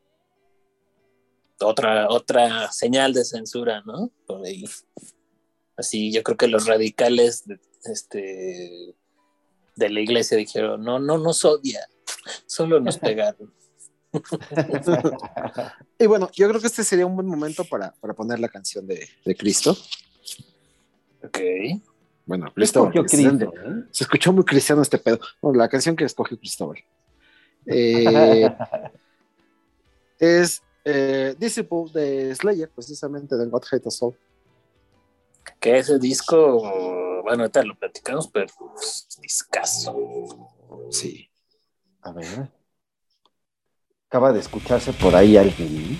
otra, 1.59 2.09
otra 2.09 2.71
señal 2.71 3.13
de 3.13 3.23
censura, 3.23 3.81
¿no? 3.85 4.11
Por 4.25 4.45
ahí. 4.45 4.65
Así, 5.77 6.11
yo 6.11 6.23
creo 6.23 6.37
que 6.37 6.47
los 6.47 6.67
radicales 6.67 7.47
de, 7.47 7.59
este, 7.85 8.95
de 9.75 9.89
la 9.89 9.99
iglesia 9.99 10.37
dijeron, 10.37 10.83
no, 10.83 10.99
no 10.99 11.17
nos 11.17 11.45
odia, 11.45 11.87
solo 12.45 12.79
nos 12.79 12.97
pegaron. 12.99 13.53
Y 15.97 16.05
bueno, 16.05 16.29
yo 16.33 16.49
creo 16.49 16.59
que 16.59 16.67
este 16.67 16.83
sería 16.83 17.05
un 17.05 17.15
buen 17.15 17.27
momento 17.27 17.63
para, 17.63 17.93
para 17.93 18.13
poner 18.13 18.39
la 18.39 18.49
canción 18.49 18.85
de, 18.85 19.07
de 19.23 19.35
Cristo. 19.35 19.75
Ok. 21.23 21.39
Bueno, 22.25 22.51
Cristóbal. 22.53 22.91
Cristo, 22.91 23.53
¿eh? 23.65 23.83
Se 23.91 24.03
escuchó 24.03 24.33
muy 24.33 24.43
cristiano 24.43 24.81
este 24.81 24.97
pedo. 24.97 25.19
Bueno, 25.41 25.57
la 25.57 25.69
canción 25.69 25.95
que 25.95 26.05
escogió 26.05 26.37
Cristóbal. 26.37 26.83
Eh, 27.65 28.49
es 30.21 30.61
eh, 30.85 31.35
Disciple 31.37 31.85
de 31.93 32.33
Slayer, 32.35 32.69
precisamente 32.69 33.35
de 33.35 33.47
God 33.47 33.63
Hate 33.69 33.89
All. 34.01 34.15
Que 35.59 35.79
ese 35.79 35.97
disco, 35.97 36.61
bueno, 37.23 37.43
ahorita 37.43 37.63
lo 37.63 37.75
platicamos, 37.75 38.27
pero 38.27 38.47
pues, 38.57 39.07
discazo. 39.19 40.47
Sí. 40.91 41.27
A 42.01 42.11
ver. 42.11 42.51
Acaba 44.07 44.31
de 44.31 44.39
escucharse 44.39 44.93
por 44.93 45.15
ahí 45.15 45.37
alguien. 45.37 45.99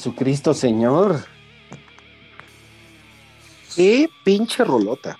Jesucristo 0.00 0.54
Señor. 0.54 1.26
Qué 3.76 4.08
pinche 4.24 4.64
rolota. 4.64 5.18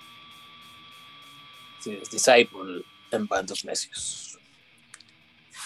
Sí, 1.79 1.99
es 2.01 2.09
Disciple 2.09 2.83
en 3.11 3.27
bandos 3.27 3.63
necios. 3.63 4.39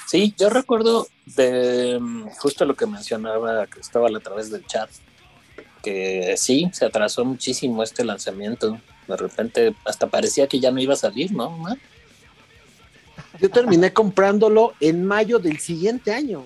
Sí, 0.05 0.35
yo 0.37 0.49
recuerdo 0.49 1.07
de 1.27 1.97
mm, 1.97 2.27
justo 2.41 2.65
lo 2.65 2.75
que 2.75 2.87
mencionaba 2.87 3.65
Cristóbal 3.67 4.17
a 4.17 4.19
través 4.19 4.51
del 4.51 4.65
chat, 4.65 4.89
que 5.81 6.35
sí, 6.35 6.69
se 6.73 6.83
atrasó 6.83 7.23
muchísimo 7.23 7.83
este 7.83 8.03
lanzamiento. 8.03 8.81
De 9.07 9.15
repente 9.15 9.73
hasta 9.85 10.07
parecía 10.07 10.47
que 10.47 10.59
ya 10.59 10.71
no 10.71 10.81
iba 10.81 10.93
a 10.93 10.97
salir, 10.97 11.31
¿no? 11.31 11.57
Yo 13.39 13.49
terminé 13.49 13.93
comprándolo 13.93 14.73
en 14.81 15.05
mayo 15.05 15.39
del 15.39 15.59
siguiente 15.59 16.13
año. 16.13 16.45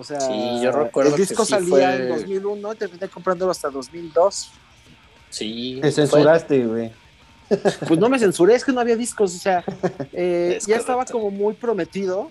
O 0.00 0.04
sea, 0.04 0.18
Sí, 0.20 0.60
yo 0.62 0.72
recuerdo 0.72 1.10
el 1.10 1.16
que 1.16 1.20
disco 1.26 1.44
sí 1.44 1.50
salía 1.50 1.68
fue- 1.68 1.94
en 1.96 2.08
2001 2.08 2.72
y 2.72 2.76
terminé 2.76 3.08
comprándolo 3.08 3.50
hasta 3.50 3.68
2002. 3.68 4.50
Sí. 5.28 5.78
Te 5.82 5.92
censuraste, 5.92 6.64
güey. 6.66 6.90
Pues 7.86 7.98
no 8.00 8.08
me 8.08 8.18
censuré, 8.18 8.54
es 8.54 8.64
que 8.64 8.72
no 8.72 8.80
había 8.80 8.96
discos, 8.96 9.34
o 9.34 9.38
sea, 9.38 9.64
eh, 10.12 10.54
Es 10.56 10.66
ya 10.66 10.76
estaba 10.76 11.04
como 11.04 11.30
muy 11.32 11.52
prometido 11.54 12.30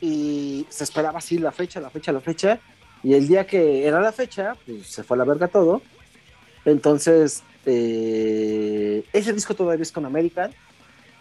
y 0.00 0.66
se 0.68 0.82
esperaba 0.84 1.18
así 1.20 1.38
la 1.38 1.52
fecha, 1.52 1.80
la 1.80 1.88
fecha, 1.88 2.12
la 2.12 2.20
fecha. 2.20 2.58
Y 3.04 3.14
el 3.14 3.26
día 3.28 3.46
que 3.46 3.86
era 3.86 4.00
la 4.00 4.10
fecha, 4.12 4.54
pues 4.66 4.86
se 4.88 5.04
fue 5.04 5.16
a 5.16 5.18
la 5.18 5.24
verga 5.24 5.48
todo. 5.48 5.80
Entonces, 6.64 7.42
eh, 7.64 9.04
ese 9.12 9.32
disco 9.32 9.54
todavía 9.54 9.82
es 9.82 9.92
con 9.92 10.04
American 10.04 10.52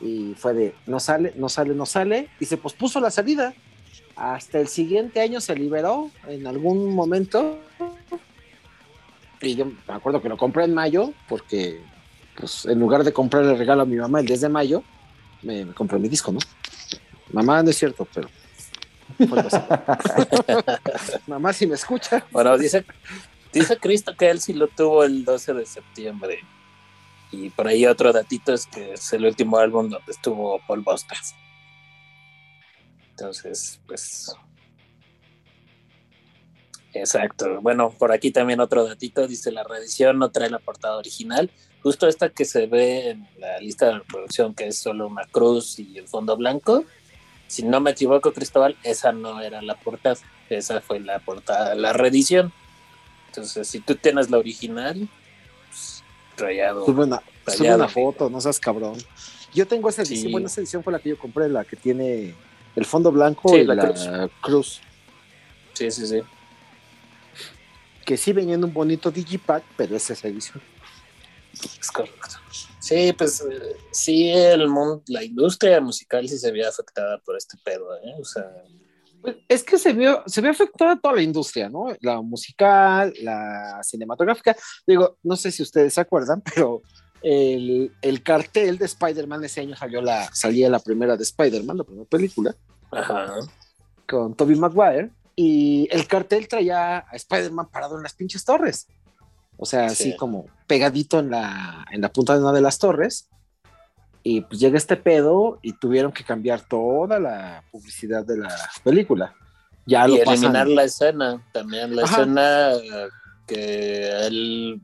y 0.01 0.33
fue 0.35 0.53
de 0.53 0.75
no 0.87 0.99
sale, 0.99 1.33
no 1.37 1.47
sale, 1.49 1.73
no 1.75 1.85
sale. 1.85 2.27
Y 2.39 2.45
se 2.45 2.57
pospuso 2.57 2.99
la 2.99 3.11
salida. 3.11 3.53
Hasta 4.17 4.59
el 4.59 4.67
siguiente 4.67 5.21
año 5.21 5.39
se 5.39 5.55
liberó 5.55 6.09
en 6.27 6.47
algún 6.47 6.93
momento. 6.93 7.59
Y 9.41 9.55
yo 9.55 9.65
me 9.65 9.75
acuerdo 9.87 10.21
que 10.21 10.29
lo 10.29 10.37
compré 10.37 10.63
en 10.63 10.73
mayo 10.73 11.13
porque 11.29 11.79
pues 12.35 12.65
en 12.65 12.79
lugar 12.79 13.03
de 13.03 13.13
comprarle 13.13 13.55
regalo 13.55 13.83
a 13.83 13.85
mi 13.85 13.95
mamá 13.95 14.19
el 14.19 14.25
10 14.25 14.41
de 14.41 14.49
mayo, 14.49 14.83
me, 15.43 15.65
me 15.65 15.73
compré 15.73 15.99
mi 15.99 16.09
disco, 16.09 16.31
¿no? 16.31 16.39
Mamá, 17.31 17.61
no 17.61 17.69
es 17.69 17.77
cierto, 17.77 18.07
pero. 18.13 18.29
mamá, 21.27 21.53
si 21.53 21.67
me 21.67 21.75
escucha. 21.75 22.25
Bueno, 22.31 22.57
dice, 22.57 22.85
dice 23.53 23.77
Cristo 23.77 24.15
que 24.15 24.29
él 24.29 24.41
sí 24.41 24.53
lo 24.53 24.67
tuvo 24.67 25.03
el 25.03 25.25
12 25.25 25.53
de 25.53 25.65
septiembre. 25.65 26.39
Y 27.31 27.49
por 27.49 27.67
ahí 27.67 27.85
otro 27.85 28.13
datito 28.13 28.53
es 28.53 28.67
que 28.67 28.93
es 28.93 29.13
el 29.13 29.25
último 29.25 29.57
álbum 29.57 29.89
donde 29.89 30.11
estuvo 30.11 30.59
Paul 30.65 30.81
Bostas. 30.81 31.35
Entonces, 33.17 33.79
pues. 33.87 34.31
Exacto. 36.93 37.61
Bueno, 37.61 37.89
por 37.89 38.11
aquí 38.11 38.29
también 38.31 38.59
otro 38.59 38.85
datito. 38.85 39.27
Dice 39.27 39.51
la 39.51 39.63
reedición 39.63 40.19
no 40.19 40.29
trae 40.29 40.51
la 40.51 40.59
portada 40.59 40.97
original. 40.97 41.49
Justo 41.81 42.07
esta 42.07 42.29
que 42.29 42.45
se 42.45 42.67
ve 42.67 43.09
en 43.09 43.27
la 43.39 43.59
lista 43.59 43.87
de 43.87 43.99
reproducción, 43.99 44.53
que 44.53 44.67
es 44.67 44.77
solo 44.77 45.07
una 45.07 45.25
cruz 45.25 45.79
y 45.79 45.97
el 45.97 46.07
fondo 46.07 46.37
blanco. 46.37 46.85
Si 47.47 47.63
no 47.63 47.79
me 47.79 47.91
equivoco, 47.91 48.33
Cristóbal, 48.33 48.77
esa 48.83 49.11
no 49.11 49.41
era 49.41 49.61
la 49.63 49.75
portada. 49.75 50.17
Esa 50.49 50.79
fue 50.81 50.99
la 50.99 51.19
portada, 51.19 51.73
la 51.73 51.93
reedición. 51.93 52.53
Entonces, 53.27 53.67
si 53.67 53.79
tú 53.79 53.95
tienes 53.95 54.29
la 54.29 54.37
original, 54.37 55.09
pues, 55.69 56.03
rayado. 56.37 56.85
Sube 56.85 57.03
una, 57.03 57.17
sube 57.47 57.57
Rayado, 57.57 57.77
una 57.77 57.87
foto, 57.87 58.29
no 58.29 58.41
seas 58.41 58.59
cabrón. 58.59 58.97
Yo 59.53 59.65
tengo 59.65 59.89
esa 59.89 60.03
edición, 60.03 60.27
Sí. 60.27 60.31
bueno, 60.31 60.47
esa 60.47 60.61
edición 60.61 60.83
fue 60.83 60.93
la 60.93 60.99
que 60.99 61.09
yo 61.09 61.17
compré, 61.17 61.49
la 61.49 61.63
que 61.65 61.75
tiene 61.75 62.35
el 62.77 62.85
fondo 62.85 63.11
blanco 63.11 63.49
Sí, 63.49 63.55
y 63.57 63.65
la 63.65 63.75
la, 63.75 63.83
cruz. 63.89 64.09
cruz. 64.41 64.81
Sí, 65.73 65.91
sí, 65.91 66.07
sí. 66.07 66.21
que 68.05 68.15
sí 68.17 68.31
venía 68.31 68.55
en 68.55 68.63
un 68.63 68.73
bonito 68.73 69.11
digipack, 69.11 69.63
pero 69.75 69.95
es 69.97 70.09
esa 70.09 70.27
edición. 70.29 70.61
Es 71.79 71.91
correcto. 71.91 72.35
Sí, 72.79 73.13
pues 73.17 73.41
eh, 73.41 73.75
sí, 73.91 74.29
el 74.29 74.69
mundo, 74.69 75.03
la 75.07 75.23
industria 75.23 75.81
musical 75.81 76.27
sí 76.29 76.37
se 76.37 76.51
vio 76.51 76.69
afectada 76.69 77.17
por 77.19 77.35
este 77.35 77.57
pedo, 77.63 77.93
¿eh? 77.97 78.13
O 78.19 78.23
sea, 78.23 78.45
Pues, 79.21 79.35
es 79.49 79.63
que 79.63 79.77
se 79.77 79.91
vio, 79.93 80.23
se 80.25 80.39
vio 80.41 80.51
afectada 80.51 80.95
toda 80.97 81.15
la 81.15 81.21
industria, 81.21 81.67
¿no? 81.67 81.87
La 81.99 82.21
musical, 82.21 83.13
la 83.21 83.81
cinematográfica. 83.83 84.55
Digo, 84.85 85.17
no 85.23 85.35
sé 85.35 85.51
si 85.51 85.63
ustedes 85.63 85.95
se 85.95 86.01
acuerdan, 86.01 86.41
pero 86.55 86.81
el, 87.21 87.91
el 88.01 88.23
cartel 88.23 88.77
de 88.77 88.85
Spider-Man 88.85 89.43
ese 89.43 89.61
año 89.61 89.75
salió 89.75 90.01
la, 90.01 90.29
salía 90.33 90.69
la 90.69 90.79
primera 90.79 91.17
de 91.17 91.23
Spider-Man, 91.23 91.77
la 91.79 91.83
primera 91.83 92.07
película, 92.07 92.55
ajá. 92.91 93.35
con 94.07 94.35
Tobey 94.35 94.55
Maguire, 94.55 95.11
y 95.35 95.87
el 95.91 96.07
cartel 96.07 96.47
traía 96.47 96.97
a 96.99 97.15
Spider-Man 97.15 97.69
parado 97.69 97.97
en 97.97 98.03
las 98.03 98.13
pinches 98.13 98.43
torres. 98.45 98.87
O 99.57 99.65
sea, 99.65 99.89
Sí. 99.89 100.09
así 100.09 100.17
como 100.17 100.45
pegadito 100.67 101.19
en 101.19 101.29
la, 101.31 101.85
en 101.91 102.01
la 102.01 102.11
punta 102.11 102.33
de 102.33 102.41
una 102.41 102.53
de 102.53 102.61
las 102.61 102.77
torres. 102.79 103.29
Y 104.23 104.41
pues 104.41 104.59
llega 104.59 104.77
este 104.77 104.97
pedo 104.97 105.59
y 105.61 105.73
tuvieron 105.73 106.11
que 106.11 106.23
cambiar 106.23 106.61
toda 106.61 107.19
la 107.19 107.63
publicidad 107.71 108.25
de 108.25 108.37
la 108.37 108.55
película. 108.83 109.33
Ya 109.85 110.07
y 110.07 110.17
lo 110.17 110.23
pasan- 110.25 110.33
eliminar 110.55 110.67
la 110.67 110.83
escena, 110.83 111.45
también 111.53 111.95
la 111.95 112.03
Ajá. 112.03 112.21
escena 112.21 112.71
que 113.45 114.09
él 114.27 114.81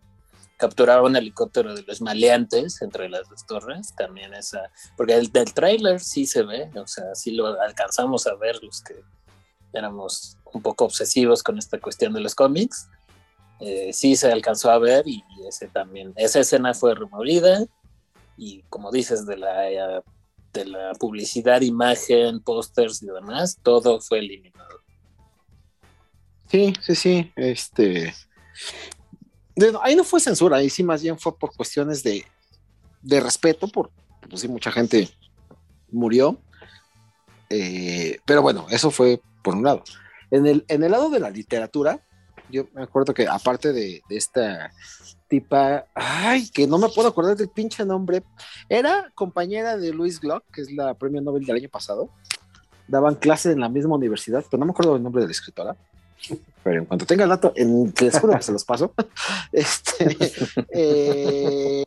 capturaba 0.58 1.04
un 1.04 1.16
helicóptero 1.16 1.76
de 1.76 1.84
los 1.84 2.02
maleantes 2.02 2.82
entre 2.82 3.10
las 3.10 3.28
dos 3.30 3.46
torres, 3.46 3.94
también 3.96 4.34
esa, 4.34 4.72
porque 4.96 5.16
el 5.16 5.32
del 5.32 5.54
tráiler 5.54 6.00
sí 6.00 6.26
se 6.26 6.44
ve, 6.44 6.70
o 6.76 6.88
sea, 6.88 7.16
sí 7.16 7.32
lo 7.32 7.60
alcanzamos 7.62 8.28
a 8.28 8.36
ver 8.36 8.62
los 8.64 8.82
que 8.82 8.96
éramos 9.74 10.38
un 10.54 10.62
poco 10.62 10.86
obsesivos 10.86 11.44
con 11.44 11.58
esta 11.58 11.80
cuestión 11.80 12.14
de 12.14 12.22
los 12.22 12.36
cómics, 12.36 12.88
eh, 13.60 13.92
sí 13.94 14.16
se 14.16 14.32
alcanzó 14.32 14.72
a 14.72 14.78
ver 14.78 15.08
y 15.08 15.24
ese 15.48 15.68
también, 15.68 16.14
esa 16.16 16.40
escena 16.40 16.74
fue 16.74 16.96
removida 16.96 17.66
y 18.38 18.62
como 18.64 18.92
dices 18.92 19.26
de 19.26 19.38
la 19.38 20.04
de 20.54 20.66
la 20.66 20.94
publicidad, 20.94 21.62
imagen, 21.62 22.40
pósters 22.40 23.02
y 23.02 23.08
demás, 23.08 23.58
todo 23.64 24.00
fue 24.00 24.20
eliminado. 24.20 24.82
Sí, 26.50 26.74
sí, 26.82 26.96
sí. 26.96 27.32
Este. 27.36 28.14
Ahí 29.82 29.96
no 29.96 30.04
fue 30.04 30.20
censura, 30.20 30.58
ahí 30.58 30.70
sí 30.70 30.84
más 30.84 31.02
bien 31.02 31.18
fue 31.20 31.38
por 31.38 31.56
cuestiones 31.56 32.04
de, 32.04 32.26
de 33.02 33.20
respeto, 33.20 33.68
por 33.68 33.92
pues 34.30 34.42
sí, 34.42 34.48
mucha 34.48 34.72
gente 34.72 35.10
murió. 35.92 36.40
Eh, 37.50 38.20
pero 38.26 38.42
bueno, 38.42 38.66
eso 38.70 38.90
fue 38.90 39.22
por 39.44 39.56
un 39.56 39.64
lado. 39.64 39.84
En 40.32 40.48
el, 40.48 40.66
en 40.68 40.84
el 40.84 40.92
lado 40.92 41.10
de 41.10 41.20
la 41.20 41.30
literatura, 41.30 42.04
yo 42.50 42.68
me 42.74 42.84
acuerdo 42.84 43.14
que 43.14 43.28
aparte 43.28 43.74
de, 43.74 44.02
de 44.10 44.18
esta 44.18 44.72
tipa, 45.28 45.86
ay, 45.94 46.50
que 46.50 46.68
no 46.68 46.78
me 46.78 46.90
puedo 46.90 47.08
acordar 47.08 47.36
del 47.36 47.50
pinche 47.50 47.86
nombre, 47.86 48.24
era 48.70 49.12
compañera 49.14 49.78
de 49.78 49.94
Louise 49.94 50.20
Glock, 50.20 50.44
que 50.52 50.62
es 50.62 50.72
la 50.72 50.94
premio 50.94 51.22
Nobel 51.22 51.46
del 51.46 51.58
año 51.58 51.70
pasado. 51.70 52.10
Daban 52.88 53.16
clases 53.16 53.54
en 53.54 53.60
la 53.60 53.70
misma 53.70 53.96
universidad, 53.96 54.44
pero 54.50 54.60
no 54.60 54.66
me 54.66 54.72
acuerdo 54.72 54.96
el 54.96 55.04
nombre 55.04 55.22
de 55.22 55.28
la 55.28 55.32
escritora. 55.32 55.76
Pero 56.64 56.80
en 56.80 56.86
cuanto 56.86 57.06
tenga 57.06 57.24
el 57.24 57.30
dato, 57.30 57.52
en, 57.56 57.94
les 58.00 58.20
juro 58.20 58.36
que 58.38 58.44
se 58.44 58.52
los 58.52 58.64
paso. 58.66 58.94
Este, 59.52 60.18
eh, 60.72 61.84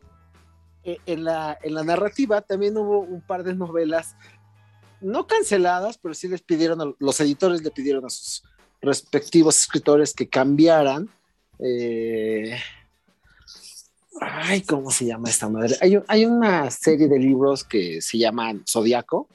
eh, 0.83 0.97
en, 1.05 1.23
la, 1.23 1.57
en 1.61 1.73
la 1.73 1.83
narrativa 1.83 2.41
también 2.41 2.77
hubo 2.77 2.99
un 2.99 3.21
par 3.21 3.43
de 3.43 3.53
novelas, 3.55 4.15
no 5.01 5.27
canceladas, 5.27 5.97
pero 5.97 6.13
sí 6.13 6.27
les 6.27 6.41
pidieron, 6.41 6.81
a- 6.81 6.93
los 6.99 7.19
editores 7.19 7.61
le 7.63 7.71
pidieron 7.71 8.05
a 8.05 8.09
sus 8.09 8.43
respectivos 8.81 9.57
escritores 9.57 10.13
que 10.13 10.29
cambiaran. 10.29 11.09
eh, 11.59 12.57
ay, 14.21 14.61
¿cómo 14.61 14.91
se 14.91 15.05
llama 15.05 15.29
esta 15.29 15.49
madre? 15.49 15.75
Hay, 15.81 15.99
hay 16.07 16.25
una 16.25 16.69
serie 16.71 17.07
de 17.07 17.19
libros 17.19 17.63
que 17.63 18.01
se 18.01 18.17
llaman 18.17 18.63
Zodiaco 18.67 19.27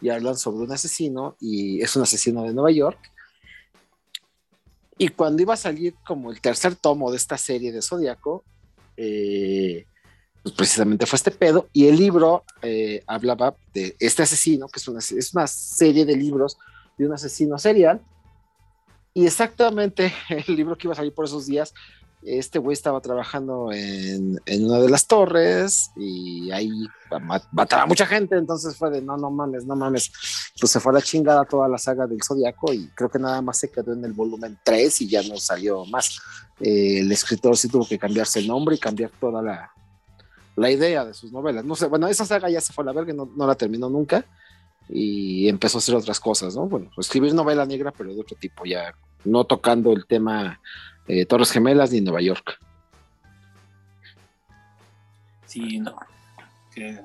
y 0.00 0.10
hablan 0.10 0.36
sobre 0.36 0.64
un 0.64 0.72
asesino 0.72 1.36
y 1.40 1.80
es 1.82 1.96
un 1.96 2.02
asesino 2.02 2.42
de 2.42 2.52
Nueva 2.54 2.70
York. 2.70 2.98
Y 4.98 5.08
cuando 5.08 5.42
iba 5.42 5.54
a 5.54 5.56
salir 5.56 5.94
como 6.04 6.30
el 6.30 6.40
tercer 6.40 6.74
tomo 6.74 7.10
de 7.10 7.16
esta 7.16 7.38
serie 7.38 7.70
de 7.70 7.80
Zodiaco, 7.80 8.44
eh, 8.96 9.86
pues 10.42 10.54
precisamente 10.54 11.06
fue 11.06 11.16
este 11.16 11.30
pedo. 11.30 11.68
Y 11.72 11.86
el 11.86 11.96
libro 11.96 12.44
eh, 12.62 13.02
hablaba 13.06 13.54
de 13.72 13.96
este 14.00 14.24
asesino, 14.24 14.68
que 14.68 14.80
es 14.80 14.88
una, 14.88 14.98
es 14.98 15.34
una 15.34 15.46
serie 15.46 16.04
de 16.04 16.16
libros 16.16 16.58
de 16.96 17.06
un 17.06 17.12
asesino 17.12 17.58
serial. 17.58 18.00
Y 19.14 19.26
exactamente 19.26 20.12
el 20.28 20.56
libro 20.56 20.76
que 20.76 20.88
iba 20.88 20.92
a 20.92 20.96
salir 20.96 21.14
por 21.14 21.24
esos 21.24 21.46
días, 21.46 21.72
este 22.22 22.58
güey 22.58 22.72
estaba 22.74 23.00
trabajando 23.00 23.70
en, 23.72 24.40
en 24.44 24.64
una 24.66 24.80
de 24.80 24.90
las 24.90 25.06
torres 25.06 25.90
y 25.96 26.50
ahí 26.50 26.70
ma- 27.22 27.42
mataba 27.52 27.86
mucha 27.86 28.06
gente. 28.06 28.36
Entonces 28.36 28.76
fue 28.76 28.90
de 28.90 29.00
no, 29.02 29.16
no 29.16 29.30
mames, 29.30 29.64
no 29.66 29.76
mames. 29.76 30.10
Pues 30.60 30.72
se 30.72 30.80
fue 30.80 30.90
a 30.92 30.96
la 30.96 31.02
chingada 31.02 31.44
toda 31.44 31.68
la 31.68 31.78
saga 31.78 32.06
del 32.06 32.22
Zodiaco 32.22 32.72
y 32.72 32.88
creo 32.88 33.08
que 33.08 33.18
nada 33.18 33.40
más 33.40 33.58
se 33.58 33.70
quedó 33.70 33.92
en 33.92 34.04
el 34.04 34.12
volumen 34.12 34.58
3 34.64 35.00
y 35.02 35.08
ya 35.08 35.22
no 35.22 35.36
salió 35.36 35.84
más. 35.86 36.20
Eh, 36.60 37.00
el 37.00 37.12
escritor 37.12 37.56
sí 37.56 37.68
tuvo 37.68 37.86
que 37.86 37.98
cambiarse 37.98 38.40
el 38.40 38.48
nombre 38.48 38.74
y 38.74 38.78
cambiar 38.78 39.10
toda 39.20 39.40
la, 39.40 39.70
la 40.56 40.70
idea 40.70 41.04
de 41.04 41.14
sus 41.14 41.30
novelas. 41.32 41.64
No 41.64 41.76
sé, 41.76 41.86
bueno, 41.86 42.08
esa 42.08 42.24
saga 42.24 42.50
ya 42.50 42.60
se 42.60 42.72
fue 42.72 42.82
a 42.82 42.86
la 42.86 42.92
verga, 42.92 43.12
no, 43.12 43.30
no 43.36 43.46
la 43.46 43.54
terminó 43.54 43.88
nunca 43.88 44.24
y 44.88 45.48
empezó 45.48 45.78
a 45.78 45.80
hacer 45.80 45.94
otras 45.94 46.18
cosas, 46.18 46.56
¿no? 46.56 46.66
Bueno, 46.66 46.90
escribir 46.96 47.32
novela 47.34 47.64
negra, 47.66 47.92
pero 47.96 48.12
de 48.12 48.20
otro 48.20 48.36
tipo, 48.40 48.64
ya 48.64 48.92
no 49.24 49.44
tocando 49.44 49.92
el 49.92 50.06
tema 50.06 50.60
eh, 51.08 51.26
Torres 51.26 51.50
Gemelas 51.50 51.90
ni 51.90 52.00
Nueva 52.00 52.20
York. 52.20 52.58
Sí, 55.46 55.78
no. 55.78 55.96
Qué, 56.72 57.02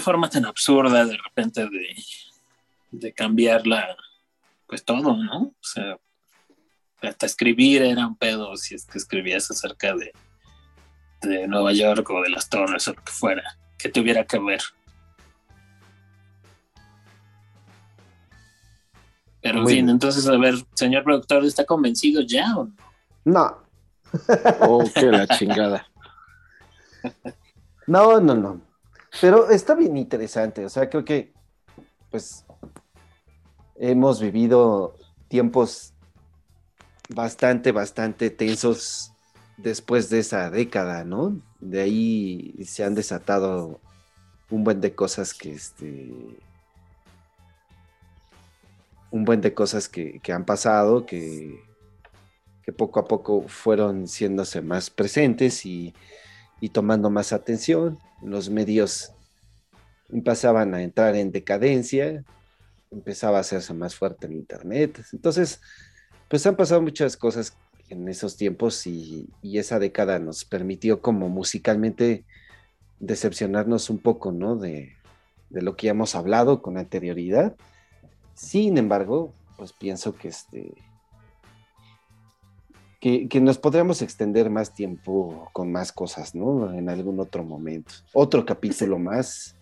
forma 0.00 0.28
tan 0.28 0.44
absurda 0.44 1.06
de 1.06 1.16
repente 1.16 1.62
de, 1.70 1.96
de 2.90 3.14
cambiar 3.14 3.66
la, 3.66 3.96
pues 4.66 4.84
todo, 4.84 5.16
¿no? 5.16 5.38
O 5.38 5.54
sea, 5.62 5.96
hasta 7.00 7.24
escribir 7.24 7.82
era 7.82 8.06
un 8.06 8.16
pedo 8.16 8.56
si 8.56 8.74
es 8.74 8.84
que 8.84 8.98
escribías 8.98 9.50
acerca 9.50 9.94
de, 9.94 10.12
de 11.22 11.48
Nueva 11.48 11.72
York 11.72 12.08
o 12.10 12.22
de 12.22 12.28
las 12.28 12.48
torres 12.48 12.86
o 12.88 12.92
lo 12.92 13.02
que 13.02 13.12
fuera, 13.12 13.58
que 13.78 13.88
tuviera 13.88 14.26
que 14.26 14.38
ver. 14.38 14.60
Pero 19.46 19.58
en 19.58 19.64
Muy 19.64 19.72
fin, 19.74 19.84
bien. 19.86 19.94
entonces, 19.94 20.26
a 20.26 20.36
ver, 20.36 20.54
señor 20.74 21.04
productor, 21.04 21.44
¿está 21.44 21.64
convencido 21.64 22.20
ya 22.22 22.56
o 22.56 22.64
no? 22.64 22.72
No, 23.24 23.56
Oh, 24.60 24.84
qué 24.94 25.06
la 25.06 25.26
chingada. 25.26 25.86
no, 27.86 28.20
no, 28.20 28.34
no. 28.34 28.60
Pero 29.20 29.50
está 29.50 29.74
bien 29.74 29.96
interesante. 29.96 30.64
O 30.64 30.68
sea, 30.68 30.88
creo 30.90 31.04
que, 31.04 31.32
pues, 32.10 32.44
hemos 33.76 34.20
vivido 34.20 34.94
tiempos 35.28 35.92
bastante, 37.08 37.72
bastante 37.72 38.30
tensos 38.30 39.12
después 39.56 40.10
de 40.10 40.20
esa 40.20 40.50
década, 40.50 41.04
¿no? 41.04 41.40
De 41.60 41.82
ahí 41.82 42.54
se 42.64 42.84
han 42.84 42.94
desatado 42.94 43.80
un 44.50 44.64
buen 44.64 44.80
de 44.80 44.94
cosas 44.94 45.34
que, 45.34 45.52
este, 45.52 46.12
un 49.16 49.24
buen 49.24 49.40
de 49.40 49.54
cosas 49.54 49.88
que, 49.88 50.20
han 50.32 50.44
pasado, 50.44 51.06
que, 51.06 51.64
poco 52.76 53.00
a 53.00 53.04
poco 53.06 53.44
fueron 53.46 54.08
siéndose 54.08 54.60
más 54.60 54.90
presentes 54.90 55.64
y, 55.64 55.94
y 56.60 56.70
tomando 56.70 57.10
más 57.10 57.32
atención. 57.32 57.98
Los 58.22 58.50
medios 58.50 59.12
empezaban 60.10 60.74
a 60.74 60.82
entrar 60.82 61.14
en 61.16 61.32
decadencia, 61.32 62.24
empezaba 62.90 63.38
a 63.38 63.42
hacerse 63.42 63.72
más 63.72 63.94
fuerte 63.94 64.26
el 64.26 64.34
Internet. 64.34 65.04
Entonces, 65.12 65.60
pues 66.28 66.46
han 66.46 66.56
pasado 66.56 66.82
muchas 66.82 67.16
cosas 67.16 67.56
en 67.88 68.08
esos 68.08 68.36
tiempos 68.36 68.86
y, 68.86 69.28
y 69.42 69.58
esa 69.58 69.78
década 69.78 70.18
nos 70.18 70.44
permitió 70.44 71.00
como 71.00 71.28
musicalmente 71.28 72.24
decepcionarnos 72.98 73.90
un 73.90 73.98
poco, 73.98 74.32
¿no? 74.32 74.56
De, 74.56 74.96
de 75.50 75.62
lo 75.62 75.76
que 75.76 75.88
hemos 75.88 76.14
hablado 76.14 76.62
con 76.62 76.78
anterioridad. 76.78 77.56
Sin 78.36 78.76
embargo, 78.78 79.32
pues 79.56 79.72
pienso 79.72 80.14
que 80.14 80.28
este 80.28 80.74
que, 83.00 83.28
que 83.28 83.40
nos 83.40 83.58
podríamos 83.58 84.02
extender 84.02 84.50
más 84.50 84.74
tiempo 84.74 85.48
con 85.52 85.70
más 85.70 85.92
cosas, 85.92 86.34
¿no? 86.34 86.72
En 86.72 86.88
algún 86.88 87.20
otro 87.20 87.44
momento. 87.44 87.92
Otro 88.12 88.44
capítulo 88.44 88.98
más. 88.98 89.54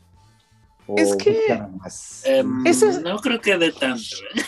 O 0.86 0.96
Es 0.96 1.16
que- 1.16 1.58
más. 1.78 2.24
Eso 2.64 2.88
es- 2.88 3.00
No 3.02 3.18
creo 3.18 3.40
que 3.40 3.56
de 3.58 3.72
tanto, 3.72 4.02
¿eh? 4.34 4.42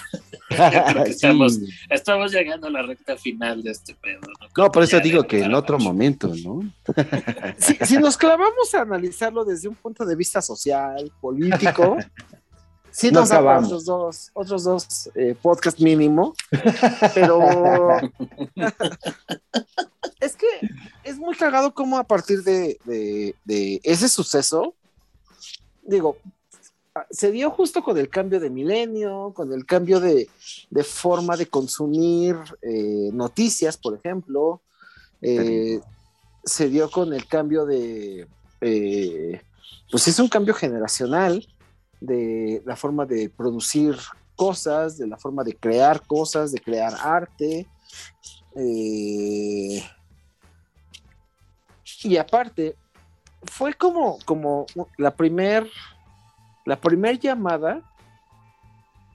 creo 0.92 1.04
que 1.04 1.10
estamos- 1.10 1.54
Sí. 1.56 1.66
Estamos 1.90 2.32
llegando 2.32 2.68
a 2.68 2.70
la 2.70 2.82
recta 2.82 3.16
final 3.16 3.62
de 3.62 3.70
este 3.72 3.94
pedo. 3.94 4.20
No, 4.56 4.64
No, 4.64 4.70
por 4.72 4.82
eso 4.84 5.00
digo 5.00 5.24
que 5.24 5.42
en 5.42 5.54
otro 5.54 5.78
mucho. 5.78 5.88
momento, 5.88 6.32
¿no? 6.44 6.60
Si, 7.58 7.74
si 7.84 7.96
nos 7.98 8.16
clavamos 8.16 8.72
a 8.74 8.82
analizarlo 8.82 9.44
desde 9.44 9.68
un 9.68 9.74
punto 9.74 10.04
de 10.06 10.14
vista 10.14 10.40
social, 10.40 11.10
político, 11.20 11.96
Sí 12.98 13.10
No 13.10 13.20
nos 13.20 13.30
acabamos. 13.30 13.66
otros 13.66 13.84
dos, 13.84 14.30
otros 14.32 14.64
dos 14.64 15.10
eh, 15.14 15.36
podcast 15.42 15.78
mínimo, 15.80 16.34
pero 17.14 17.40
es 20.20 20.34
que 20.36 20.46
es 21.04 21.18
muy 21.18 21.36
cagado 21.36 21.74
como 21.74 21.98
a 21.98 22.04
partir 22.04 22.42
de, 22.42 22.78
de- 22.84 23.34
de 23.44 23.80
ese 23.84 24.08
suceso, 24.08 24.74
digo, 25.82 26.16
ah, 26.94 27.04
se 27.10 27.30
dio 27.30 27.50
justo 27.50 27.82
con 27.82 27.98
el 27.98 28.08
cambio 28.08 28.40
de 28.40 28.48
milenio, 28.48 29.32
con 29.34 29.52
el 29.52 29.66
cambio 29.66 30.00
de, 30.00 30.28
de 30.70 30.84
forma 30.84 31.36
de 31.36 31.46
consumir 31.46 32.36
eh, 32.62 33.10
noticias, 33.12 33.76
por 33.76 33.94
ejemplo, 33.94 34.62
eh, 35.20 35.80
se 36.44 36.68
dio 36.70 36.90
con 36.90 37.12
el 37.12 37.26
cambio 37.26 37.66
de, 37.66 38.26
eh, 38.62 39.42
pues 39.90 40.08
es 40.08 40.18
un 40.18 40.28
cambio 40.28 40.54
generacional 40.54 41.46
de 42.00 42.62
la 42.64 42.76
forma 42.76 43.06
de 43.06 43.28
producir 43.28 43.96
cosas, 44.34 44.98
de 44.98 45.06
la 45.06 45.16
forma 45.16 45.42
de 45.42 45.54
crear 45.54 46.06
cosas, 46.06 46.52
de 46.52 46.60
crear 46.60 46.94
arte. 47.00 47.66
eh, 48.56 49.82
y 52.02 52.16
aparte, 52.16 52.76
fue 53.42 53.74
como, 53.74 54.18
como 54.24 54.66
la 54.96 55.14
primer, 55.14 55.68
la 56.64 56.80
primer 56.80 57.18
llamada 57.18 57.82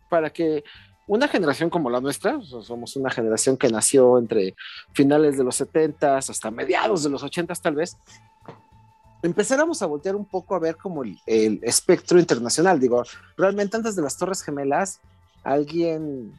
para 0.10 0.30
que 0.30 0.64
una 1.08 1.28
generación 1.28 1.70
como 1.70 1.90
la 1.90 2.00
nuestra, 2.00 2.40
somos 2.42 2.96
una 2.96 3.10
generación 3.10 3.58
que 3.58 3.70
nació 3.70 4.18
entre 4.18 4.56
finales 4.94 5.38
de 5.38 5.44
los 5.44 5.56
70 5.56 6.18
hasta 6.18 6.52
mediados 6.52 7.04
de 7.04 7.10
los 7.10 7.24
80 7.24 7.54
tal 7.56 7.76
vez, 7.76 7.98
empezáramos 9.24 9.82
a 9.82 9.86
voltear 9.86 10.16
un 10.16 10.26
poco 10.26 10.56
a 10.56 10.60
ver 10.60 10.78
como 10.78 11.04
el, 11.04 11.18
el 11.26 11.60
espectro 11.64 12.20
internacional. 12.20 12.80
Digo, 12.80 13.04
realmente 13.38 13.78
antes 13.78 13.96
de 13.96 14.02
las 14.02 14.18
Torres 14.18 14.42
Gemelas, 14.42 15.00
alguien... 15.44 16.34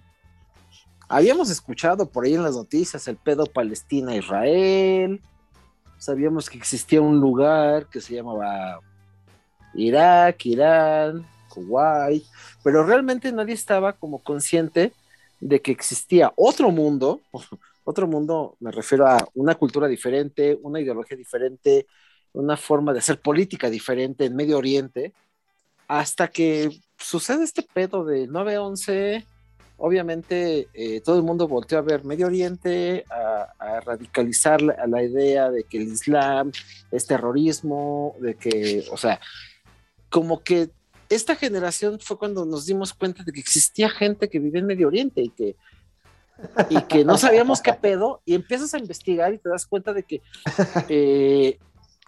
Habíamos 1.08 1.50
escuchado 1.50 2.08
por 2.08 2.24
ahí 2.24 2.34
en 2.34 2.42
las 2.42 2.56
noticias 2.56 3.06
el 3.06 3.16
pedo 3.16 3.44
Palestina-Israel, 3.44 5.20
sabíamos 6.02 6.50
que 6.50 6.58
existía 6.58 7.00
un 7.00 7.20
lugar 7.20 7.86
que 7.86 8.00
se 8.00 8.14
llamaba 8.14 8.80
Irak, 9.74 10.46
Irán, 10.46 11.24
Kuwait, 11.48 12.24
pero 12.64 12.84
realmente 12.84 13.30
nadie 13.30 13.54
estaba 13.54 13.92
como 13.92 14.18
consciente 14.18 14.92
de 15.38 15.60
que 15.60 15.70
existía 15.70 16.32
otro 16.34 16.72
mundo, 16.72 17.20
otro 17.84 18.08
mundo 18.08 18.56
me 18.58 18.72
refiero 18.72 19.06
a 19.06 19.18
una 19.34 19.54
cultura 19.54 19.86
diferente, 19.86 20.58
una 20.62 20.80
ideología 20.80 21.16
diferente, 21.16 21.86
una 22.32 22.56
forma 22.56 22.92
de 22.92 23.00
hacer 23.00 23.20
política 23.20 23.70
diferente 23.70 24.24
en 24.24 24.36
Medio 24.36 24.58
Oriente, 24.58 25.12
hasta 25.88 26.28
que 26.28 26.70
sucede 26.96 27.44
este 27.44 27.62
pedo 27.62 28.04
de 28.04 28.28
9-11, 28.28 29.24
obviamente 29.76 30.68
eh, 30.72 31.00
todo 31.00 31.16
el 31.16 31.22
mundo 31.22 31.48
volteó 31.48 31.78
a 31.78 31.82
ver 31.82 32.04
Medio 32.04 32.26
Oriente, 32.26 33.04
a, 33.10 33.52
a 33.58 33.80
radicalizar 33.80 34.62
la, 34.62 34.74
a 34.74 34.86
la 34.86 35.02
idea 35.02 35.50
de 35.50 35.64
que 35.64 35.78
el 35.78 35.88
Islam 35.88 36.52
es 36.90 37.06
terrorismo, 37.06 38.14
de 38.20 38.34
que, 38.36 38.84
o 38.90 38.96
sea, 38.96 39.20
como 40.08 40.42
que 40.42 40.70
esta 41.08 41.36
generación 41.36 41.98
fue 42.00 42.18
cuando 42.18 42.46
nos 42.46 42.66
dimos 42.66 42.94
cuenta 42.94 43.22
de 43.22 43.32
que 43.32 43.40
existía 43.40 43.90
gente 43.90 44.30
que 44.30 44.38
vivía 44.38 44.60
en 44.60 44.66
Medio 44.66 44.88
Oriente 44.88 45.20
y 45.20 45.28
que, 45.28 45.56
y 46.70 46.80
que 46.82 47.04
no 47.04 47.18
sabíamos 47.18 47.60
qué 47.60 47.74
pedo, 47.74 48.22
y 48.24 48.34
empiezas 48.34 48.72
a 48.74 48.78
investigar 48.78 49.34
y 49.34 49.38
te 49.38 49.48
das 49.48 49.66
cuenta 49.66 49.92
de 49.92 50.04
que, 50.04 50.22
eh, 50.88 51.58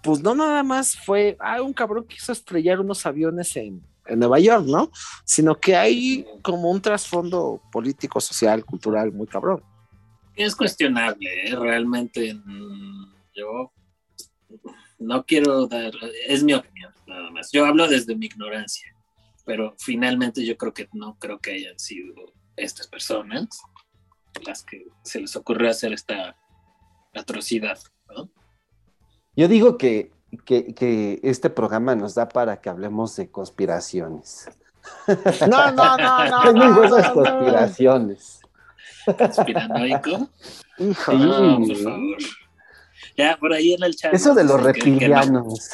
pues 0.04 0.20
no 0.20 0.34
nada 0.34 0.62
más 0.62 0.96
fue, 0.96 1.34
ah, 1.40 1.62
un 1.62 1.72
cabrón 1.72 2.06
quiso 2.06 2.30
estrellar 2.30 2.78
unos 2.78 3.06
aviones 3.06 3.56
en, 3.56 3.82
en 4.06 4.18
Nueva 4.18 4.38
York, 4.38 4.66
¿no? 4.66 4.92
Sino 5.24 5.58
que 5.58 5.74
hay 5.74 6.26
como 6.42 6.70
un 6.70 6.82
trasfondo 6.82 7.62
político, 7.72 8.20
social, 8.20 8.66
cultural 8.66 9.12
muy 9.12 9.26
cabrón. 9.26 9.62
Es 10.36 10.54
cuestionable, 10.54 11.48
¿eh? 11.48 11.56
realmente 11.56 12.34
mm, 12.34 13.14
yo 13.34 13.72
no 14.98 15.24
quiero 15.24 15.66
dar, 15.66 15.92
es 16.28 16.42
mi 16.42 16.52
opinión, 16.52 16.92
nada 17.06 17.30
más. 17.30 17.50
Yo 17.50 17.64
hablo 17.64 17.88
desde 17.88 18.14
mi 18.14 18.26
ignorancia, 18.26 18.94
pero 19.46 19.74
finalmente 19.78 20.44
yo 20.44 20.58
creo 20.58 20.74
que 20.74 20.86
no 20.92 21.16
creo 21.18 21.38
que 21.38 21.52
hayan 21.52 21.78
sido 21.78 22.34
estas 22.56 22.88
personas 22.88 23.48
las 24.44 24.64
que 24.64 24.84
se 25.02 25.20
les 25.20 25.34
ocurrió 25.34 25.70
hacer 25.70 25.94
esta 25.94 26.36
atrocidad, 27.14 27.78
¿no? 28.14 28.28
Yo 29.36 29.48
digo 29.48 29.76
que, 29.78 30.10
que, 30.44 30.74
que 30.74 31.20
este 31.22 31.50
programa 31.50 31.94
nos 31.94 32.14
da 32.14 32.28
para 32.28 32.60
que 32.60 32.68
hablemos 32.70 33.16
de 33.16 33.30
conspiraciones. 33.30 34.48
No, 35.48 35.70
no, 35.72 35.96
no, 35.96 36.24
no. 36.28 36.52
No, 36.52 36.88
no. 36.88 37.12
conspiraciones. 37.14 38.40
Conspiranoico. 39.18 40.28
Hijo, 40.78 41.12
Sí. 41.12 41.18
No, 41.18 41.58
por 41.66 41.76
favor. 41.76 42.16
Ya, 43.16 43.36
por 43.36 43.52
ahí 43.52 43.74
en 43.74 43.82
el 43.84 43.94
chat. 43.96 44.12
Eso 44.14 44.34
de 44.34 44.44
los 44.44 44.56
que- 44.56 44.62
que 44.62 44.66
reptilianos. 44.72 45.70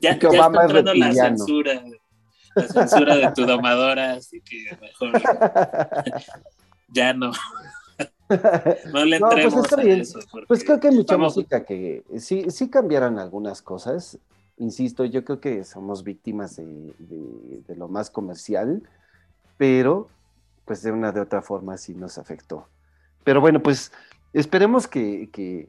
Ya, 0.00 0.18
Que 0.18 0.28
ya 0.32 0.46
está 0.46 0.46
es 0.64 0.70
entrando 0.70 0.94
la 0.94 1.12
censura. 1.12 1.82
La 2.54 2.68
censura 2.68 3.16
de 3.16 3.30
tu 3.32 3.46
domadora, 3.46 4.12
así 4.12 4.40
que 4.42 4.76
mejor 4.80 5.12
ya 6.88 7.12
no. 7.14 7.32
No 8.92 9.04
le 9.04 9.18
No, 9.20 9.28
pues 9.30 9.54
está 9.54 9.76
bien. 9.76 10.00
eso. 10.00 10.20
Pues 10.46 10.64
creo 10.64 10.80
que 10.80 10.88
hay 10.88 10.94
mucha 10.96 11.16
música 11.16 11.64
que 11.64 12.04
sí, 12.18 12.50
sí 12.50 12.68
cambiaron 12.70 13.18
algunas 13.18 13.62
cosas. 13.62 14.18
Insisto, 14.58 15.04
yo 15.04 15.24
creo 15.24 15.40
que 15.40 15.64
somos 15.64 16.04
víctimas 16.04 16.56
de, 16.56 16.64
de- 16.98 17.62
de 17.66 17.76
lo 17.76 17.88
más 17.88 18.10
comercial, 18.10 18.82
pero 19.56 20.08
pues 20.64 20.82
de 20.82 20.92
una 20.92 21.10
de 21.12 21.20
otra 21.20 21.42
forma 21.42 21.76
sí 21.76 21.94
nos 21.94 22.18
afectó. 22.18 22.66
Pero 23.24 23.40
bueno, 23.40 23.62
pues 23.62 23.92
esperemos 24.32 24.86
que, 24.86 25.30
que, 25.32 25.68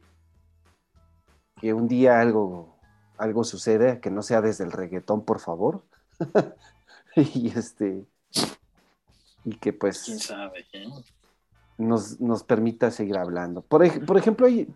que 1.60 1.72
un 1.72 1.88
día 1.88 2.20
algo, 2.20 2.76
algo 3.16 3.44
suceda, 3.44 4.00
que 4.00 4.10
no 4.10 4.22
sea 4.22 4.40
desde 4.40 4.64
el 4.64 4.72
reggaetón, 4.72 5.24
por 5.24 5.40
favor. 5.40 5.82
y 7.16 7.48
este 7.56 8.04
y 9.44 9.56
que 9.56 9.72
pues 9.72 10.02
quién 10.04 10.18
sabe. 10.18 10.64
¿eh? 10.72 10.86
Nos, 11.78 12.20
nos 12.20 12.42
permita 12.42 12.90
seguir 12.90 13.16
hablando. 13.16 13.62
Por, 13.62 13.84
ej- 13.84 14.04
por 14.04 14.16
ejemplo, 14.16 14.46
ahí, 14.46 14.68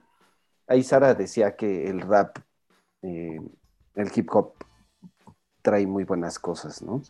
ahí 0.67 0.83
Sara 0.83 1.15
decía 1.15 1.57
que 1.57 1.89
el 1.89 2.01
rap, 2.01 2.39
eh, 3.03 3.41
el 3.95 4.11
hip 4.15 4.29
hop, 4.33 4.53
trae 5.63 5.87
muy 5.87 6.05
buenas 6.05 6.39
cosas, 6.39 6.83
¿no? 6.83 7.03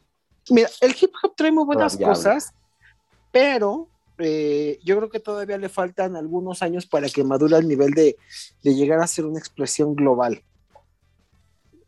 Mira, 0.51 0.69
el 0.81 0.95
hip 1.01 1.13
hop 1.23 1.35
trae 1.37 1.53
muy 1.53 1.65
buenas 1.65 1.93
Todavía 1.97 2.15
cosas, 2.15 2.53
pero 3.31 3.89
eh, 4.19 4.79
yo 4.85 4.97
creo 4.97 5.11
que 5.11 5.21
todavía 5.21 5.59
le 5.59 5.69
faltan 5.69 6.17
algunos 6.17 6.63
años 6.63 6.87
para 6.87 7.09
que 7.09 7.23
madure 7.25 7.57
al 7.57 7.69
nivel 7.69 7.93
de, 7.93 8.17
de 8.63 8.75
llegar 8.75 9.01
a 9.01 9.07
ser 9.07 9.27
una 9.27 9.39
expresión 9.39 9.95
global. 9.95 10.43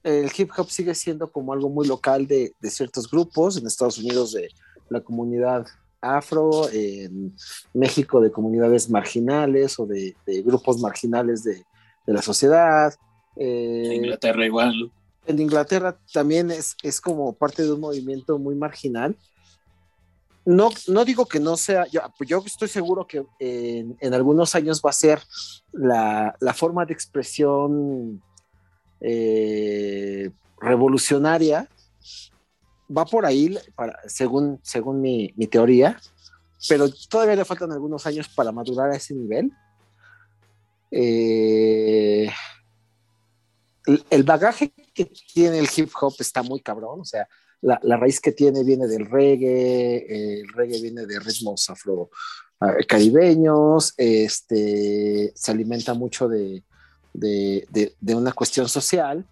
El 0.02 0.30
hip 0.36 0.50
hop 0.56 0.70
sigue 0.70 0.94
siendo 0.94 1.30
como 1.30 1.52
algo 1.52 1.68
muy 1.68 1.86
local 1.86 2.26
de, 2.26 2.54
de 2.60 2.70
ciertos 2.70 3.10
grupos, 3.10 3.56
en 3.58 3.66
Estados 3.66 3.98
Unidos 3.98 4.32
de 4.32 4.48
la 4.88 5.00
comunidad 5.02 5.66
afro, 6.00 6.68
en 6.72 7.34
México 7.74 8.20
de 8.20 8.30
comunidades 8.32 8.88
marginales 8.90 9.78
o 9.78 9.86
de, 9.86 10.16
de 10.26 10.42
grupos 10.42 10.78
marginales 10.80 11.42
de, 11.44 11.64
de 12.06 12.12
la 12.12 12.22
sociedad. 12.22 12.94
eh, 13.36 13.82
En 13.86 13.92
Inglaterra 14.04 14.46
igual. 14.46 14.90
en 15.26 15.38
Inglaterra 15.38 15.96
también 16.12 16.50
es, 16.50 16.76
es 16.82 17.00
como 17.00 17.32
parte 17.34 17.62
de 17.62 17.72
un 17.72 17.80
movimiento 17.80 18.38
muy 18.38 18.54
marginal. 18.54 19.16
No, 20.46 20.70
no 20.88 21.04
digo 21.04 21.26
que 21.26 21.38
no 21.38 21.56
sea, 21.56 21.86
yo, 21.86 22.00
yo 22.26 22.42
estoy 22.46 22.68
seguro 22.68 23.06
que 23.06 23.24
en, 23.38 23.96
en 24.00 24.14
algunos 24.14 24.54
años 24.54 24.80
va 24.84 24.90
a 24.90 24.94
ser 24.94 25.20
la, 25.70 26.34
la 26.40 26.54
forma 26.54 26.86
de 26.86 26.94
expresión 26.94 28.22
eh, 29.02 30.30
revolucionaria, 30.58 31.68
va 32.96 33.04
por 33.04 33.24
ahí, 33.26 33.56
para, 33.74 33.98
según, 34.06 34.60
según 34.62 35.00
mi, 35.00 35.32
mi 35.36 35.46
teoría, 35.46 35.98
pero 36.68 36.90
todavía 37.08 37.36
le 37.36 37.44
faltan 37.44 37.72
algunos 37.72 38.06
años 38.06 38.28
para 38.28 38.52
madurar 38.52 38.90
a 38.90 38.96
ese 38.96 39.14
nivel. 39.14 39.50
Eh, 40.90 42.28
el, 43.86 44.04
el 44.10 44.22
bagaje 44.24 44.72
que 44.92 45.10
tiene 45.32 45.58
el 45.58 45.68
hip 45.74 45.90
hop 46.00 46.14
está 46.18 46.42
muy 46.42 46.60
cabrón, 46.60 47.00
o 47.00 47.04
sea, 47.04 47.28
la, 47.62 47.78
la 47.82 47.96
raíz 47.96 48.20
que 48.20 48.32
tiene 48.32 48.64
viene 48.64 48.86
del 48.86 49.06
reggae, 49.06 50.40
el 50.40 50.48
reggae 50.48 50.80
viene 50.80 51.06
de 51.06 51.20
ritmos 51.20 51.68
afro 51.70 52.10
eh, 52.60 52.86
caribeños, 52.86 53.94
este, 53.96 55.32
se 55.34 55.50
alimenta 55.50 55.94
mucho 55.94 56.28
de, 56.28 56.62
de, 57.12 57.66
de, 57.70 57.94
de 58.00 58.14
una 58.14 58.32
cuestión 58.32 58.68
social, 58.68 59.26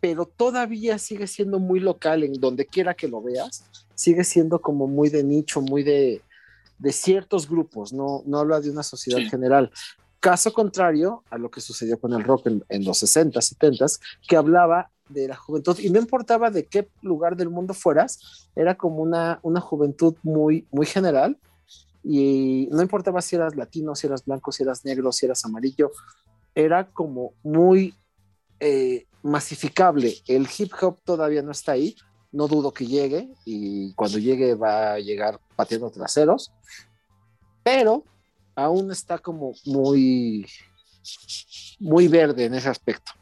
pero 0.00 0.26
todavía 0.26 0.98
sigue 0.98 1.26
siendo 1.26 1.58
muy 1.58 1.80
local 1.80 2.22
en 2.22 2.34
donde 2.34 2.66
quiera 2.66 2.94
que 2.94 3.08
lo 3.08 3.22
veas, 3.22 3.64
sigue 3.94 4.24
siendo 4.24 4.60
como 4.60 4.86
muy 4.86 5.08
de 5.08 5.24
nicho, 5.24 5.60
muy 5.60 5.82
de, 5.82 6.22
de 6.78 6.92
ciertos 6.92 7.48
grupos, 7.48 7.92
no, 7.92 8.22
no 8.26 8.38
habla 8.38 8.60
de 8.60 8.70
una 8.70 8.82
sociedad 8.82 9.20
Sí. 9.20 9.30
general. 9.30 9.70
Caso 10.20 10.52
contrario 10.52 11.22
a 11.30 11.38
lo 11.38 11.50
que 11.50 11.60
sucedió 11.60 11.98
con 12.00 12.12
el 12.12 12.24
rock 12.24 12.46
en, 12.48 12.64
en 12.68 12.84
los 12.84 12.98
60, 12.98 13.40
70, 13.40 13.86
que 14.28 14.36
hablaba 14.36 14.90
de 15.08 15.28
la 15.28 15.36
juventud 15.36 15.78
y 15.78 15.88
no 15.90 16.00
importaba 16.00 16.50
de 16.50 16.66
qué 16.66 16.88
lugar 17.00 17.36
del 17.36 17.48
mundo 17.48 17.74
fueras, 17.74 18.48
era 18.56 18.76
como 18.76 19.02
una, 19.02 19.38
una 19.42 19.60
juventud 19.60 20.16
muy, 20.24 20.66
muy 20.72 20.84
general 20.86 21.38
y 22.02 22.68
no 22.72 22.82
importaba 22.82 23.22
si 23.22 23.36
eras 23.36 23.54
latino, 23.56 23.94
si 23.94 24.06
eras 24.06 24.24
blanco, 24.24 24.50
si 24.52 24.62
eras 24.62 24.84
negro, 24.84 25.12
si 25.12 25.26
eras 25.26 25.44
amarillo, 25.44 25.90
era 26.54 26.88
como 26.90 27.34
muy 27.42 27.94
eh, 28.60 29.06
masificable. 29.26 30.14
El 30.26 30.48
hip 30.56 30.72
hop 30.80 31.00
todavía 31.04 31.42
no 31.42 31.52
está 31.52 31.72
ahí, 31.72 31.96
no 32.32 32.48
dudo 32.48 32.72
que 32.72 32.86
llegue 32.86 33.28
y 33.44 33.92
cuando 33.94 34.18
llegue 34.18 34.54
va 34.54 34.94
a 34.94 34.98
llegar 34.98 35.40
pateando 35.56 35.90
traseros, 35.90 36.52
pero 37.62 38.04
aún 38.54 38.90
está 38.90 39.18
como 39.18 39.52
muy, 39.64 40.46
muy 41.78 42.08
verde 42.08 42.44
en 42.46 42.54
ese 42.54 42.68
aspecto. 42.68 43.12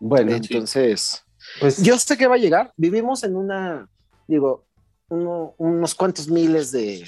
Bueno, 0.00 0.32
Entonces, 0.32 1.24
pues 1.60 1.82
yo 1.82 1.98
sé 1.98 2.16
que 2.16 2.26
va 2.26 2.36
a 2.36 2.38
llegar. 2.38 2.72
Vivimos 2.76 3.24
en 3.24 3.36
una, 3.36 3.88
digo, 4.26 4.64
uno- 5.08 5.54
unos 5.58 5.94
cuantos 5.94 6.28
miles 6.28 6.70
de 6.70 7.04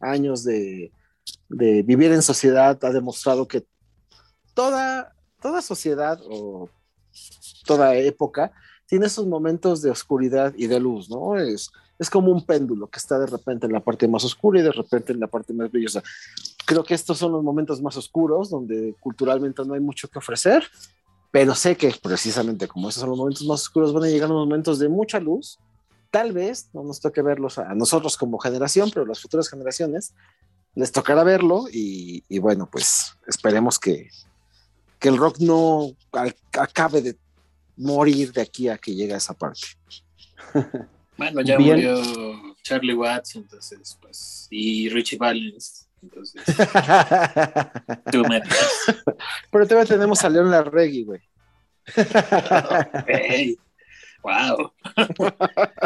años 0.00 0.44
de, 0.44 0.92
de 1.48 1.82
vivir 1.82 2.12
en 2.12 2.22
sociedad 2.22 2.78
ha 2.84 2.90
demostrado 2.90 3.48
que 3.48 3.66
toda, 4.54 5.14
toda 5.40 5.60
sociedad 5.62 6.20
o 6.24 6.68
toda 7.70 7.94
época 7.94 8.50
tiene 8.84 9.08
sus 9.08 9.28
momentos 9.28 9.80
de 9.80 9.92
oscuridad 9.92 10.52
y 10.56 10.66
de 10.66 10.80
luz, 10.80 11.08
¿no? 11.08 11.36
Es, 11.36 11.70
es 12.00 12.10
como 12.10 12.32
un 12.32 12.44
péndulo 12.44 12.88
que 12.88 12.98
está 12.98 13.16
de 13.16 13.28
repente 13.28 13.66
en 13.66 13.72
la 13.72 13.78
parte 13.78 14.08
más 14.08 14.24
oscura 14.24 14.58
y 14.58 14.64
de 14.64 14.72
repente 14.72 15.12
en 15.12 15.20
la 15.20 15.28
parte 15.28 15.52
más 15.52 15.70
brillosa. 15.70 16.02
Creo 16.66 16.82
que 16.82 16.94
estos 16.94 17.18
son 17.18 17.30
los 17.30 17.44
momentos 17.44 17.80
más 17.80 17.96
oscuros, 17.96 18.50
donde 18.50 18.96
culturalmente 18.98 19.64
no 19.64 19.74
hay 19.74 19.80
mucho 19.80 20.08
que 20.08 20.18
ofrecer, 20.18 20.64
pero 21.30 21.54
sé 21.54 21.76
que 21.76 21.94
precisamente 22.02 22.66
como 22.66 22.88
esos 22.88 23.02
son 23.02 23.10
los 23.10 23.18
momentos 23.20 23.46
más 23.46 23.62
oscuros, 23.62 23.92
van 23.92 24.02
a 24.02 24.08
llegar 24.08 24.28
los 24.28 24.48
momentos 24.48 24.80
de 24.80 24.88
mucha 24.88 25.20
luz. 25.20 25.60
Tal 26.10 26.32
vez 26.32 26.70
no 26.72 26.82
nos 26.82 26.98
toque 26.98 27.22
verlos 27.22 27.56
a 27.58 27.72
nosotros 27.76 28.16
como 28.16 28.40
generación, 28.40 28.90
pero 28.92 29.06
las 29.06 29.20
futuras 29.20 29.48
generaciones 29.48 30.12
les 30.74 30.90
tocará 30.90 31.22
verlo 31.22 31.66
y, 31.70 32.36
bueno, 32.40 32.68
pues 32.68 33.14
esperemos 33.28 33.78
que, 33.78 34.08
que 34.98 35.08
el 35.08 35.18
rock 35.18 35.38
no 35.38 35.92
acabe 36.58 37.00
de 37.00 37.16
morir 37.76 38.32
de 38.32 38.42
aquí 38.42 38.68
a 38.68 38.78
que 38.78 38.94
llegue 38.94 39.14
a 39.14 39.18
esa 39.18 39.34
parte. 39.34 39.60
Bueno, 41.16 41.42
ya 41.42 41.58
Bien. 41.58 41.72
murió 41.72 42.56
Charlie 42.62 42.94
Watts, 42.94 43.36
entonces, 43.36 43.98
pues, 44.00 44.48
y 44.50 44.88
Richie 44.88 45.18
Valens, 45.18 45.86
entonces, 46.02 46.42
tú 48.10 48.24
me 48.24 48.40
Pero 49.50 49.66
todavía 49.68 49.84
tenemos 49.84 50.24
a 50.24 50.30
León 50.30 50.50
Larregui, 50.50 51.04
güey. 51.04 51.20
hey, 53.06 53.58
wow, 54.22 54.72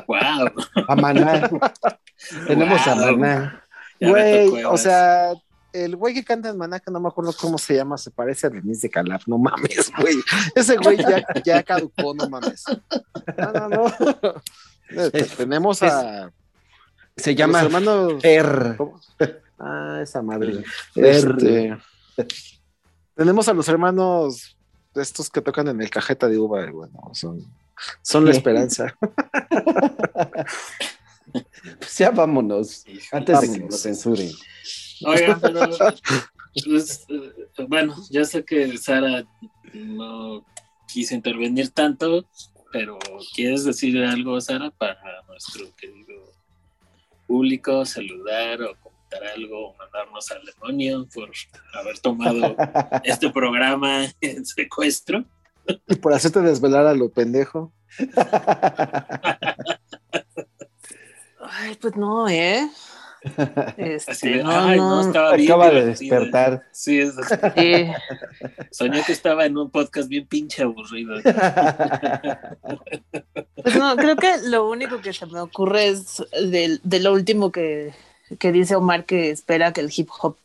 wow, 0.07 0.53
a 0.89 0.95
Maná. 0.95 1.51
Tenemos 2.47 2.87
a. 2.87 2.95
Maná. 2.95 3.65
Güey, 4.01 4.63
o 4.65 4.77
sea, 4.77 5.33
el 5.75 5.97
güey 5.97 6.15
que 6.15 6.25
canta 6.25 6.49
en 6.49 6.57
Manaca, 6.57 6.91
no 6.93 7.01
me 7.01 7.09
acuerdo 7.09 7.35
cómo 7.39 7.59
se 7.59 7.75
llama, 7.75 7.99
se 7.99 8.13
parece 8.13 8.47
a 8.47 8.51
Denise 8.51 8.87
de 8.87 8.91
Calaf, 8.91 9.27
no 9.27 9.39
mames, 9.39 9.91
güey. 9.99 10.15
Ese 10.55 10.77
güey 10.77 10.97
ya, 10.99 11.25
ya 11.45 11.63
caducó, 11.65 12.15
no 12.15 12.29
mames. 12.29 12.65
No, 13.37 13.53
no, 13.53 13.69
no. 13.69 13.87
Eh, 14.91 15.27
Tenemos 15.37 15.83
a 15.83 16.31
Se 17.17 17.35
llama. 17.35 17.69
Fer. 18.21 18.75
¿cómo? 18.77 19.01
Ah, 19.59 19.99
esa 20.01 20.23
madre. 20.23 20.63
Este, 20.95 21.77
tenemos 23.17 23.49
a 23.49 23.53
los 23.53 23.69
hermanos 23.69 24.57
estos 24.95 25.29
que 25.29 25.41
tocan 25.41 25.67
en 25.69 25.81
el 25.81 25.91
cajeta 25.91 26.29
de 26.29 26.39
uva, 26.39 26.71
bueno, 26.71 27.11
son, 27.15 27.45
son 28.01 28.25
la 28.27 28.31
esperanza. 28.31 28.97
Pues 31.79 31.99
ya 31.99 32.11
vámonos. 32.11 32.85
Antes 33.11 33.41
de 33.41 33.53
que 33.53 33.65
nos 33.65 33.83
censuren. 33.83 34.31
Oigan, 35.03 35.41
pero 35.43 35.69
pues, 36.65 37.07
eh, 37.09 37.67
bueno, 37.69 37.95
ya 38.11 38.25
sé 38.25 38.45
que 38.45 38.77
Sara 38.79 39.27
no 39.73 40.45
quiso 40.87 41.15
intervenir 41.15 41.71
tanto, 41.71 42.27
pero 42.73 42.99
¿quieres 43.35 43.65
decir 43.65 44.03
algo, 44.05 44.41
Sara, 44.41 44.71
para 44.71 45.23
nuestro 45.29 45.67
querido 45.77 46.33
público? 47.27 47.85
Saludar 47.85 48.63
o 48.63 48.77
comentar 48.81 49.25
algo, 49.35 49.71
o 49.71 49.77
mandarnos 49.77 50.31
al 50.31 50.45
demonio 50.45 51.09
por 51.13 51.31
haber 51.75 51.99
tomado 51.99 52.57
este 53.05 53.31
programa 53.31 54.07
en 54.21 54.47
secuestro. 54.47 55.25
Y 55.89 55.97
por 55.97 56.13
hacerte 56.13 56.41
desvelar 56.41 56.87
a 56.87 56.95
lo 56.95 57.11
pendejo. 57.11 57.73
Ay, 61.41 61.77
pues 61.81 61.97
no, 61.97 62.29
¿eh? 62.29 62.69
Este, 63.77 64.13
Así 64.13 64.29
de, 64.31 64.43
no, 64.43 64.51
ay, 64.51 64.77
no, 64.77 64.97
no, 64.97 65.07
estaba 65.07 65.35
bien 65.35 65.51
Acaba 65.51 65.71
de 65.71 65.81
divertido". 65.81 66.21
despertar. 66.21 66.69
Sí, 66.73 67.01
es 67.01 67.15
sí. 67.57 67.87
soñé 68.71 69.03
que 69.03 69.13
estaba 69.13 69.47
en 69.47 69.57
un 69.57 69.71
podcast 69.71 70.09
bien 70.09 70.27
pinche 70.27 70.63
aburrido. 70.63 71.15
Pues 73.63 73.77
no, 73.77 73.97
creo 73.97 74.17
que 74.17 74.37
lo 74.45 74.69
único 74.69 75.01
que 75.01 75.13
se 75.13 75.27
me 75.27 75.41
ocurre 75.41 75.89
es 75.89 76.23
de, 76.33 76.79
de 76.83 77.01
lo 77.01 77.13
último 77.13 77.51
que, 77.51 77.95
que 78.39 78.53
dice 78.53 78.77
Omar, 78.77 79.05
que 79.05 79.31
espera 79.31 79.73
que 79.73 79.81
el 79.81 79.93
hip 79.95 80.09
hop 80.21 80.37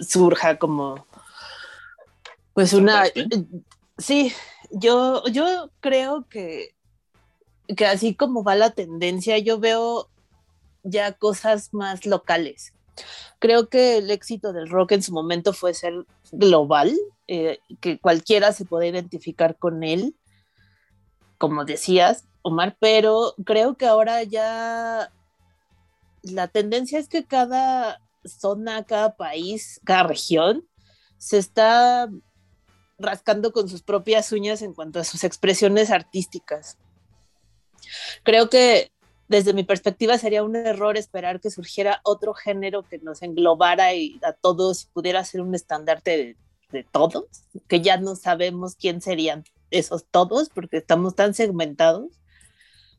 surja 0.00 0.56
como, 0.56 1.06
pues 2.54 2.72
una... 2.72 3.04
Sí, 3.98 4.32
yo, 4.70 5.22
yo 5.28 5.70
creo 5.80 6.26
que, 6.28 6.74
que 7.76 7.86
así 7.86 8.14
como 8.14 8.42
va 8.42 8.54
la 8.56 8.70
tendencia, 8.70 9.38
yo 9.38 9.58
veo 9.58 10.08
ya 10.84 11.12
cosas 11.12 11.74
más 11.74 12.06
locales. 12.06 12.72
Creo 13.40 13.68
que 13.68 13.98
el 13.98 14.10
éxito 14.10 14.52
del 14.52 14.68
rock 14.68 14.92
en 14.92 15.02
su 15.02 15.12
momento 15.12 15.52
fue 15.52 15.74
ser 15.74 16.06
global, 16.30 16.96
eh, 17.26 17.58
que 17.80 17.98
cualquiera 17.98 18.52
se 18.52 18.64
puede 18.64 18.88
identificar 18.88 19.58
con 19.58 19.82
él, 19.82 20.14
como 21.38 21.64
decías, 21.64 22.24
Omar, 22.42 22.76
pero 22.78 23.34
creo 23.44 23.76
que 23.76 23.86
ahora 23.86 24.22
ya 24.22 25.10
la 26.22 26.48
tendencia 26.48 26.98
es 26.98 27.08
que 27.08 27.24
cada 27.24 28.00
zona, 28.24 28.84
cada 28.84 29.16
país, 29.16 29.80
cada 29.84 30.04
región 30.04 30.66
se 31.18 31.38
está 31.38 32.08
rascando 32.98 33.52
con 33.52 33.68
sus 33.68 33.82
propias 33.82 34.30
uñas 34.32 34.62
en 34.62 34.74
cuanto 34.74 35.00
a 35.00 35.04
sus 35.04 35.24
expresiones 35.24 35.90
artísticas. 35.90 36.78
Creo 38.22 38.48
que 38.48 38.92
desde 39.28 39.52
mi 39.54 39.64
perspectiva 39.64 40.18
sería 40.18 40.42
un 40.44 40.54
error 40.56 40.96
esperar 40.96 41.40
que 41.40 41.50
surgiera 41.50 42.00
otro 42.04 42.34
género 42.34 42.82
que 42.82 42.98
nos 42.98 43.22
englobara 43.22 43.94
y 43.94 44.20
a 44.22 44.32
todos 44.32 44.86
pudiera 44.92 45.24
ser 45.24 45.40
un 45.40 45.54
estandarte 45.54 46.10
de, 46.16 46.36
de 46.72 46.84
todos, 46.84 47.24
que 47.68 47.80
ya 47.80 47.96
no 47.96 48.16
sabemos 48.16 48.74
quién 48.76 49.00
serían 49.00 49.44
esos 49.70 50.04
todos 50.04 50.50
porque 50.50 50.76
estamos 50.76 51.14
tan 51.14 51.34
segmentados 51.34 52.12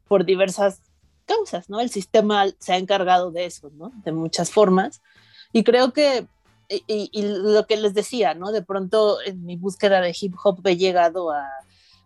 por 0.08 0.26
diversas 0.26 0.82
causas, 1.26 1.70
¿no? 1.70 1.80
El 1.80 1.90
sistema 1.90 2.46
se 2.60 2.74
ha 2.74 2.78
encargado 2.78 3.32
de 3.32 3.46
eso, 3.46 3.72
¿no? 3.76 3.92
De 4.04 4.12
muchas 4.12 4.52
formas. 4.52 5.02
Y 5.54 5.64
creo 5.64 5.94
que, 5.94 6.28
y- 6.70 7.10
y 7.12 7.22
lo 7.24 7.66
que 7.66 7.78
les 7.78 7.94
decía, 7.94 8.34
¿no? 8.34 8.52
De 8.52 8.62
pronto 8.62 9.18
en 9.26 9.46
mi 9.46 9.56
búsqueda 9.56 10.02
de 10.02 10.16
hip 10.20 10.36
hop 10.44 10.60
he 10.68 10.78
llegado 10.78 11.32
a, 11.32 11.48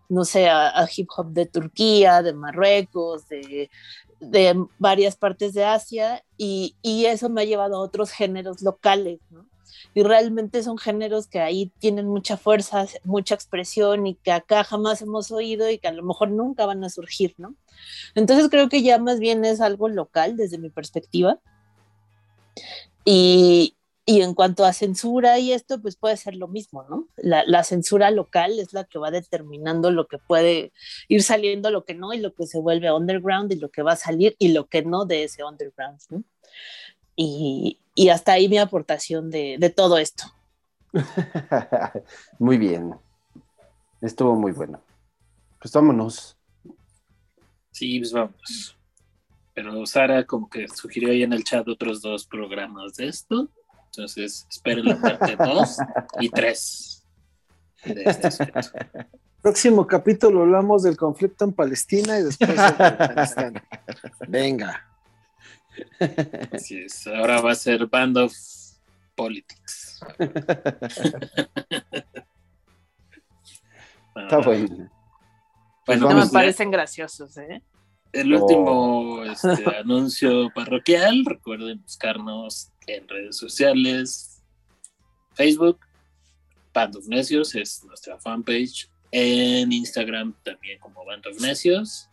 no 0.08 0.24
sé, 0.24 0.48
a, 0.48 0.68
a 0.68 0.88
hip 0.94 1.08
hop 1.16 1.28
de 1.32 1.46
Turquía, 1.46 2.22
de 2.22 2.32
Marruecos, 2.32 3.28
de, 3.28 3.70
de 4.20 4.64
varias 4.78 5.16
partes 5.16 5.54
de 5.54 5.64
Asia, 5.64 6.24
y, 6.36 6.76
y 6.82 7.06
eso 7.06 7.28
me 7.28 7.42
ha 7.42 7.44
llevado 7.44 7.76
a 7.76 7.80
otros 7.80 8.10
géneros 8.10 8.62
locales, 8.62 9.20
¿no? 9.30 9.46
Y 9.94 10.02
realmente 10.02 10.62
son 10.62 10.78
géneros 10.78 11.26
que 11.26 11.40
ahí 11.40 11.72
tienen 11.78 12.06
mucha 12.06 12.36
fuerza, 12.36 12.86
mucha 13.04 13.34
expresión 13.34 14.06
y 14.06 14.14
que 14.14 14.32
acá 14.32 14.62
jamás 14.62 15.02
hemos 15.02 15.32
oído 15.32 15.68
y 15.70 15.78
que 15.78 15.88
a 15.88 15.92
lo 15.92 16.02
mejor 16.02 16.30
nunca 16.30 16.66
van 16.66 16.84
a 16.84 16.90
surgir, 16.90 17.34
¿no? 17.38 17.56
Entonces 18.14 18.48
creo 18.50 18.68
que 18.68 18.82
ya 18.82 18.98
más 18.98 19.18
bien 19.18 19.44
es 19.44 19.60
algo 19.60 19.88
local 19.88 20.36
desde 20.36 20.58
mi 20.58 20.70
perspectiva. 20.70 21.38
Y, 23.04 23.74
y 24.10 24.22
en 24.22 24.34
cuanto 24.34 24.64
a 24.64 24.72
censura 24.72 25.38
y 25.38 25.52
esto, 25.52 25.80
pues 25.80 25.94
puede 25.94 26.16
ser 26.16 26.34
lo 26.34 26.48
mismo, 26.48 26.84
¿no? 26.90 27.06
La, 27.16 27.44
la 27.46 27.62
censura 27.62 28.10
local 28.10 28.58
es 28.58 28.72
la 28.72 28.82
que 28.82 28.98
va 28.98 29.12
determinando 29.12 29.92
lo 29.92 30.08
que 30.08 30.18
puede 30.18 30.72
ir 31.06 31.22
saliendo, 31.22 31.70
lo 31.70 31.84
que 31.84 31.94
no, 31.94 32.12
y 32.12 32.18
lo 32.18 32.34
que 32.34 32.48
se 32.48 32.58
vuelve 32.58 32.92
underground, 32.92 33.52
y 33.52 33.54
lo 33.60 33.68
que 33.68 33.82
va 33.82 33.92
a 33.92 33.96
salir, 33.96 34.34
y 34.40 34.48
lo 34.48 34.66
que 34.66 34.82
no 34.82 35.04
de 35.04 35.22
ese 35.22 35.44
underground, 35.44 36.00
¿no? 36.08 36.24
Y, 37.14 37.78
y 37.94 38.08
hasta 38.08 38.32
ahí 38.32 38.48
mi 38.48 38.58
aportación 38.58 39.30
de, 39.30 39.58
de 39.60 39.70
todo 39.70 39.96
esto. 39.96 40.24
muy 42.40 42.58
bien. 42.58 42.92
Estuvo 44.00 44.34
muy 44.34 44.50
bueno. 44.50 44.82
Pues 45.60 45.72
vámonos. 45.72 46.36
Sí, 47.70 48.00
pues 48.00 48.12
vamos. 48.12 48.76
Pero 49.54 49.86
Sara 49.86 50.26
como 50.26 50.50
que 50.50 50.66
sugirió 50.66 51.10
ahí 51.10 51.22
en 51.22 51.32
el 51.32 51.44
chat 51.44 51.68
otros 51.68 52.02
dos 52.02 52.26
programas 52.26 52.96
de 52.96 53.06
esto. 53.06 53.48
Entonces, 53.92 54.46
esperen 54.48 54.84
la 54.86 55.00
parte 55.00 55.36
2 55.36 55.76
y 56.20 56.28
3 56.30 57.06
de 57.86 58.02
este 58.04 58.26
asunto. 58.28 58.60
Próximo 59.42 59.86
capítulo 59.86 60.42
hablamos 60.42 60.82
del 60.82 60.96
conflicto 60.96 61.44
en 61.44 61.52
Palestina 61.52 62.18
y 62.18 62.24
después 62.24 62.54
de 62.54 62.60
Afganistán. 62.62 63.62
Venga. 64.28 64.86
Así 66.52 66.78
es. 66.78 67.06
Ahora 67.06 67.40
va 67.40 67.52
a 67.52 67.54
ser 67.54 67.86
Band 67.86 68.18
of 68.18 68.34
Politics. 69.14 70.00
Está 74.14 74.36
Ah, 74.36 74.40
bueno. 74.44 74.90
Pues 75.86 76.00
No 76.00 76.14
me 76.14 76.26
parecen 76.26 76.70
graciosos, 76.70 77.36
¿eh? 77.38 77.62
El 78.12 78.34
último 78.34 79.22
este, 79.24 79.76
anuncio 79.76 80.50
parroquial, 80.52 81.24
recuerden 81.24 81.80
buscarnos 81.80 82.72
en 82.96 83.08
redes 83.08 83.36
sociales, 83.36 84.42
Facebook, 85.34 85.78
Band 86.72 86.96
of 86.96 87.06
Necios 87.08 87.54
es 87.54 87.84
nuestra 87.84 88.18
fanpage, 88.18 88.88
en 89.12 89.72
Instagram 89.72 90.34
también 90.44 90.78
como 90.78 91.04
Band 91.04 91.24
Necios 91.40 92.08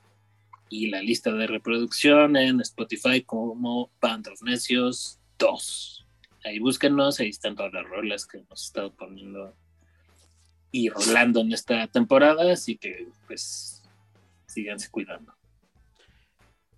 y 0.70 0.88
la 0.90 1.02
lista 1.02 1.32
de 1.32 1.48
reproducción 1.48 2.36
en 2.36 2.60
Spotify 2.62 3.22
como 3.22 3.92
Band 4.02 4.28
of 4.30 4.42
Necios 4.42 5.20
2. 5.38 6.06
Ahí 6.44 6.60
búsquenos, 6.60 7.20
ahí 7.20 7.30
están 7.30 7.56
todas 7.56 7.74
las 7.74 7.86
rolas 7.86 8.26
que 8.26 8.40
hemos 8.40 8.66
estado 8.66 8.92
poniendo 8.94 9.54
y 10.72 10.90
rolando 10.90 11.42
en 11.42 11.54
esta 11.54 11.88
temporada, 11.88 12.52
así 12.52 12.78
que 12.78 13.08
pues 13.28 13.84
síganse 14.48 14.90
cuidando. 14.90 15.34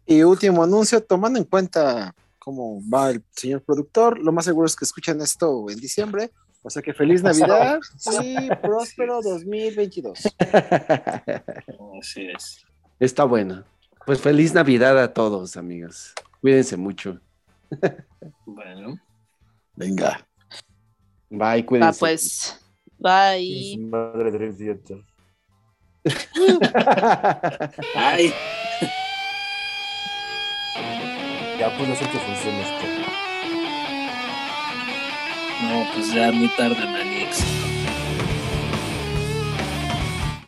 Y 0.05 0.23
último 0.23 0.63
anuncio, 0.63 1.03
tomando 1.03 1.39
en 1.39 1.45
cuenta 1.45 2.15
cómo 2.39 2.81
va 2.89 3.11
el 3.11 3.23
señor 3.35 3.63
productor, 3.63 4.19
lo 4.19 4.31
más 4.31 4.45
seguro 4.45 4.65
es 4.65 4.75
que 4.75 4.85
escuchen 4.85 5.21
esto 5.21 5.69
en 5.69 5.79
diciembre. 5.79 6.31
O 6.61 6.69
sea 6.69 6.81
que 6.81 6.93
feliz 6.93 7.23
Navidad 7.23 7.79
y 8.21 8.49
próspero 8.61 9.21
2022. 9.21 10.19
Así 12.01 12.27
es. 12.35 12.65
Está 12.99 13.23
bueno. 13.23 13.63
Pues 14.05 14.19
feliz 14.19 14.53
Navidad 14.53 15.01
a 15.01 15.13
todos, 15.13 15.55
amigos. 15.55 16.13
Cuídense 16.41 16.75
mucho. 16.75 17.19
Bueno, 18.45 18.99
Venga. 19.79 20.27
Bye, 21.29 21.65
cuídense. 21.65 21.95
Va, 21.95 21.99
pues. 21.99 22.59
Bye. 22.97 23.77
Madre 23.79 24.31
de 24.31 25.03
ay, 27.95 28.33
Ya 31.69 31.77
puedo 31.77 31.93
hacer 31.93 32.09
que 32.09 32.17
funcione 32.17 32.61
esto. 32.61 32.85
no, 35.61 35.85
pues 35.93 36.13
ya 36.13 36.31
muy 36.31 36.47
tarde, 36.57 36.83
Manix. 36.83 37.43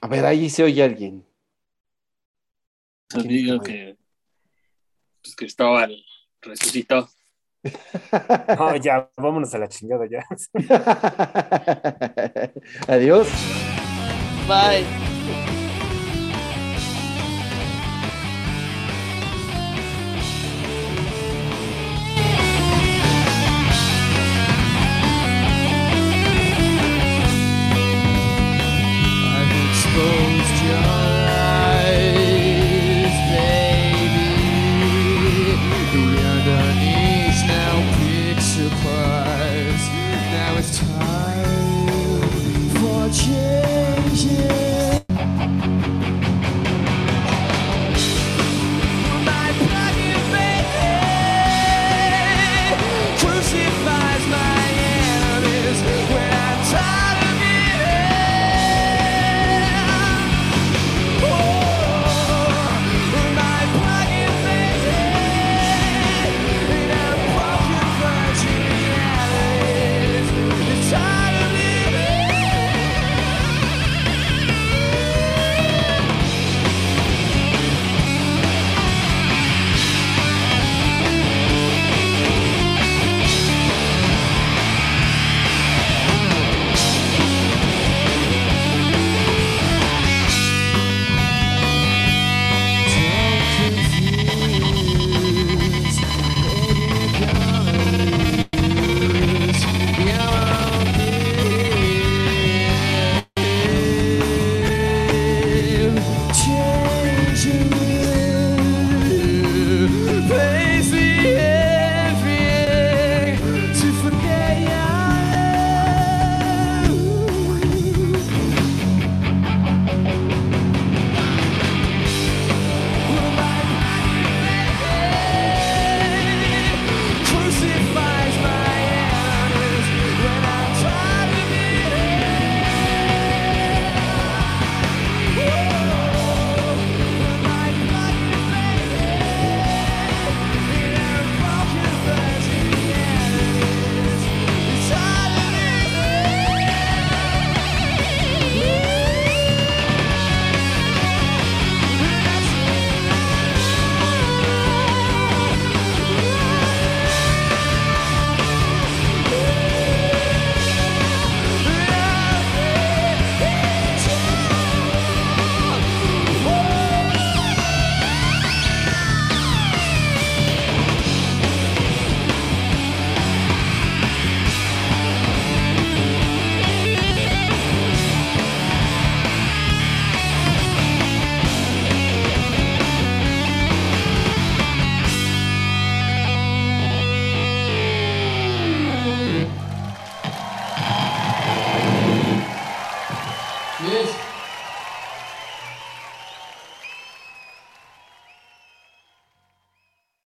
A 0.02 0.08
ver, 0.08 0.26
ahí 0.26 0.50
se 0.50 0.64
oye 0.64 0.84
alguien. 0.84 1.24
Te 3.08 3.22
digo 3.22 3.62
que 3.62 3.98
pues 5.22 5.36
Cristóbal 5.36 5.96
resucitó. 6.42 7.08
No, 8.58 8.76
ya, 8.78 9.08
vámonos 9.18 9.54
a 9.54 9.60
la 9.60 9.68
chingada 9.68 10.08
ya. 10.10 10.26
Adiós. 12.88 13.28
Bye. 14.48 15.11